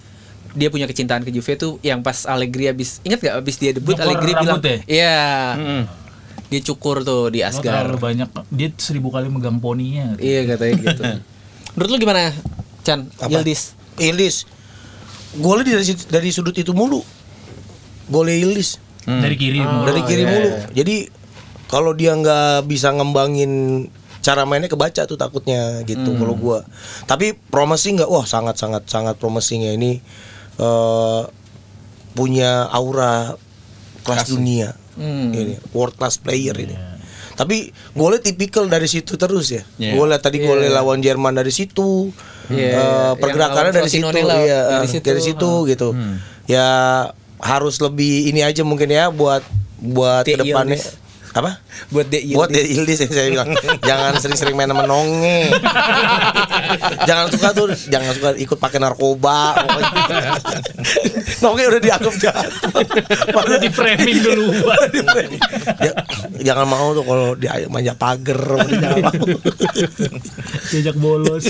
dia 0.58 0.70
punya 0.74 0.90
kecintaan 0.90 1.22
ke 1.22 1.30
Juve 1.30 1.54
tuh 1.58 1.78
yang 1.86 2.02
pas 2.02 2.26
Allegri 2.26 2.70
habis 2.70 2.98
ingat 3.06 3.22
gak 3.22 3.36
habis 3.42 3.62
dia 3.62 3.74
debut 3.78 3.94
Nyokor 3.94 4.06
Allegri 4.10 4.32
bilang 4.34 4.58
rambut 4.58 4.66
ya? 4.66 4.78
iya 4.90 5.18
Dia 6.48 6.62
cukur 6.64 7.04
tuh 7.04 7.28
di 7.28 7.44
Asgar. 7.44 7.84
terlalu 7.84 8.00
banyak 8.00 8.30
dia 8.56 8.72
seribu 8.80 9.12
kali 9.12 9.28
megang 9.28 9.60
poninya. 9.60 10.16
Iya 10.16 10.48
katanya 10.48 10.74
gitu. 10.80 11.02
Menurut 11.76 11.90
lu 11.92 11.98
gimana, 12.00 12.32
Chan? 12.88 13.04
Apa? 13.20 13.28
Yildiz. 13.28 13.76
Ildis. 14.00 14.48
Golnya 15.36 15.76
dari 15.76 15.84
dari 16.08 16.30
sudut 16.32 16.56
itu 16.56 16.72
mulu. 16.72 17.04
Golnya 18.08 18.40
Ildis. 18.40 18.80
Dari 19.04 19.36
kiri 19.36 19.60
mulu. 19.60 19.92
dari 19.92 20.02
kiri 20.08 20.24
iya, 20.24 20.32
mulu. 20.32 20.48
iya. 20.48 20.64
Jadi 20.72 20.96
kalau 21.68 21.92
dia 21.92 22.16
nggak 22.16 22.64
bisa 22.64 22.96
ngembangin 22.96 23.52
cara 24.28 24.44
mainnya 24.44 24.68
kebaca 24.68 25.08
tuh 25.08 25.16
takutnya 25.16 25.80
gitu 25.84 26.04
Hmm. 26.04 26.20
kalau 26.20 26.36
gua. 26.36 26.60
Tapi 27.06 27.32
promising 27.48 27.96
nggak? 27.96 28.12
Wah 28.12 28.28
sangat 28.28 28.60
sangat 28.60 28.84
sangat 28.86 29.16
promising 29.16 29.64
ya 29.64 29.72
ini 29.72 30.04
eh, 30.58 31.22
punya 32.12 32.68
aura 32.68 33.40
kelas 34.04 34.28
dunia. 34.28 34.76
Hmm. 34.98 35.30
Ini 35.30 35.62
world 35.72 35.96
class 35.96 36.18
player 36.18 36.58
ini. 36.58 36.76
Tapi 37.38 37.70
golnya 37.94 38.18
tipikal 38.20 38.66
dari 38.66 38.90
situ 38.90 39.14
terus 39.14 39.54
ya. 39.54 39.62
Iya. 39.78 39.94
Gue 39.94 40.10
lihat 40.10 40.26
tadi 40.26 40.42
golnya 40.42 40.74
lawan 40.74 41.00
Jerman 41.00 41.32
dari 41.32 41.54
situ. 41.54 42.10
Iya, 42.50 42.58
Eh, 42.58 42.74
yang 42.74 43.22
pergerakannya 43.22 43.74
dari 43.76 43.90
situ, 43.92 44.08
iya, 44.10 44.60
dari 44.74 44.88
eh, 44.88 44.90
situ. 44.90 45.06
dari 45.06 45.22
situ 45.22 45.50
gitu. 45.70 45.90
Ya 46.50 46.68
harus 47.38 47.78
lebih 47.78 48.26
ini 48.26 48.42
aja 48.42 48.66
mungkin 48.66 48.90
ya 48.90 49.14
buat 49.14 49.46
buat 49.78 50.26
De 50.26 50.34
ke 50.34 50.42
depannya. 50.42 50.82
Apa? 51.38 51.62
Buat 51.94 52.10
De 52.10 52.18
Buat 52.34 52.50
De 52.50 52.66
Ildis 52.66 53.06
yang 53.06 53.14
saya 53.14 53.30
bilang 53.30 53.54
jangan 53.80 54.18
sering-sering 54.18 54.58
main 54.58 54.66
sama 54.66 54.84
nonge. 54.84 55.54
jangan 57.06 57.30
suka 57.30 57.54
tuh, 57.54 57.70
jangan 57.88 58.12
suka 58.12 58.30
ikut 58.36 58.58
pakai 58.58 58.82
narkoba. 58.82 59.54
nonge 61.46 61.64
udah 61.64 61.78
dianggap 61.78 62.16
jahat. 62.18 62.50
Udah 63.30 63.60
di 63.60 63.70
framing 63.70 64.20
dulu. 64.20 64.48
Ya, 65.78 65.94
jangan 66.44 66.66
mau 66.66 66.90
tuh 66.92 67.06
kalau 67.06 67.38
dia 67.38 67.54
manjat 67.70 68.00
pagar, 68.00 68.40
jangan 68.82 68.98
mau. 69.04 69.14
Jejak 70.68 70.98
bolos. 70.98 71.46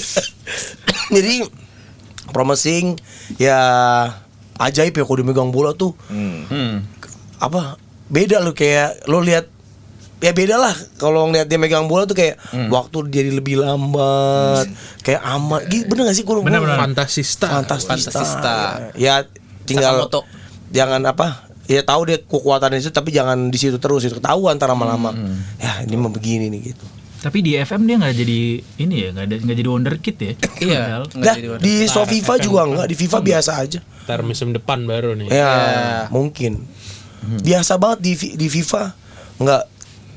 Jadi 1.07 1.47
promising 2.27 2.99
ya 3.39 3.55
ajaib 4.59 4.91
ya 4.91 5.03
kalau 5.05 5.17
dia 5.17 5.27
megang 5.27 5.47
bola 5.47 5.71
tuh 5.71 5.95
Hmm. 6.11 6.83
apa 7.39 7.79
beda 8.07 8.43
lo 8.43 8.51
kayak 8.51 9.07
lo 9.07 9.23
lihat 9.23 9.47
ya 10.17 10.31
beda 10.31 10.55
lah 10.55 10.73
kalau 10.95 11.25
ngeliat 11.25 11.45
dia 11.45 11.55
megang 11.55 11.85
bola 11.85 12.03
tuh 12.03 12.13
kayak 12.13 12.41
waktu 12.67 12.97
jadi 13.05 13.31
lebih 13.31 13.61
lambat 13.61 14.65
kayak 14.99 15.21
amat 15.21 15.61
gitu 15.67 15.85
bener 15.87 16.03
gak 16.05 16.15
sih 16.15 16.23
gue 16.23 16.33
Bener, 16.39 16.57
bener. 16.57 16.73
Fantasista. 16.75 17.45
fantastis 17.47 18.07
Fantasista. 18.07 18.57
ya 18.95 19.21
tinggal 19.63 20.01
Sakamoto. 20.01 20.25
jangan 20.67 21.05
apa 21.05 21.45
ya 21.63 21.81
tahu 21.81 22.01
dia 22.05 22.17
kekuatan 22.19 22.75
itu 22.75 22.89
tapi 22.89 23.11
jangan 23.11 23.47
di 23.47 23.57
situ 23.57 23.77
terus 23.77 24.01
itu 24.01 24.15
ketahuan 24.15 24.55
antara 24.55 24.71
lama-lama 24.71 25.13
ya 25.57 25.83
ini 25.83 25.93
mah 25.93 26.09
begini 26.09 26.49
nih 26.49 26.61
gitu 26.67 26.85
Tapi 27.17 27.41
di 27.41 27.53
FM 27.55 27.81
dia 27.83 27.97
nggak 27.97 28.13
jadi 28.15 28.39
ini 28.77 28.95
ya, 28.95 29.09
nggak 29.09 29.25
ada 29.25 29.35
nggak 29.39 29.57
jadi 29.57 29.69
wonderkid 29.69 30.15
ya. 30.15 30.33
Iya. 30.59 30.79
Padahal. 30.79 31.03
Nggak 31.11 31.35
Nah, 31.35 31.57
di 31.59 31.73
Sofifa 31.87 32.33
juga 32.37 32.61
enggak, 32.63 32.85
di 32.85 32.95
FIFA 32.95 33.17
biasa 33.19 33.51
aja. 33.57 33.79
Ntar 34.05 34.21
musim 34.21 34.53
depan 34.53 34.85
baru 34.85 35.17
nih. 35.17 35.25
Ya, 35.27 35.33
Iya. 35.33 35.49
mungkin. 36.07 36.69
Biasa 37.41 37.73
banget 37.75 37.99
di 37.99 38.13
di 38.37 38.47
FIFA 38.47 38.93
nggak 39.35 39.61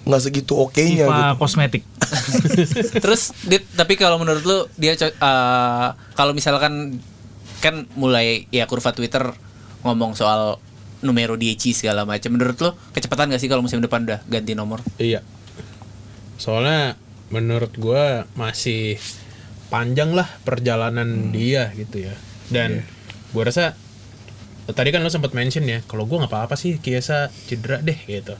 nggak 0.05 0.23
segitu 0.23 0.57
oke-nya 0.57 1.07
FIFA 1.07 1.17
gitu. 1.17 1.39
kosmetik. 1.39 1.83
Terus 3.05 3.37
Dit, 3.45 3.65
tapi 3.77 3.95
kalau 4.01 4.17
menurut 4.17 4.43
lu 4.43 4.59
dia 4.81 4.97
eh, 4.97 5.89
kalau 6.17 6.33
misalkan 6.33 6.99
kan 7.61 7.85
mulai 7.95 8.49
ya 8.49 8.65
kurva 8.65 8.97
Twitter 8.97 9.37
ngomong 9.85 10.17
soal 10.17 10.57
numero 11.05 11.37
10 11.37 11.57
segala 11.77 12.09
macam. 12.09 12.33
Menurut 12.33 12.57
lu 12.61 12.71
kecepatan 12.93 13.33
gak 13.33 13.41
sih 13.41 13.49
kalau 13.49 13.65
musim 13.65 13.81
depan 13.81 14.05
udah 14.05 14.21
ganti 14.29 14.57
nomor? 14.57 14.81
Iya. 15.01 15.25
Soalnya 16.41 16.97
menurut 17.29 17.77
gua 17.77 18.25
masih 18.35 18.97
panjang 19.71 20.17
lah 20.17 20.29
perjalanan 20.45 21.31
dia 21.33 21.73
gitu 21.77 22.09
ya. 22.09 22.15
Dan 22.49 22.85
gua 23.37 23.49
rasa 23.49 23.77
tadi 24.71 24.89
kan 24.91 25.05
lo 25.05 25.13
sempat 25.13 25.37
mention 25.37 25.69
ya, 25.69 25.85
kalau 25.85 26.09
gua 26.09 26.25
nggak 26.25 26.33
apa-apa 26.33 26.55
sih 26.57 26.81
Kiesa 26.81 27.29
cedera 27.49 27.81
deh 27.85 27.97
gitu. 28.09 28.37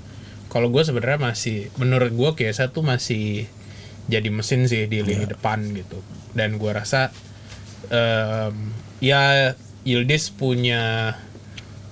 Kalau 0.51 0.69
gua 0.69 0.83
sebenarnya 0.83 1.23
masih 1.23 1.71
menurut 1.79 2.11
gua 2.13 2.31
Kiesa 2.35 2.69
tuh 2.69 2.83
masih 2.83 3.47
jadi 4.11 4.27
mesin 4.29 4.67
sih 4.67 4.91
di 4.91 5.01
lini 5.01 5.25
depan 5.25 5.63
gitu. 5.73 6.03
Dan 6.35 6.59
gua 6.59 6.83
rasa 6.83 7.15
em, 7.89 8.55
ya 8.99 9.55
Yildiz 9.83 10.29
punya 10.29 11.15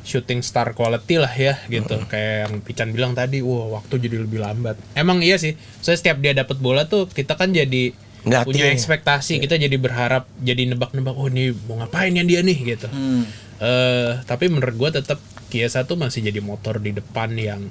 shooting 0.04 0.40
star 0.40 0.72
quality 0.72 1.20
lah 1.20 1.28
ya 1.30 1.61
gitu 1.68 2.00
kayak 2.09 2.48
yang 2.48 2.54
Pican 2.64 2.96
bilang 2.96 3.12
tadi 3.12 3.44
wah 3.44 3.76
waktu 3.76 4.09
jadi 4.09 4.24
lebih 4.24 4.40
lambat 4.40 4.80
emang 4.96 5.20
iya 5.20 5.36
sih 5.36 5.52
saya 5.84 6.00
setiap 6.00 6.16
dia 6.18 6.32
dapat 6.32 6.56
bola 6.56 6.88
tuh 6.88 7.12
kita 7.12 7.36
kan 7.36 7.52
jadi 7.52 7.92
Ngeliatin. 8.24 8.46
punya 8.48 8.66
ekspektasi 8.72 9.36
kita 9.36 9.61
jadi 9.61 9.76
berharap 9.76 10.24
jadi 10.40 10.64
nebak-nebak 10.72 11.12
oh 11.12 11.28
ini 11.28 11.52
mau 11.68 11.84
ngapain 11.84 12.16
ya 12.16 12.24
dia 12.24 12.40
nih 12.40 12.59
gitu 12.72 12.88
Hmm. 12.88 13.28
eh 13.61 14.12
tapi 14.24 14.48
menurut 14.48 14.74
gua 14.80 14.90
tetap 14.96 15.20
Kiesa 15.48 15.84
tuh 15.84 16.00
masih 16.00 16.24
jadi 16.24 16.40
motor 16.40 16.80
di 16.80 16.92
depan 16.92 17.32
yang 17.36 17.68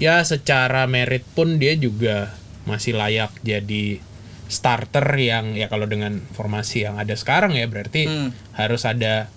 ya 0.00 0.24
secara 0.24 0.88
merit 0.88 1.22
pun 1.36 1.60
dia 1.60 1.76
juga 1.76 2.32
masih 2.64 2.96
layak 2.96 3.36
jadi 3.40 4.00
starter 4.48 5.04
yang 5.14 5.54
ya 5.54 5.68
kalau 5.68 5.86
dengan 5.86 6.18
formasi 6.34 6.82
yang 6.82 6.96
ada 6.96 7.14
sekarang 7.14 7.54
ya 7.54 7.68
berarti 7.68 8.08
Hmm. 8.08 8.30
harus 8.56 8.82
ada 8.82 9.28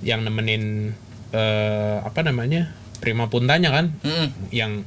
yang 0.00 0.22
nemenin 0.22 0.94
eh, 1.30 1.96
apa 2.00 2.22
namanya 2.22 2.72
prima 3.02 3.26
puntanya 3.26 3.68
kan 3.68 3.92
Mm-mm. 4.00 4.30
yang 4.48 4.86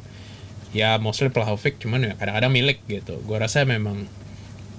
ya 0.72 0.98
mostly 0.98 1.30
Vlahovic 1.30 1.78
cuman 1.78 2.08
ya 2.08 2.14
kadang-kadang 2.16 2.52
milik 2.52 2.80
gitu 2.88 3.20
gua 3.24 3.44
rasa 3.44 3.64
memang 3.64 4.08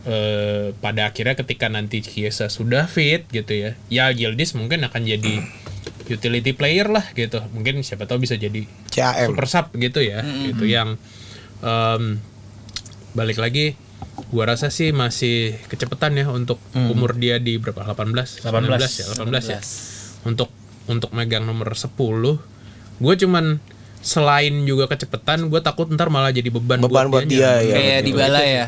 eh, 0.04 0.74
pada 0.78 1.10
akhirnya 1.10 1.34
ketika 1.36 1.66
nanti 1.68 2.00
Chiesa 2.00 2.48
sudah 2.48 2.86
fit 2.86 3.24
gitu 3.30 3.52
ya 3.52 3.70
ya 3.88 4.10
Gildis 4.10 4.54
mungkin 4.54 4.82
akan 4.82 5.02
jadi 5.04 5.34
utility 6.08 6.56
player 6.56 6.88
lah 6.88 7.04
gitu 7.12 7.38
mungkin 7.52 7.84
siapa 7.84 8.08
tahu 8.08 8.24
bisa 8.24 8.34
jadi 8.34 8.64
CAM. 8.88 9.32
super 9.32 9.46
sub 9.46 9.66
gitu 9.76 10.00
ya 10.00 10.24
gitu 10.24 10.64
yang 10.64 10.96
em, 11.60 12.18
balik 13.12 13.38
lagi 13.38 13.76
gua 14.32 14.50
rasa 14.50 14.72
sih 14.72 14.90
masih 14.90 15.56
kecepatan 15.70 16.18
ya 16.18 16.26
untuk 16.32 16.58
umur 16.74 17.14
dia 17.14 17.38
di 17.38 17.56
berapa 17.60 17.84
18 17.94 18.42
19 18.42 18.48
ya 18.80 19.04
18 19.14 19.52
ya 19.52 19.60
untuk 20.26 20.50
untuk 20.88 21.12
megang 21.12 21.44
nomor 21.44 21.76
10 21.76 21.92
gue 22.98 23.14
cuman 23.24 23.62
selain 24.02 24.54
juga 24.66 24.88
kecepatan 24.90 25.50
gue 25.52 25.60
takut 25.62 25.86
ntar 25.90 26.08
malah 26.08 26.30
jadi 26.30 26.48
beban, 26.50 26.82
Beban 26.82 27.10
buat 27.10 27.26
dianya. 27.26 27.62
dia, 27.62 27.66
ya. 27.66 27.74
Kayak 27.76 28.00
di 28.02 28.12
bala 28.14 28.42
ya. 28.42 28.66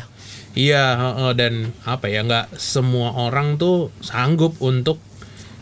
Iya, 0.51 0.85
heeh, 0.99 1.31
dan 1.39 1.53
apa 1.87 2.11
ya 2.11 2.27
nggak 2.27 2.59
semua 2.59 3.15
orang 3.15 3.55
tuh 3.55 3.87
sanggup 4.03 4.59
untuk 4.59 4.99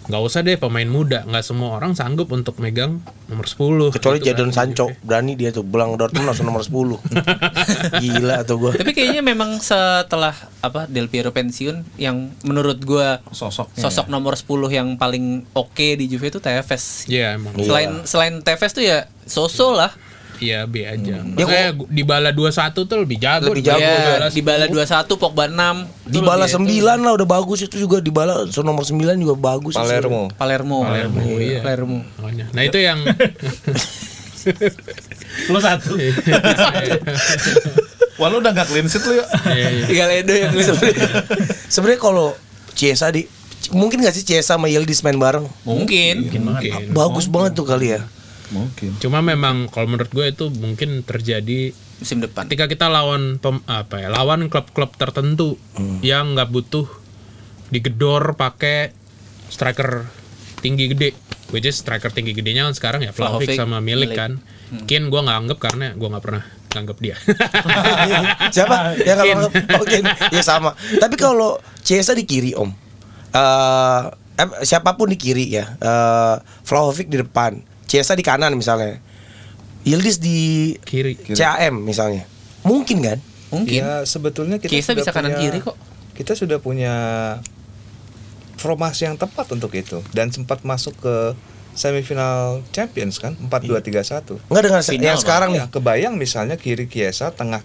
nggak 0.09 0.21
usah 0.25 0.41
deh 0.41 0.57
pemain 0.57 0.89
muda, 0.89 1.21
nggak 1.29 1.45
semua 1.45 1.77
orang 1.77 1.93
sanggup 1.93 2.33
untuk 2.33 2.57
megang 2.57 2.97
nomor 3.29 3.45
10 3.45 3.93
Kecuali 3.93 4.17
gitu 4.17 4.33
Jadon 4.33 4.49
kan. 4.49 4.73
Sancho, 4.73 4.89
berani 5.05 5.37
dia 5.37 5.53
tuh 5.53 5.61
belang 5.61 5.93
Dortmund 6.01 6.25
langsung 6.25 6.49
nomor 6.49 6.65
10. 6.65 6.97
Gila 8.01 8.41
tuh 8.41 8.57
gua. 8.57 8.71
Tapi 8.73 8.97
kayaknya 8.97 9.21
memang 9.21 9.61
setelah 9.61 10.33
apa 10.65 10.89
Del 10.89 11.13
Piero 11.13 11.29
pensiun 11.29 12.01
yang 12.01 12.33
menurut 12.41 12.81
gua 12.81 13.21
Sosoknya. 13.29 13.85
sosok 13.85 14.09
nomor 14.09 14.33
10 14.33 14.49
yang 14.73 14.97
paling 14.97 15.45
oke 15.53 15.87
di 15.93 16.09
Juve 16.09 16.33
itu 16.33 16.41
Tevez. 16.41 17.05
Iya 17.05 17.37
emang. 17.37 17.53
Selain 17.61 17.91
selain 18.09 18.33
Tevez 18.41 18.73
tuh 18.73 18.81
ya 18.81 19.05
Soso 19.29 19.77
lah. 19.77 19.93
Iya 20.39 20.63
B 20.63 20.87
aja. 20.87 21.19
Ya, 21.19 21.23
Makanya 21.23 21.69
di 21.91 22.03
bala 22.07 22.31
21 22.31 22.71
tuh 22.71 22.97
lebih 23.03 23.19
jago. 23.19 23.51
Lebih 23.51 23.63
jago, 23.67 23.83
Ya, 23.83 24.15
Bala 24.15 24.27
di 24.31 24.41
bala 24.41 24.65
21 24.71 25.19
Pogba 25.19 25.45
6. 25.51 26.07
Di 26.07 26.19
bala 26.23 26.45
9 26.47 26.63
lah 26.79 27.11
udah 27.13 27.27
bagus 27.27 27.67
itu 27.67 27.75
juga 27.75 27.99
di 27.99 28.11
bala 28.11 28.47
so 28.47 28.63
nomor 28.63 28.87
9 28.87 28.95
juga 29.19 29.35
bagus. 29.35 29.75
Palermo. 29.75 30.31
Palermo. 30.39 30.87
Palermo. 30.87 31.19
iya. 31.37 31.59
Palermo. 31.59 31.99
Makanya. 32.23 32.45
Nah 32.55 32.63
itu 32.63 32.79
yang 32.79 32.99
Lo 35.51 35.59
satu. 35.59 35.99
Wah 38.19 38.27
lu 38.27 38.43
udah 38.43 38.51
gak 38.51 38.67
clean 38.67 38.87
sheet 38.87 39.03
lu 39.07 39.19
ya? 39.19 39.25
Tinggal 39.87 40.09
Edo 40.11 40.33
yang 40.35 40.51
sebenarnya. 40.55 41.09
Sebenarnya 41.71 41.99
kalau 41.99 42.35
Chiesa 42.75 43.11
di 43.11 43.27
mungkin 43.71 44.03
gak 44.03 44.15
sih 44.15 44.23
Chiesa 44.27 44.55
sama 44.55 44.67
Yildiz 44.67 45.03
main 45.03 45.15
bareng? 45.15 45.47
Mungkin. 45.63 46.31
mungkin. 46.43 46.91
Bagus 46.91 47.27
banget 47.31 47.55
tuh 47.55 47.67
kali 47.67 47.95
ya. 47.95 48.01
Mungkin. 48.49 48.97
Cuma 48.97 49.19
memang 49.19 49.67
kalau 49.67 49.85
menurut 49.87 50.09
gue 50.09 50.25
itu 50.25 50.49
mungkin 50.51 51.01
terjadi 51.01 51.73
Musim 51.97 52.19
depan. 52.19 52.45
ketika 52.45 52.65
kita 52.65 52.87
lawan 52.87 53.37
pem- 53.37 53.61
apa 53.65 53.99
ya 53.99 54.07
lawan 54.07 54.47
klub-klub 54.47 54.95
tertentu 54.95 55.59
yang 55.99 56.33
nggak 56.33 56.47
butuh 56.47 56.87
digedor 57.67 58.33
pakai 58.33 58.95
striker 59.45 60.09
tinggi 60.59 60.87
gede 60.87 61.13
which 61.49 61.63
is 61.63 61.75
striker 61.75 62.09
tinggi 62.09 62.31
gedenya 62.31 62.65
kan 62.65 62.73
sekarang 62.73 63.01
ya 63.01 63.11
Vlahovic 63.11 63.53
sama 63.53 63.77
Milik 63.79 64.09
Milik. 64.09 64.17
kan 64.17 64.31
Kin 64.85 65.09
gue 65.09 65.17
nggak 65.17 65.37
anggap 65.39 65.57
karena 65.59 65.91
gue 65.91 66.07
nggak 66.07 66.23
pernah 66.23 66.43
nganggap 66.69 66.97
dia 66.99 67.15
Siapa? 68.49 68.93
Ya 68.99 69.13
kalau 69.17 69.49
oke 69.49 69.97
ya 70.35 70.43
sama. 70.43 70.71
Tapi 70.77 71.15
kalau 71.15 71.57
Chiesa 71.81 72.13
di 72.13 72.23
kiri 72.23 72.53
Om. 72.53 72.69
Eh 73.31 74.03
eh, 74.37 74.49
siapa 74.61 74.93
pun 74.93 75.09
di 75.09 75.17
kiri 75.17 75.49
ya. 75.49 75.65
Eh 75.75 76.35
Vlahovic 76.63 77.09
di 77.09 77.17
depan. 77.17 77.57
Chiesa 77.89 78.13
di 78.13 78.21
kanan 78.21 78.53
misalnya. 78.53 79.01
Yildiz 79.81 80.21
di 80.21 80.75
Kiri. 80.77 81.17
CAM 81.17 81.81
misalnya. 81.81 82.29
Mungkin 82.61 83.01
kan? 83.01 83.17
Mungkin. 83.49 83.81
Ya 83.81 84.05
sebetulnya 84.05 84.61
kita 84.61 84.69
Kiesa 84.69 84.93
sudah 84.93 85.01
bisa 85.01 85.11
kanan 85.11 85.33
punya- 85.33 85.41
kiri 85.41 85.59
kok. 85.65 85.75
Kita 86.13 86.37
sudah 86.37 86.61
punya 86.61 86.93
formasi 88.59 89.07
yang 89.07 89.15
tepat 89.15 89.49
untuk 89.55 89.71
itu 89.71 90.03
dan 90.11 90.29
sempat 90.29 90.67
masuk 90.67 90.93
ke 90.99 91.15
semifinal 91.71 92.59
Champions 92.75 93.17
kan 93.17 93.39
4-2-3-1. 93.39 94.35
Enggak 94.51 94.63
dengan 94.67 94.81
Final, 94.83 95.05
yang 95.07 95.17
sekarang 95.17 95.49
nih. 95.55 95.61
Ya, 95.63 95.67
kebayang 95.71 96.13
misalnya 96.19 96.59
kiri 96.59 96.91
Kiesa, 96.91 97.31
tengah 97.31 97.63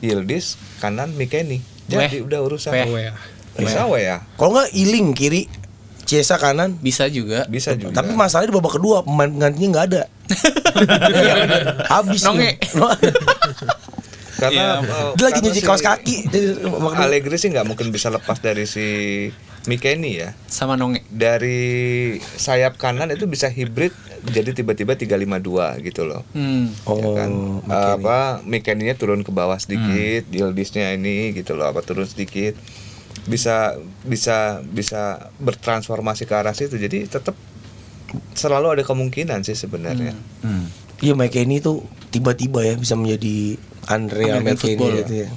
Yildiz, 0.00 0.56
kanan 0.80 1.12
Mikeni. 1.12 1.60
Jadi 1.86 2.24
Weh. 2.24 2.24
udah 2.24 2.40
urusan. 2.40 2.72
Weh. 2.72 2.88
Weh. 2.88 3.12
Bisa 3.60 3.84
weh 3.84 4.08
ya. 4.08 4.24
Kalau 4.40 4.56
enggak 4.56 4.72
Iling 4.72 5.12
kiri, 5.12 5.44
Ciesa 6.10 6.34
kanan. 6.36 6.74
Bisa 6.76 7.06
juga. 7.06 7.46
Bisa 7.46 7.78
juga. 7.78 7.94
Tapi 7.94 8.10
masalahnya 8.12 8.50
di 8.50 8.56
babak 8.56 8.74
kedua 8.74 9.06
pemain 9.06 9.30
penggantinya 9.30 9.68
nggak 9.70 9.86
ada. 9.86 10.02
Iya, 11.06 11.34
Habis 11.86 12.26
Nonge. 12.26 12.58
karena 14.40 14.80
Iya. 14.80 14.82
eh, 14.82 15.10
Dia 15.14 15.24
lagi 15.26 15.38
nyuci 15.40 15.60
si 15.60 15.62
kaos 15.62 15.84
kaki. 15.84 16.16
Allegri 16.96 17.36
sih 17.36 17.46
nggak 17.46 17.62
mungkin 17.62 17.92
bisa 17.92 18.08
lepas 18.08 18.40
dari 18.40 18.64
si 18.64 18.86
Mikeni 19.68 20.16
ya. 20.16 20.32
Sama 20.48 20.74
Nonge. 20.74 21.04
Dari 21.06 21.60
sayap 22.34 22.74
kanan 22.74 23.12
itu 23.12 23.28
bisa 23.28 23.46
hibrid 23.46 23.92
jadi 24.26 24.50
tiba-tiba 24.50 24.96
352 24.96 25.84
gitu 25.84 26.02
loh. 26.04 26.24
Hmm. 26.32 26.72
Oh, 26.84 26.96
ya 26.96 27.08
kan 27.14 27.30
Mikeni. 27.62 27.94
apa 28.00 28.18
Mikeninya 28.42 28.94
turun 28.96 29.20
ke 29.20 29.30
bawah 29.30 29.56
sedikit, 29.56 30.24
Yildiznya 30.28 30.90
ini 30.90 31.30
gitu 31.32 31.54
loh 31.54 31.68
apa 31.68 31.84
turun 31.84 32.08
sedikit. 32.08 32.56
Bisa 33.28 33.76
bisa 34.04 34.64
bisa 34.64 35.30
bertransformasi 35.40 36.24
ke 36.24 36.34
arah 36.36 36.56
situ. 36.56 36.76
Jadi 36.76 37.04
tetap 37.08 37.36
selalu 38.34 38.80
ada 38.80 38.82
kemungkinan 38.86 39.42
sih 39.46 39.54
sebenarnya. 39.54 40.14
Iya 41.00 41.16
Mike 41.16 41.40
ini 41.40 41.64
tuh 41.64 41.84
tiba-tiba 42.12 42.60
ya 42.60 42.74
bisa 42.76 42.92
menjadi 42.98 43.56
Andrea 43.88 44.40
football. 44.56 45.00
gitu 45.00 45.26
ya. 45.26 45.28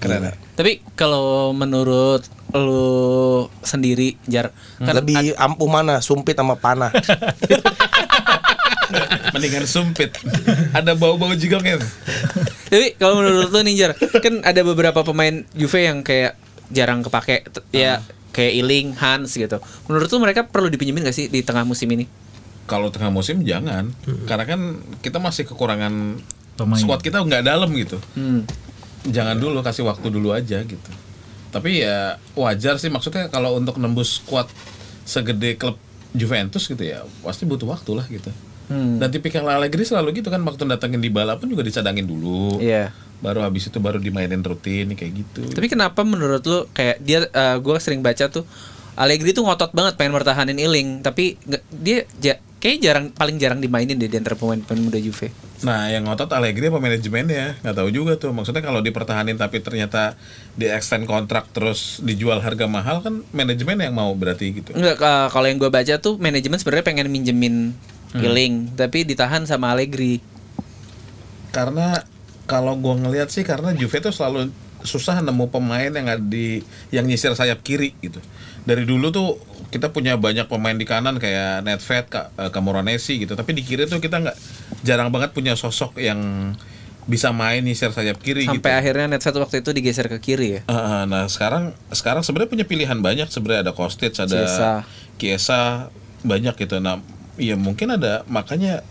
Keren. 0.00 0.20
Gila. 0.28 0.32
Tapi 0.56 0.72
kalau 0.96 1.52
menurut 1.52 2.24
lu 2.50 3.46
sendiri 3.62 4.18
Jar 4.26 4.50
kan 4.82 4.98
Lebih 4.98 5.38
ampuh 5.38 5.70
mana? 5.70 6.02
Sumpit 6.02 6.34
sama 6.34 6.58
panah. 6.58 6.90
Mendingan 9.36 9.70
sumpit. 9.70 10.10
Ada 10.74 10.98
bau-bau 10.98 11.30
juga 11.38 11.62
kan. 11.62 11.78
Tapi 12.66 12.98
kalau 12.98 13.22
menurut 13.22 13.48
lu 13.54 13.60
nih 13.62 13.74
Jar, 13.78 13.92
kan 13.94 14.42
ada 14.42 14.60
beberapa 14.66 15.06
pemain 15.06 15.46
Juve 15.54 15.86
yang 15.86 16.02
kayak 16.02 16.34
jarang 16.70 17.02
kepake 17.02 17.46
ya 17.74 18.02
kayak 18.30 18.52
Iling, 18.62 18.94
Hans 18.94 19.34
gitu. 19.34 19.58
Menurut 19.90 20.08
lu 20.10 20.18
mereka 20.22 20.46
perlu 20.46 20.70
dipinjemin 20.70 21.02
gak 21.02 21.16
sih 21.16 21.26
di 21.26 21.42
tengah 21.42 21.66
musim 21.66 21.90
ini? 21.90 22.06
Kalau 22.70 22.86
tengah 22.94 23.10
musim 23.10 23.42
jangan, 23.42 23.90
karena 24.30 24.46
kan 24.46 24.78
kita 25.02 25.18
masih 25.18 25.42
kekurangan 25.42 26.22
Pemain. 26.54 26.78
squad 26.78 27.02
kita 27.02 27.18
nggak 27.18 27.42
dalam 27.42 27.66
gitu. 27.74 27.98
Hmm. 28.14 28.46
Jangan 29.10 29.34
dulu 29.42 29.58
kasih 29.66 29.82
waktu 29.82 30.06
dulu 30.06 30.30
aja 30.30 30.62
gitu. 30.62 30.90
Tapi 31.50 31.82
ya 31.82 32.22
wajar 32.38 32.78
sih 32.78 32.86
maksudnya 32.86 33.26
kalau 33.26 33.58
untuk 33.58 33.74
nembus 33.82 34.22
squad 34.22 34.46
segede 35.02 35.58
klub 35.58 35.74
Juventus 36.14 36.70
gitu 36.70 36.78
ya 36.78 37.02
pasti 37.26 37.42
butuh 37.42 37.66
waktu 37.74 37.90
lah 37.98 38.06
gitu. 38.06 38.30
Hmm. 38.70 39.02
Dan 39.02 39.10
tipikal 39.10 39.50
Allegri 39.50 39.82
selalu 39.82 40.22
gitu 40.22 40.30
kan 40.30 40.38
waktu 40.46 40.62
datangin 40.70 41.02
di 41.02 41.10
bala 41.10 41.42
pun 41.42 41.50
juga 41.50 41.66
dicadangin 41.66 42.06
dulu. 42.06 42.62
Iya. 42.62 42.94
Baru 43.20 43.44
habis 43.44 43.68
itu 43.68 43.78
baru 43.78 44.00
dimainin 44.00 44.40
rutin 44.40 44.92
kayak 44.96 45.12
gitu. 45.12 45.44
Tapi 45.52 45.68
kenapa 45.68 46.00
menurut 46.02 46.42
lu 46.44 46.64
kayak 46.72 47.00
dia 47.00 47.24
gue 47.60 47.76
sering 47.80 48.00
baca 48.00 48.28
tuh 48.28 48.44
Allegri 49.00 49.32
tuh 49.32 49.46
ngotot 49.46 49.72
banget 49.72 49.96
pengen 49.96 50.12
mertahanin 50.12 50.60
Iling, 50.60 51.00
tapi 51.00 51.40
nggak- 51.48 51.64
dia 51.72 51.98
ja, 52.20 52.34
kayak 52.60 52.78
jarang 52.84 53.06
paling 53.08 53.40
jarang 53.40 53.56
dimainin 53.56 53.96
deh 53.96 54.12
di 54.12 54.18
antara 54.20 54.36
pemain-pemain 54.36 54.82
muda 54.82 55.00
Juve. 55.00 55.32
Nah, 55.64 55.88
yang 55.88 56.04
ngotot 56.04 56.28
Allegri 56.28 56.68
apa 56.68 56.76
manajemennya? 56.76 57.60
Nggak 57.64 57.76
tahu 57.80 57.88
juga 57.88 58.20
tuh. 58.20 58.36
Maksudnya 58.36 58.60
kalau 58.60 58.84
dipertahanin 58.84 59.40
tapi 59.40 59.64
ternyata 59.64 60.20
di 60.52 60.68
extend 60.68 61.08
kontrak 61.08 61.48
terus 61.56 62.04
dijual 62.04 62.44
harga 62.44 62.68
mahal 62.68 63.00
kan 63.00 63.24
manajemen 63.32 63.80
yang 63.80 63.96
mau 63.96 64.12
berarti 64.12 64.60
gitu. 64.60 64.76
Enggak 64.76 65.00
uh, 65.00 65.32
kalau 65.32 65.48
yang 65.48 65.56
gue 65.56 65.70
baca 65.72 65.94
tuh 65.96 66.20
manajemen 66.20 66.60
sebenarnya 66.60 66.84
pengen 66.84 67.08
minjemin 67.08 67.72
Iling, 68.10 68.74
tapi 68.76 69.06
ditahan 69.06 69.46
sama 69.46 69.70
Allegri. 69.72 70.18
Karena 71.54 72.02
kalau 72.50 72.74
gua 72.74 72.98
ngelihat 72.98 73.30
sih 73.30 73.46
karena 73.46 73.70
Juve 73.78 74.02
tuh 74.02 74.10
selalu 74.10 74.50
susah 74.82 75.22
nemu 75.22 75.54
pemain 75.54 75.92
yang 75.92 76.08
ada 76.10 76.18
di 76.18 76.66
yang 76.90 77.06
nyisir 77.06 77.30
sayap 77.38 77.62
kiri 77.62 77.94
gitu. 78.02 78.18
Dari 78.66 78.82
dulu 78.82 79.14
tuh 79.14 79.38
kita 79.70 79.94
punya 79.94 80.18
banyak 80.18 80.50
pemain 80.50 80.74
di 80.74 80.82
kanan 80.82 81.22
kayak 81.22 81.62
Nedved, 81.62 82.10
eh, 82.10 82.50
Camoranesi 82.50 83.22
gitu. 83.22 83.38
Tapi 83.38 83.54
di 83.54 83.62
kiri 83.62 83.86
tuh 83.86 84.02
kita 84.02 84.18
nggak 84.18 84.36
jarang 84.82 85.14
banget 85.14 85.30
punya 85.30 85.54
sosok 85.54 86.02
yang 86.02 86.18
bisa 87.06 87.30
main 87.32 87.64
nyisir 87.64 87.90
sayap 87.94 88.20
kiri 88.20 88.44
Sampai 88.46 88.58
gitu. 88.58 88.80
akhirnya 88.82 89.06
Nedved 89.14 89.36
waktu 89.38 89.56
itu 89.62 89.70
digeser 89.70 90.06
ke 90.10 90.18
kiri 90.18 90.48
ya. 90.58 90.60
Ah, 90.66 91.06
nah 91.06 91.30
sekarang 91.30 91.70
sekarang 91.94 92.26
sebenarnya 92.26 92.50
punya 92.50 92.66
pilihan 92.66 92.98
banyak 92.98 93.30
sebenarnya 93.30 93.70
ada 93.70 93.72
Kostic 93.72 94.12
ada 94.18 94.26
Chiesa. 94.26 94.70
Kiesa 95.16 95.60
banyak 96.20 96.52
gitu 96.60 96.80
nah 96.84 97.00
ya 97.40 97.56
mungkin 97.56 97.96
ada 97.96 98.24
makanya 98.28 98.84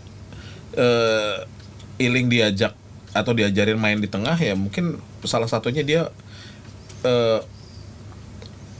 eh 0.74 1.46
Iling 2.00 2.32
diajak 2.32 2.72
atau 3.10 3.34
diajarin 3.34 3.78
main 3.78 3.98
di 3.98 4.06
tengah 4.06 4.38
ya 4.38 4.54
mungkin 4.54 5.02
salah 5.26 5.50
satunya 5.50 5.82
dia 5.82 6.00
eh 7.02 7.40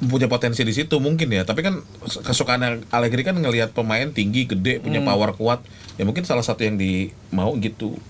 punya 0.01 0.33
potensi 0.33 0.65
di 0.65 0.73
situ 0.73 0.97
mungkin 0.97 1.29
ya 1.29 1.45
tapi 1.45 1.61
kan 1.61 1.85
kesukaan 2.25 2.89
Allegri 2.89 3.21
kan 3.21 3.37
ngelihat 3.37 3.77
pemain 3.77 4.09
tinggi 4.09 4.49
gede 4.49 4.81
punya 4.81 5.05
power 5.05 5.37
kuat 5.37 5.61
ya 6.01 6.09
mungkin 6.09 6.25
salah 6.25 6.41
satu 6.41 6.65
yang 6.65 6.81
di 6.81 7.13
mau 7.29 7.53
gitu 7.61 8.01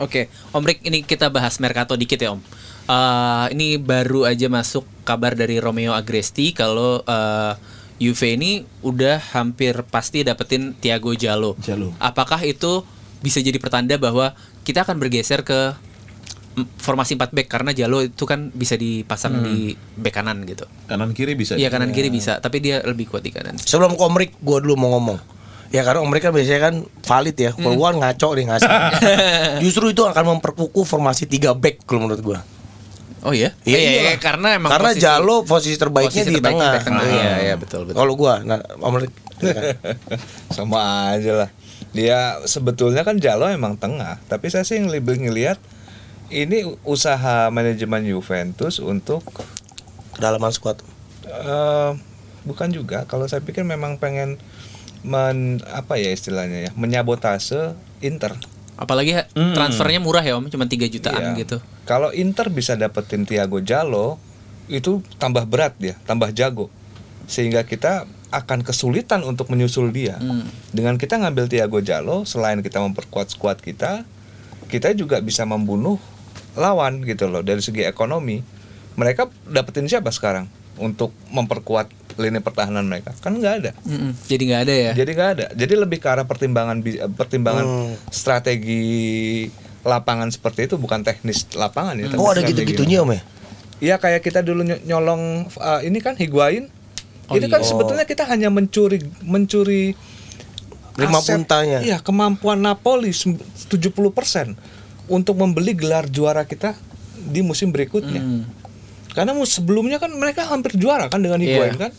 Oke, 0.00 0.32
Om 0.56 0.64
Rick, 0.64 0.80
ini 0.88 1.04
kita 1.04 1.28
bahas 1.28 1.60
Mercato 1.60 1.92
dikit 1.92 2.16
ya 2.16 2.32
Om. 2.32 2.40
Eh, 2.88 3.46
ini 3.52 3.76
baru 3.76 4.24
aja 4.24 4.48
masuk 4.48 4.88
kabar 5.04 5.36
dari 5.36 5.60
Romeo 5.60 5.92
Agresti 5.92 6.56
kalau 6.56 7.04
Juve 8.00 8.32
ini 8.32 8.64
udah 8.80 9.20
hampir 9.36 9.76
pasti 9.92 10.24
dapetin 10.24 10.72
Thiago 10.72 11.12
Jallo. 11.12 11.52
Jallo. 11.60 11.92
Apakah 12.00 12.40
itu 12.48 12.80
bisa 13.20 13.44
jadi 13.44 13.60
pertanda 13.60 14.00
bahwa 14.00 14.32
kita 14.60 14.82
akan 14.82 14.96
bergeser 14.96 15.40
ke 15.40 15.74
formasi 16.76 17.14
4 17.14 17.30
back 17.30 17.48
karena 17.48 17.70
Jallo 17.70 18.02
itu 18.02 18.26
kan 18.26 18.50
bisa 18.50 18.74
dipasang 18.74 19.40
di 19.40 19.72
back 19.94 20.14
kanan 20.14 20.42
gitu. 20.44 20.66
kanan 20.84 21.14
kiri 21.14 21.32
bisa 21.32 21.54
Iya 21.54 21.70
kanan 21.70 21.90
kiri 21.90 22.10
bisa, 22.10 22.36
tapi 22.36 22.58
dia 22.58 22.82
lebih 22.82 23.06
kuat 23.06 23.22
di 23.22 23.30
kanan. 23.30 23.56
Sebelum 23.56 23.94
komrik 23.94 24.36
gue 24.36 24.58
dulu 24.60 24.74
mau 24.76 24.90
ngomong. 24.92 25.18
Ya 25.70 25.86
karena 25.86 26.02
Om 26.02 26.10
Rick 26.10 26.26
kan 26.26 26.34
biasanya 26.34 26.60
kan 26.60 26.74
valid 26.82 27.36
ya. 27.38 27.54
Kalau 27.54 27.78
gua 27.78 27.94
kan 27.94 28.02
ngaco 28.02 28.28
nih 28.34 28.44
ngasih. 28.44 28.70
Justru 29.64 29.94
itu 29.94 30.02
akan 30.02 30.24
memperkukuh 30.36 30.82
formasi 30.82 31.30
3 31.30 31.54
back 31.54 31.86
kalau 31.86 32.02
menurut 32.02 32.18
gua. 32.20 32.38
Oh 33.22 33.30
iya? 33.30 33.54
Iya, 33.62 33.78
Iya, 33.78 33.90
iyalah. 33.94 34.18
karena 34.18 34.48
emang 34.58 34.70
karena 34.72 34.90
posisi- 34.90 35.04
Jalo 35.06 35.36
posisi 35.46 35.76
terbaiknya 35.78 36.10
posisi 36.10 36.26
di 36.26 36.34
terbaiknya 36.34 36.58
tengah. 36.58 36.72
back 36.74 36.84
tengah. 36.84 37.02
Iya. 37.04 37.14
Iya, 37.14 37.32
iya, 37.38 37.54
betul, 37.54 37.80
betul. 37.86 37.96
Kalau 38.02 38.12
gua, 38.18 38.34
nah 38.42 38.58
Om 38.82 38.94
Rick 38.98 39.12
ya 39.38 39.52
kan? 39.54 39.62
Sama 40.58 40.78
aja 41.14 41.32
lah. 41.38 41.48
Dia 41.90 42.38
sebetulnya 42.44 43.02
kan 43.02 43.18
Jalo 43.18 43.46
emang 43.46 43.74
tengah, 43.74 44.20
tapi 44.26 44.46
saya 44.46 44.62
sih 44.62 44.78
lebih 44.78 45.18
ngelihat 45.18 45.58
ini 46.28 46.62
usaha 46.82 47.50
manajemen 47.50 48.04
Juventus 48.04 48.78
untuk 48.78 49.26
kedalaman 50.14 50.50
squad. 50.50 50.78
eh, 51.22 51.90
bukan 52.42 52.68
juga. 52.70 53.04
Kalau 53.04 53.26
saya 53.26 53.38
pikir 53.38 53.62
memang 53.62 53.96
pengen 53.96 54.38
men 55.00 55.62
apa 55.66 55.94
ya 55.94 56.10
istilahnya 56.10 56.66
ya, 56.66 56.70
menyabotase 56.74 57.72
Inter. 58.00 58.34
Apalagi 58.74 59.28
transfernya 59.52 60.00
murah 60.00 60.20
ya 60.20 60.34
Om, 60.34 60.48
cuma 60.48 60.64
3 60.64 60.88
jutaan 60.88 61.34
Iya. 61.34 61.38
gitu. 61.38 61.56
Kalau 61.84 62.10
Inter 62.10 62.48
bisa 62.48 62.74
dapetin 62.74 63.24
Thiago 63.24 63.60
Jalo, 63.60 64.16
itu 64.66 65.04
tambah 65.16 65.44
berat 65.44 65.76
dia, 65.76 66.00
tambah 66.02 66.32
jago. 66.32 66.72
Sehingga 67.26 67.62
kita 67.62 68.08
akan 68.30 68.62
kesulitan 68.62 69.20
untuk 69.22 69.46
menyusul 69.46 69.90
dia. 69.90 70.16
Dengan 70.70 70.94
kita 70.94 71.16
ngambil 71.16 71.46
Thiago 71.46 71.78
Jalo, 71.78 72.22
selain 72.22 72.58
kita 72.58 72.78
memperkuat 72.78 73.28
skuad 73.28 73.58
kita, 73.58 74.06
kita 74.66 74.90
juga 74.92 75.18
bisa 75.18 75.42
membunuh 75.42 75.98
lawan 76.52 77.02
gitu 77.02 77.26
loh 77.26 77.40
dari 77.40 77.58
segi 77.58 77.82
ekonomi. 77.82 78.42
Mereka 78.92 79.26
dapetin 79.44 79.86
siapa 79.86 80.10
sekarang 80.10 80.46
untuk 80.76 81.10
memperkuat 81.28 81.90
lini 82.16 82.38
pertahanan 82.38 82.84
mereka? 82.84 83.14
Kan 83.16 83.34
nggak 83.34 83.54
ada. 83.56 83.70
Mm-mm, 83.82 84.12
Jadi 84.24 84.42
nggak 84.44 84.62
ada 84.62 84.74
ya? 84.74 84.92
Jadi 84.94 85.10
nggak 85.12 85.30
ada. 85.32 85.46
Jadi 85.52 85.74
lebih 85.74 85.98
ke 85.98 86.06
arah 86.06 86.24
pertimbangan 86.24 86.78
bi- 86.80 86.98
pertimbangan 87.10 87.66
strategi 88.10 89.48
lapangan 89.80 90.28
seperti 90.28 90.66
itu 90.66 90.76
bukan 90.76 91.00
teknis 91.00 91.48
lapangan 91.52 91.96
ya. 91.96 92.06
tapi 92.06 92.20
Oh 92.20 92.28
ada 92.28 92.42
gitu-gitunya 92.42 93.00
Om 93.00 93.10
ya? 93.10 93.22
Iya 93.80 93.94
kayak 93.96 94.20
kita 94.20 94.40
dulu 94.40 94.60
ny- 94.62 94.84
nyolong 94.84 95.48
uh, 95.50 95.80
ini 95.80 95.98
kan 95.98 96.14
Higuain. 96.14 96.68
Oh, 97.30 97.38
itu 97.38 97.46
iya. 97.46 97.54
kan 97.54 97.62
sebetulnya 97.62 98.04
kita 98.04 98.26
hanya 98.26 98.50
mencuri 98.50 98.98
mencuri 99.22 99.94
Lima 100.98 101.22
puntanya. 101.22 101.80
Iya, 101.80 102.02
kemampuan 102.02 102.60
Napoli 102.60 103.14
sem- 103.14 103.38
70% 103.70 104.58
untuk 105.06 105.38
membeli 105.38 105.72
gelar 105.72 106.10
juara 106.10 106.44
kita 106.44 106.76
di 107.16 107.40
musim 107.40 107.70
berikutnya. 107.72 108.20
Hmm. 108.20 108.42
Karena 109.14 109.32
sebelumnya 109.46 109.96
kan 109.96 110.12
mereka 110.12 110.44
hampir 110.46 110.76
juara 110.76 111.08
kan 111.08 111.22
dengan 111.22 111.40
Higuain 111.40 111.78
Iya. 111.78 111.88
kan. 111.88 111.92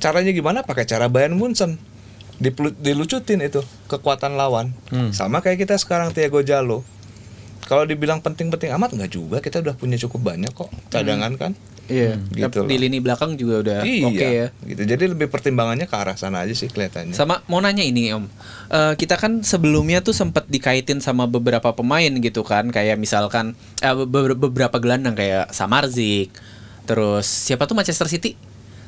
Caranya 0.00 0.32
gimana? 0.32 0.64
Pakai 0.64 0.88
cara 0.88 1.10
Bayern 1.12 1.36
Munchen. 1.36 1.76
Dilucutin 2.80 3.44
itu 3.44 3.60
kekuatan 3.90 4.38
lawan. 4.38 4.72
Sama 5.12 5.44
kayak 5.44 5.66
kita 5.68 5.76
sekarang 5.76 6.16
Thiago 6.16 6.40
Jalo. 6.40 6.80
Kalau 7.68 7.84
dibilang 7.84 8.24
penting-penting 8.24 8.72
amat 8.74 8.96
nggak 8.96 9.10
juga, 9.12 9.38
kita 9.38 9.60
udah 9.60 9.76
punya 9.76 10.00
cukup 10.00 10.32
banyak 10.32 10.50
kok 10.50 10.72
cadangan 10.88 11.36
kan. 11.36 11.52
Iya. 11.90 12.14
Gitu 12.30 12.64
di 12.64 12.76
lini 12.78 13.02
belakang 13.02 13.34
juga 13.34 13.60
udah 13.60 13.78
iya, 13.82 14.06
oke 14.06 14.26
ya. 14.30 14.46
gitu. 14.62 14.82
Jadi 14.86 15.04
lebih 15.10 15.26
pertimbangannya 15.26 15.84
ke 15.84 15.96
arah 15.98 16.14
sana 16.14 16.46
aja 16.46 16.54
sih 16.54 16.70
kelihatannya. 16.70 17.12
Sama 17.12 17.42
mau 17.50 17.58
nanya 17.58 17.82
ini 17.82 18.14
Om, 18.14 18.30
Eh, 18.70 18.94
kita 18.94 19.18
kan 19.18 19.42
sebelumnya 19.42 19.98
tuh 19.98 20.14
sempat 20.14 20.46
dikaitin 20.46 21.02
sama 21.02 21.26
beberapa 21.26 21.74
pemain 21.74 22.06
gitu 22.06 22.46
kan, 22.46 22.70
kayak 22.70 22.94
misalkan 22.94 23.58
eh, 23.82 23.90
be- 24.06 24.38
beberapa 24.38 24.78
gelandang 24.78 25.18
kayak 25.18 25.50
Samarzik, 25.50 26.30
terus 26.86 27.26
siapa 27.26 27.66
tuh 27.66 27.74
Manchester 27.74 28.06
City, 28.06 28.38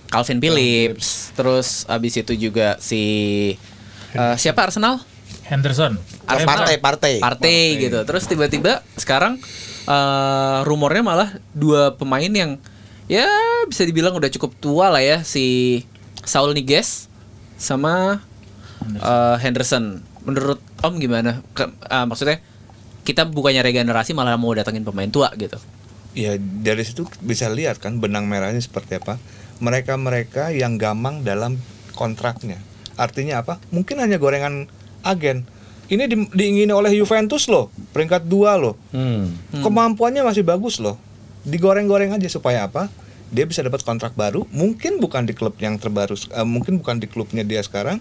Calvin 0.07 0.39
Phillips, 0.39 1.35
terus 1.35 1.83
abis 1.91 2.15
itu 2.15 2.39
juga 2.39 2.79
si 2.79 3.03
eh, 4.15 4.37
siapa 4.39 4.71
Arsenal, 4.71 5.03
Henderson. 5.43 5.99
Arsenal. 6.31 6.47
Partai, 6.47 6.77
partai. 6.79 7.13
Partai 7.19 7.59
gitu. 7.83 7.99
Terus 8.07 8.31
tiba-tiba 8.31 8.87
sekarang 8.95 9.43
eh, 9.89 10.59
rumornya 10.63 11.03
malah 11.03 11.31
dua 11.53 11.99
pemain 11.99 12.31
yang 12.31 12.55
ya 13.07 13.27
bisa 13.65 13.83
dibilang 13.83 14.15
udah 14.15 14.31
cukup 14.31 14.55
tua 14.57 14.89
lah 14.89 15.01
ya 15.01 15.23
si 15.23 15.81
Saul 16.23 16.53
Niguez 16.53 17.09
sama 17.57 18.23
eh, 18.83 19.37
Henderson. 19.39 20.03
Menurut 20.23 20.63
Om 20.79 20.99
gimana? 20.99 21.43
Ke- 21.53 21.71
eh, 21.71 22.05
maksudnya 22.07 22.39
kita 23.03 23.27
bukannya 23.27 23.63
regenerasi 23.63 24.15
malah 24.15 24.35
mau 24.35 24.55
datengin 24.55 24.83
pemain 24.83 25.11
tua 25.11 25.31
gitu. 25.35 25.59
Ya 26.13 26.37
dari 26.39 26.83
situ 26.83 27.09
bisa 27.19 27.49
lihat 27.49 27.79
kan 27.79 27.99
benang 27.99 28.27
merahnya 28.27 28.61
seperti 28.61 28.99
apa. 28.99 29.19
Mereka-mereka 29.59 30.51
yang 30.51 30.75
gamang 30.77 31.23
dalam 31.23 31.59
kontraknya. 31.95 32.59
Artinya 32.95 33.41
apa? 33.41 33.63
Mungkin 33.71 33.99
hanya 33.99 34.19
gorengan 34.19 34.67
agen. 35.03 35.47
Ini 35.87 36.07
di- 36.07 36.31
diingini 36.31 36.71
oleh 36.71 36.91
Juventus 36.91 37.47
loh, 37.47 37.69
peringkat 37.91 38.27
dua 38.27 38.57
loh. 38.57 38.75
Hmm. 38.91 39.35
Kemampuannya 39.51 40.23
masih 40.23 40.43
bagus 40.43 40.79
loh. 40.79 40.97
Digoreng-goreng 41.43 42.11
aja 42.11 42.29
supaya 42.29 42.65
apa? 42.65 42.87
Dia 43.29 43.45
bisa 43.45 43.61
dapat 43.61 43.81
kontrak 43.81 44.13
baru. 44.13 44.45
Mungkin 44.49 44.99
bukan 44.99 45.25
di 45.25 45.33
klub 45.33 45.57
yang 45.57 45.77
terbaru, 45.77 46.15
eh, 46.15 46.45
mungkin 46.45 46.77
bukan 46.77 46.97
di 46.97 47.07
klubnya 47.07 47.43
dia 47.43 47.59
sekarang, 47.59 47.99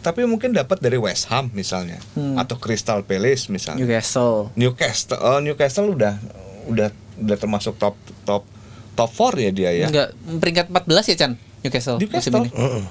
tapi 0.00 0.24
mungkin 0.24 0.50
dapat 0.50 0.78
dari 0.78 0.98
West 0.98 1.30
Ham 1.30 1.48
misalnya, 1.52 2.02
atau 2.36 2.58
Crystal 2.58 3.00
Palace 3.00 3.46
misalnya. 3.46 3.78
Newcastle. 3.80 4.50
Newcastle, 4.52 5.16
oh, 5.16 5.38
Newcastle 5.38 5.86
udah 5.88 6.18
udah 6.64 6.90
udah 7.16 7.36
termasuk 7.38 7.78
top 7.78 7.94
top 8.22 8.42
top 8.92 9.08
4 9.08 9.38
ya 9.40 9.50
dia 9.50 9.70
ya. 9.72 9.86
Enggak, 9.86 10.08
peringkat 10.36 10.66
14 10.68 11.06
ya 11.06 11.16
Chan 11.16 11.32
Newcastle, 11.62 11.96
Newcastle. 11.96 12.42
musim 12.42 12.50
ini. 12.50 12.50
Heeh. 12.52 12.84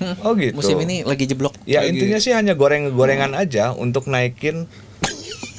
Hmm, 0.00 0.16
Oh 0.24 0.32
gitu. 0.32 0.56
Musim 0.56 0.80
ini 0.80 1.04
lagi 1.04 1.28
jeblok. 1.28 1.52
Ya 1.66 1.84
Lagi- 1.84 1.92
intinya 1.92 2.16
sih 2.16 2.32
hanya 2.32 2.56
goreng-gorengan 2.56 3.36
aja 3.36 3.74
untuk 3.74 4.08
naikin 4.08 4.64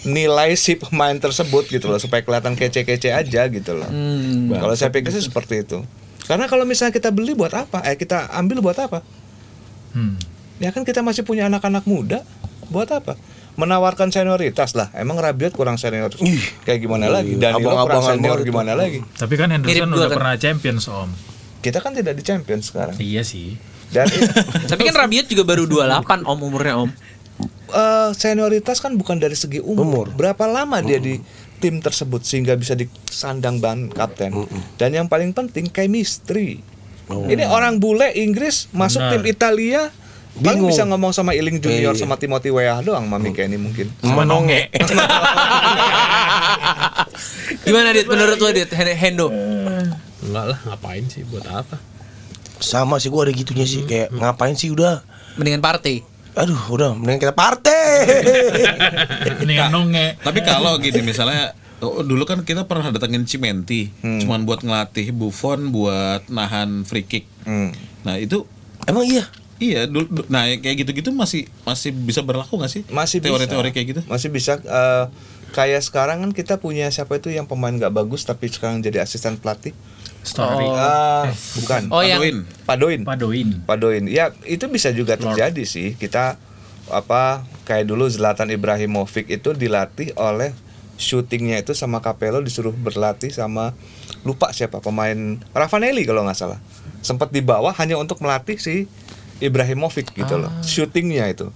nilai 0.02 0.58
si 0.58 0.74
pemain 0.78 1.14
tersebut 1.14 1.70
gitu 1.70 1.86
loh 1.86 2.02
supaya 2.02 2.26
kelihatan 2.26 2.58
kece-kece 2.58 3.14
aja 3.14 3.46
gitu 3.50 3.72
loh. 3.78 3.90
Hmm. 3.90 4.50
Kalau 4.50 4.74
saya 4.74 4.90
pikir 4.90 5.14
sih 5.14 5.22
seperti 5.22 5.62
itu. 5.62 5.86
Karena 6.26 6.50
kalau 6.50 6.66
misalnya 6.66 6.94
kita 6.94 7.14
beli 7.14 7.38
buat 7.38 7.54
apa? 7.54 7.86
Eh 7.86 7.98
kita 7.98 8.34
ambil 8.34 8.66
buat 8.66 8.78
apa? 8.82 9.06
Hmm. 9.94 10.18
Ya 10.62 10.70
kan 10.74 10.86
kita 10.86 11.06
masih 11.06 11.22
punya 11.26 11.50
anak-anak 11.50 11.86
muda. 11.86 12.26
Buat 12.72 12.90
apa? 12.94 13.14
Menawarkan 13.60 14.10
senioritas 14.10 14.74
lah. 14.74 14.90
Emang 14.96 15.20
Rabiot 15.20 15.54
kurang 15.54 15.76
senior. 15.76 16.10
Kayak 16.66 16.80
gimana 16.82 17.12
lagi? 17.12 17.36
Danilo 17.36 17.76
kurang 17.76 17.86
Abang-abangan 17.86 18.16
senior 18.16 18.38
banget 18.40 18.48
gimana 18.48 18.72
lagi? 18.74 19.00
Tapi 19.18 19.34
kan 19.38 19.48
Mirip 19.52 19.62
Henderson 19.68 19.90
gua 19.92 19.98
udah 19.98 20.10
kan. 20.10 20.18
pernah 20.18 20.34
Champions 20.40 20.84
Om. 20.88 21.10
Kita 21.62 21.78
kan 21.84 21.92
tidak 21.94 22.14
di 22.18 22.24
Champions 22.26 22.64
sekarang. 22.74 22.96
Iya 22.98 23.22
sih. 23.22 23.60
Dan 23.92 24.08
Tapi 24.72 24.82
kan 24.88 24.96
Rabiot 24.96 25.28
juga 25.28 25.44
baru 25.44 25.68
28 25.68 26.26
Om 26.26 26.40
umurnya 26.42 26.80
Om. 26.80 26.90
Eh, 27.72 28.10
senioritas 28.14 28.78
kan 28.78 28.94
bukan 28.94 29.16
dari 29.16 29.34
segi 29.34 29.58
umur. 29.58 29.82
Umur. 29.82 30.08
Berapa 30.12 30.46
lama 30.46 30.80
dia 30.80 30.98
di 30.98 31.18
tim 31.58 31.78
tersebut 31.78 32.22
sehingga 32.22 32.54
bisa 32.54 32.74
disandang 32.74 33.58
ban 33.58 33.88
kapten. 33.88 34.34
Dan 34.76 34.94
yang 34.94 35.08
paling 35.08 35.32
penting 35.32 35.66
chemistry. 35.66 36.60
Ini 37.08 37.44
orang 37.46 37.76
bule 37.78 38.08
Inggris 38.14 38.72
masuk 38.72 39.00
Benar. 39.00 39.12
tim 39.14 39.24
Italia 39.26 39.82
paling 40.34 40.64
bisa 40.64 40.84
ngomong 40.84 41.12
sama 41.12 41.32
Iling 41.32 41.60
Junior 41.60 41.92
Iya. 41.92 42.00
sama 42.00 42.16
Timothy 42.16 42.48
Weah 42.50 42.80
doang 42.80 43.04
Mami 43.04 43.32
Kenny 43.32 43.56
mungkin. 43.56 43.92
Sama 44.00 44.24
Nonge. 44.24 44.72
Gimana 47.62 47.92
Dit 47.92 48.08
menurut 48.08 48.38
lo 48.38 48.50
Dit 48.50 48.72
Hen- 48.72 48.96
Hendo? 48.96 49.28
Enggak 50.22 50.46
lah, 50.48 50.60
ngapain 50.64 51.04
sih 51.06 51.28
buat 51.28 51.44
apa? 51.46 51.76
Sama 52.62 52.96
sih 52.96 53.10
gua 53.10 53.26
ada 53.26 53.34
gitunya 53.34 53.66
sih 53.66 53.84
kayak 53.84 54.14
ngapain 54.14 54.54
sih 54.54 54.70
udah. 54.70 55.02
Mendingan 55.36 55.60
party. 55.60 56.04
Aduh, 56.32 56.62
udah 56.72 56.96
mending 56.96 57.20
kita 57.20 57.36
partai. 57.36 58.08
Mendingan 59.42 59.72
Nonge. 59.72 60.16
Tapi 60.20 60.40
kalau 60.42 60.80
gini 60.80 61.04
misalnya 61.04 61.52
oh, 61.84 62.02
dulu 62.02 62.24
kan 62.24 62.48
kita 62.48 62.70
pernah 62.70 62.88
datengin 62.90 63.28
Cimenti, 63.28 63.92
cuman 64.00 64.48
buat 64.48 64.64
ngelatih 64.64 65.12
Buffon 65.12 65.76
buat 65.76 66.30
nahan 66.32 66.88
free 66.88 67.04
kick. 67.04 67.26
Hmm. 67.44 67.76
Nah 68.08 68.16
itu 68.16 68.48
Emang 68.90 69.06
iya. 69.06 69.24
iya 69.62 69.86
dulu, 69.86 70.10
du- 70.10 70.30
nah 70.30 70.50
kayak 70.50 70.86
gitu-gitu 70.86 71.14
masih 71.14 71.46
masih 71.62 71.94
bisa 71.94 72.26
berlaku 72.26 72.58
nggak 72.58 72.72
sih? 72.72 72.82
Masih 72.90 73.22
bisa. 73.22 73.30
teori-teori 73.30 73.70
kayak 73.70 73.88
gitu. 73.94 74.02
Masih 74.10 74.34
bisa 74.34 74.58
eh, 74.58 75.06
kayak 75.54 75.86
sekarang 75.86 76.26
kan 76.26 76.32
kita 76.34 76.58
punya 76.58 76.90
siapa 76.90 77.22
itu 77.22 77.30
yang 77.30 77.46
pemain 77.46 77.70
nggak 77.70 77.94
bagus 77.94 78.26
tapi 78.26 78.50
sekarang 78.50 78.82
jadi 78.82 79.06
asisten 79.06 79.38
pelatih. 79.38 79.78
Story. 80.22 80.68
Ah, 80.70 81.26
bukan. 81.58 81.82
Oh 81.90 82.06
yang 82.06 82.22
Padoin. 82.22 82.38
Padoin. 82.66 83.02
Padoin. 83.02 83.50
Padoin. 83.66 84.04
Ya, 84.06 84.30
itu 84.46 84.70
bisa 84.70 84.94
juga 84.94 85.18
terjadi 85.18 85.64
sih. 85.66 85.98
Kita 85.98 86.38
apa 86.92 87.46
kayak 87.66 87.88
dulu 87.88 88.06
Zlatan 88.10 88.52
Ibrahimovic 88.52 89.32
itu 89.32 89.56
dilatih 89.56 90.14
oleh 90.20 90.52
syutingnya 91.02 91.66
itu 91.66 91.74
sama 91.74 92.04
Capello 92.04 92.44
disuruh 92.46 92.76
berlatih 92.76 93.34
sama 93.34 93.74
lupa 94.22 94.54
siapa 94.54 94.78
pemain 94.84 95.42
Ravanelli 95.56 96.06
kalau 96.06 96.22
nggak 96.22 96.38
salah. 96.38 96.60
Sempat 97.02 97.34
dibawa 97.34 97.74
hanya 97.82 97.98
untuk 97.98 98.22
melatih 98.22 98.62
si 98.62 98.86
Ibrahimovic 99.42 100.14
gitu 100.14 100.38
loh. 100.38 100.54
Syutingnya 100.62 101.26
itu. 101.34 101.50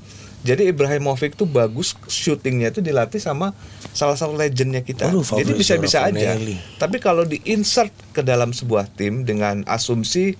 Jadi 0.45 0.69
Ibrahimovic 0.69 1.37
tuh 1.37 1.49
bagus 1.49 1.93
syutingnya 2.09 2.73
itu 2.73 2.81
dilatih 2.81 3.21
sama 3.21 3.53
salah 3.95 4.19
satu 4.19 4.35
legendnya 4.35 4.83
kita. 4.83 5.07
Aduh, 5.07 5.23
Jadi 5.23 5.55
bisa-bisa 5.55 6.03
aja. 6.03 6.35
Tapi 6.75 6.99
kalau 6.99 7.23
di 7.23 7.39
insert 7.47 7.95
ke 8.11 8.19
dalam 8.19 8.51
sebuah 8.51 8.91
tim 8.91 9.23
dengan 9.23 9.63
asumsi 9.65 10.35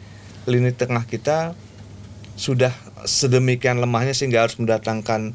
lini 0.46 0.76
tengah 0.76 1.08
kita 1.08 1.56
sudah 2.36 2.76
sedemikian 3.08 3.80
lemahnya 3.80 4.12
sehingga 4.12 4.44
harus 4.44 4.60
mendatangkan 4.60 5.32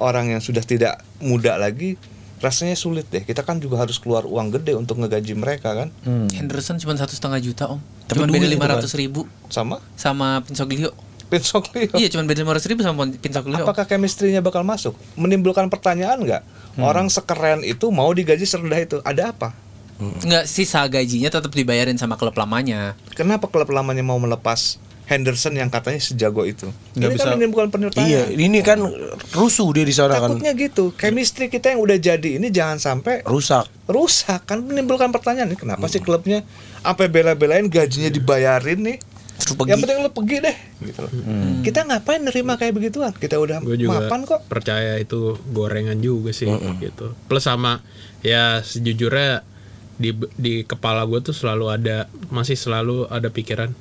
orang 0.00 0.32
yang 0.32 0.40
sudah 0.40 0.64
tidak 0.64 1.04
muda 1.20 1.60
lagi, 1.60 2.00
rasanya 2.40 2.72
sulit 2.72 3.04
deh. 3.12 3.22
Kita 3.22 3.44
kan 3.44 3.60
juga 3.60 3.84
harus 3.84 4.00
keluar 4.00 4.24
uang 4.24 4.56
gede 4.56 4.72
untuk 4.72 4.96
ngegaji 5.04 5.36
mereka 5.36 5.76
kan, 5.76 5.92
Henderson 6.32 6.80
cuma 6.80 6.96
satu 6.96 7.12
setengah 7.12 7.38
juta 7.44 7.68
Om. 7.68 7.80
Tapi 8.08 8.24
Cuma 8.24 8.32
beda 8.32 8.48
lima 8.48 8.64
ratus 8.64 8.96
ribu 8.96 9.28
sama 9.52 9.84
sama 9.92 10.40
Pinsoglio. 10.40 10.96
Pinsoglio. 11.28 11.92
Iya 11.92 12.08
cuma 12.08 12.24
beda 12.24 12.40
lima 12.40 12.52
ratus 12.52 12.66
ribu 12.66 12.80
sama 12.80 13.04
Pinsoglio. 13.10 13.60
Apakah 13.60 13.84
chemistry-nya 13.84 14.40
bakal 14.40 14.62
masuk? 14.62 14.96
Menimbulkan 15.14 15.68
pertanyaan 15.68 16.18
nggak? 16.18 16.42
Orang 16.78 17.08
sekeren 17.08 17.60
itu 17.60 17.90
mau 17.90 18.08
digaji 18.10 18.42
serendah 18.42 18.78
itu, 18.78 18.96
ada 19.02 19.30
apa? 19.30 19.50
Enggak 19.98 20.46
sisa 20.46 20.86
gajinya 20.86 21.26
tetap 21.26 21.50
dibayarin 21.50 21.94
sama 21.94 22.14
klub 22.14 22.32
lamanya. 22.32 22.94
Kenapa 23.12 23.44
klub 23.44 23.66
lamanya 23.68 24.00
mau 24.00 24.14
melepas 24.16 24.78
Henderson 25.04 25.52
yang 25.52 25.66
katanya 25.66 25.98
sejago 25.98 26.46
itu? 26.46 26.70
Nggak 26.94 27.02
Ini 27.02 27.14
bisa- 27.16 27.24
kan 27.24 27.34
menimbulkan 27.34 27.68
pertanyaan. 27.72 28.06
Iya, 28.06 28.22
ini 28.30 28.62
kan 28.62 28.78
rusuh 29.32 29.66
dia 29.72 29.82
di 29.82 29.90
sana 29.90 30.16
kan. 30.16 30.30
Takutnya 30.30 30.54
gitu, 30.54 30.94
chemistry 30.94 31.48
kita 31.48 31.72
yang 31.72 31.82
udah 31.82 31.98
jadi 31.98 32.38
ini 32.38 32.46
jangan 32.48 32.78
sampai 32.78 33.26
Rusak. 33.26 33.66
rusak 33.84 34.46
kan 34.46 34.60
menimbulkan 34.60 35.10
pertanyaan 35.10 35.48
nih 35.48 35.58
kenapa 35.58 35.88
sih 35.88 35.98
klubnya 35.98 36.46
sampai 36.78 37.08
bela-belain 37.08 37.66
gajinya 37.66 38.06
dibayarin 38.06 38.78
nih 38.78 38.96
Terus 39.38 39.54
pergi. 39.54 39.70
yang 39.70 39.78
penting 39.78 39.98
lu 40.02 40.10
pergi 40.10 40.36
deh 40.42 40.56
gitu 40.82 40.98
loh. 41.06 41.10
kita 41.62 41.86
ngapain 41.86 42.20
nerima 42.20 42.58
kayak 42.58 42.74
begituan 42.74 43.12
kita 43.14 43.38
udah 43.38 43.62
gue 43.62 43.78
juga 43.78 44.02
mapan 44.02 44.26
kok 44.26 44.44
percaya 44.50 44.98
itu 44.98 45.38
gorengan 45.54 45.98
juga 46.02 46.34
sih 46.34 46.50
gitu 46.82 47.14
plus 47.30 47.46
sama 47.46 47.80
ya 48.20 48.60
sejujurnya 48.60 49.46
di 49.94 50.10
di 50.34 50.62
kepala 50.62 51.06
gue 51.06 51.22
tuh 51.22 51.34
selalu 51.34 51.70
ada 51.70 52.10
masih 52.30 52.58
selalu 52.58 53.06
ada 53.10 53.30
pikiran 53.30 53.74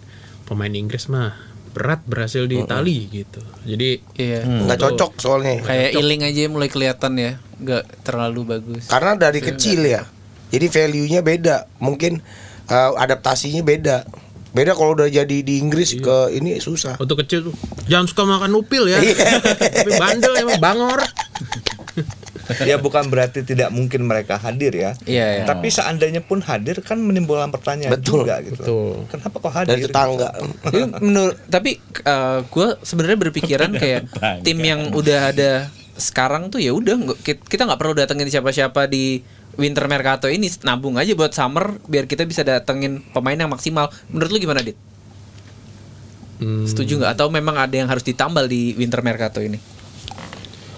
pemain 0.45 0.69
Inggris 0.69 1.09
mah 1.09 1.33
berat 1.73 2.01
berhasil 2.05 2.45
di 2.45 2.57
Itali 2.57 3.05
gitu 3.09 3.41
jadi 3.65 4.01
Iya. 4.17 4.41
Nggak 4.65 4.79
cocok 4.81 5.11
soalnya. 5.21 5.61
Kayak 5.61 5.93
Iling 5.93 6.25
aja 6.25 6.41
mulai 6.49 6.69
kelihatan 6.73 7.13
ya, 7.21 7.37
nggak 7.61 8.01
terlalu 8.01 8.57
bagus. 8.57 8.89
Karena 8.89 9.13
dari 9.13 9.45
kecil 9.45 9.85
ya. 9.85 10.09
Jadi 10.49 10.65
value-nya 10.73 11.21
beda. 11.21 11.69
Mungkin 11.77 12.17
uh, 12.65 12.97
adaptasinya 12.97 13.61
beda. 13.61 14.09
Beda 14.51 14.71
kalau 14.73 14.95
udah 14.95 15.07
jadi 15.07 15.37
di 15.39 15.59
Inggris 15.59 15.95
ke 15.95 16.31
ini 16.31 16.57
susah. 16.57 16.95
waktu 16.97 17.15
kecil 17.25 17.39
tuh 17.51 17.55
jangan 17.85 18.05
suka 18.05 18.23
makan 18.23 18.51
upil 18.55 18.87
ya 18.87 18.97
Iya. 18.99 19.15
tapi 19.75 19.91
bandel 19.95 20.33
emang 20.37 20.59
bangor 20.59 21.01
ya 22.63 22.79
bukan 22.79 23.11
berarti 23.11 23.43
tidak 23.43 23.69
mungkin 23.75 24.07
mereka 24.07 24.39
hadir 24.39 24.71
ya. 24.71 24.91
Iya, 25.03 25.43
iya. 25.43 25.45
Tapi 25.45 25.67
seandainya 25.67 26.23
pun 26.23 26.39
hadir 26.39 26.79
kan 26.79 26.95
menimbulkan 26.95 27.51
pertanyaan 27.51 27.99
Betul. 27.99 28.23
juga 28.23 28.39
gitu. 28.39 28.61
Betul. 28.63 28.91
Kenapa 29.11 29.35
kok 29.43 29.51
hadir? 29.51 29.69
Dari 29.75 29.83
tetangga. 29.83 30.29
Tapi 30.65 30.79
menurut 31.03 31.35
tapi 31.47 31.71
gue 32.47 32.67
sebenarnya 32.81 33.17
berpikiran 33.19 33.71
kayak 33.75 34.01
tim 34.47 34.59
yang 34.63 34.95
udah 34.95 35.35
ada 35.35 35.51
sekarang 35.97 36.53
tuh 36.53 36.61
ya 36.61 36.71
udah 36.71 36.93
kita 37.25 37.65
nggak 37.65 37.79
perlu 37.81 37.97
datengin 37.97 38.29
siapa-siapa 38.29 38.85
di 38.85 39.25
winter 39.57 39.89
mercato 39.89 40.29
ini 40.29 40.47
nabung 40.63 40.95
aja 41.01 41.11
buat 41.17 41.33
summer 41.33 41.81
biar 41.89 42.05
kita 42.05 42.23
bisa 42.23 42.45
datengin 42.45 43.01
pemain 43.11 43.35
yang 43.35 43.49
maksimal. 43.49 43.89
Menurut 44.13 44.29
lu 44.31 44.39
gimana, 44.39 44.61
Dit? 44.61 44.77
Hmm, 46.37 46.69
Setuju 46.69 47.01
nggak? 47.01 47.17
Atau 47.17 47.33
memang 47.33 47.57
ada 47.57 47.73
yang 47.73 47.89
harus 47.89 48.05
ditambal 48.05 48.45
di 48.45 48.77
winter 48.77 49.01
mercato 49.01 49.41
ini? 49.41 49.57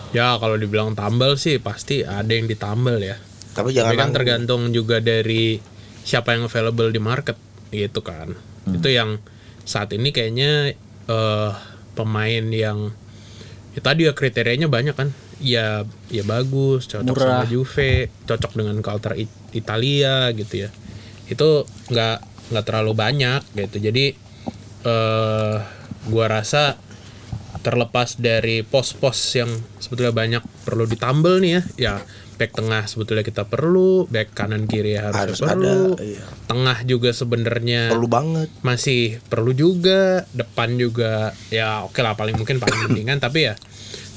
ya 0.10 0.42
kalau 0.42 0.58
dibilang 0.58 0.98
tambal 0.98 1.38
sih 1.38 1.62
pasti 1.62 2.02
ada 2.02 2.30
yang 2.30 2.50
ditambal 2.50 2.98
ya. 2.98 3.18
Tapi 3.54 3.74
jangan 3.74 3.94
Tapi 3.94 3.98
kan 3.98 4.10
tergantung 4.14 4.62
juga 4.74 5.02
dari 5.02 5.58
siapa 6.06 6.34
yang 6.34 6.50
available 6.50 6.90
di 6.90 7.02
market 7.02 7.38
gitu 7.70 8.02
kan. 8.02 8.34
Hmm. 8.34 8.74
Itu 8.78 8.90
yang 8.90 9.22
saat 9.66 9.94
ini 9.94 10.10
kayaknya 10.10 10.74
eh 11.10 11.52
pemain 11.94 12.46
yang 12.50 12.94
ya 13.76 13.82
tadi 13.84 14.10
ya 14.10 14.14
kriterianya 14.18 14.70
banyak 14.70 14.96
kan. 14.98 15.14
Ya 15.40 15.84
ya 16.08 16.24
bagus, 16.24 16.86
cocok 16.86 17.08
Murah. 17.10 17.42
sama 17.42 17.48
Juve, 17.48 17.92
cocok 18.24 18.52
dengan 18.54 18.78
culture 18.80 19.16
It- 19.16 19.40
Italia 19.52 20.30
gitu 20.32 20.64
ya. 20.64 20.70
Itu 21.26 21.64
nggak 21.88 22.18
nggak 22.50 22.66
terlalu 22.66 22.94
banyak 22.94 23.42
gitu. 23.56 23.78
Jadi 23.82 24.06
eh 24.82 25.56
gua 26.06 26.26
rasa 26.30 26.80
terlepas 27.60 28.16
dari 28.16 28.64
pos-pos 28.64 29.20
yang 29.36 29.52
sebetulnya 29.78 30.16
banyak 30.16 30.44
perlu 30.64 30.88
ditambal 30.88 31.44
nih 31.44 31.52
ya 31.52 31.62
ya 31.78 31.94
back 32.40 32.56
tengah 32.56 32.88
sebetulnya 32.88 33.20
kita 33.20 33.44
perlu 33.44 34.08
back 34.08 34.32
kanan 34.32 34.64
kiri 34.64 34.96
harus, 34.96 35.36
Harus 35.36 35.40
perlu 35.44 35.92
ada, 35.92 36.00
iya. 36.00 36.24
tengah 36.48 36.88
juga 36.88 37.12
sebenarnya 37.12 37.92
Perlu 37.92 38.08
banget. 38.08 38.48
masih 38.62 39.20
perlu 39.28 39.52
juga 39.52 40.24
depan 40.32 40.72
juga 40.74 41.36
ya 41.50 41.84
oke 41.84 42.00
lah 42.00 42.16
paling 42.16 42.40
mungkin 42.40 42.64
paling 42.64 42.88
mendingan 42.88 43.20
tapi 43.20 43.52
ya 43.52 43.60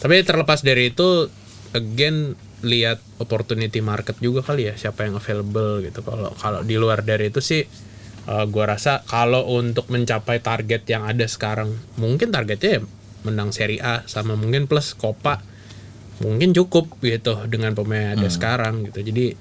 tapi 0.03 0.27
terlepas 0.27 0.67
dari 0.67 0.91
itu 0.91 1.31
again 1.79 2.35
lihat 2.67 2.99
opportunity 3.23 3.79
market 3.79 4.19
juga 4.19 4.43
kali 4.43 4.67
ya 4.67 4.75
siapa 4.75 5.07
yang 5.07 5.15
available 5.19 5.79
gitu. 5.83 6.03
Kalau 6.03 6.35
kalau 6.35 6.61
di 6.67 6.75
luar 6.75 7.07
dari 7.07 7.31
itu 7.31 7.39
sih 7.39 7.63
eh, 8.27 8.45
gua 8.51 8.75
rasa 8.75 9.07
kalau 9.07 9.47
untuk 9.55 9.87
mencapai 9.95 10.43
target 10.43 10.83
yang 10.91 11.07
ada 11.07 11.27
sekarang 11.31 11.71
mungkin 11.99 12.35
targetnya 12.35 12.71
ya 12.79 12.83
menang 13.23 13.55
Serie 13.55 13.79
A 13.79 14.03
sama 14.11 14.35
mungkin 14.35 14.67
plus 14.67 14.99
Copa 14.99 15.39
mungkin 16.19 16.51
cukup 16.55 16.99
gitu 17.03 17.39
dengan 17.47 17.75
pemain 17.79 18.11
yang 18.11 18.19
ada 18.19 18.27
sekarang 18.27 18.91
gitu. 18.91 19.07
Jadi 19.07 19.39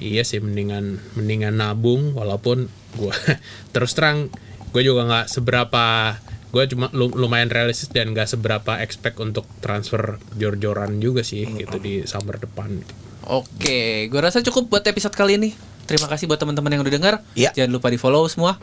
iya 0.00 0.24
sih 0.24 0.40
mendingan 0.40 1.00
mendingan 1.16 1.60
nabung 1.60 2.16
walaupun 2.16 2.72
gua 2.96 3.12
terus 3.76 3.92
terang 3.92 4.32
gue 4.74 4.82
juga 4.82 5.06
nggak 5.06 5.26
seberapa 5.30 6.18
gue 6.54 6.64
cuma 6.68 6.86
lu- 6.90 7.10
lumayan 7.12 7.50
realistis 7.50 7.90
dan 7.90 8.08
nggak 8.08 8.28
seberapa 8.28 8.78
expect 8.78 9.18
untuk 9.18 9.42
transfer 9.58 10.16
jor-joran 10.32 10.96
juga 10.96 11.20
sih 11.20 11.42
gitu 11.50 11.76
di 11.76 12.02
summer 12.04 12.38
depan 12.38 12.78
Oke, 13.24 14.06
gue 14.06 14.20
rasa 14.20 14.38
cukup 14.40 14.68
buat 14.68 14.84
episode 14.84 15.10
kali 15.10 15.34
ini. 15.34 15.50
Terima 15.84 16.04
kasih 16.06 16.24
buat 16.24 16.36
teman-teman 16.36 16.68
yang 16.70 16.80
udah 16.80 16.92
dengar. 16.92 17.14
Iya. 17.32 17.50
Jangan 17.54 17.72
lupa 17.72 17.88
di 17.88 17.96
follow 17.96 18.28
semua. 18.28 18.60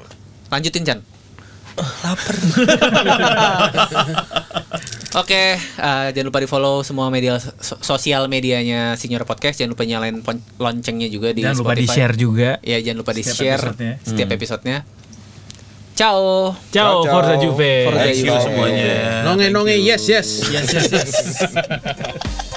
Lanjutin 0.48 0.86
Chan. 0.86 1.02
Lapar. 1.74 2.36
Oke, 5.14 5.58
eh, 5.58 6.08
jangan 6.10 6.28
lupa 6.28 6.40
di 6.40 6.46
follow 6.46 6.82
semua 6.82 7.10
media 7.10 7.36
so- 7.38 7.82
sosial 7.82 8.26
medianya 8.28 8.94
Senior 8.96 9.26
Podcast. 9.26 9.58
Jangan 9.58 9.74
lupa 9.74 9.84
nyalain 9.84 10.22
loncengnya 10.56 11.10
juga 11.10 11.34
di 11.34 11.42
Jangan 11.42 11.58
lupa 11.58 11.74
Spotify. 11.74 11.84
di 11.84 11.88
share 11.92 12.16
juga. 12.16 12.50
Ya, 12.62 12.78
jangan 12.80 13.00
lupa 13.02 13.12
di 13.12 13.24
Setiap 13.24 13.36
share 13.36 13.62
episodenya. 13.66 13.94
setiap 14.06 14.30
episodenya. 14.32 14.78
Ciao. 14.82 15.01
Ciao, 15.96 16.56
Ciao, 16.72 17.04
ciao. 17.04 17.14
Forza 17.14 17.36
Juve. 17.38 17.84
Forza 17.86 18.00
Thank 18.00 18.16
you 18.18 18.26
Juve. 18.26 18.42
semuanya. 18.42 19.24
nonge 19.24 19.50
nonge 19.50 19.76
yes 19.78 20.10
yes 20.10 20.50
Yes, 20.52 20.74
yes, 20.74 20.92
yes. 20.92 22.51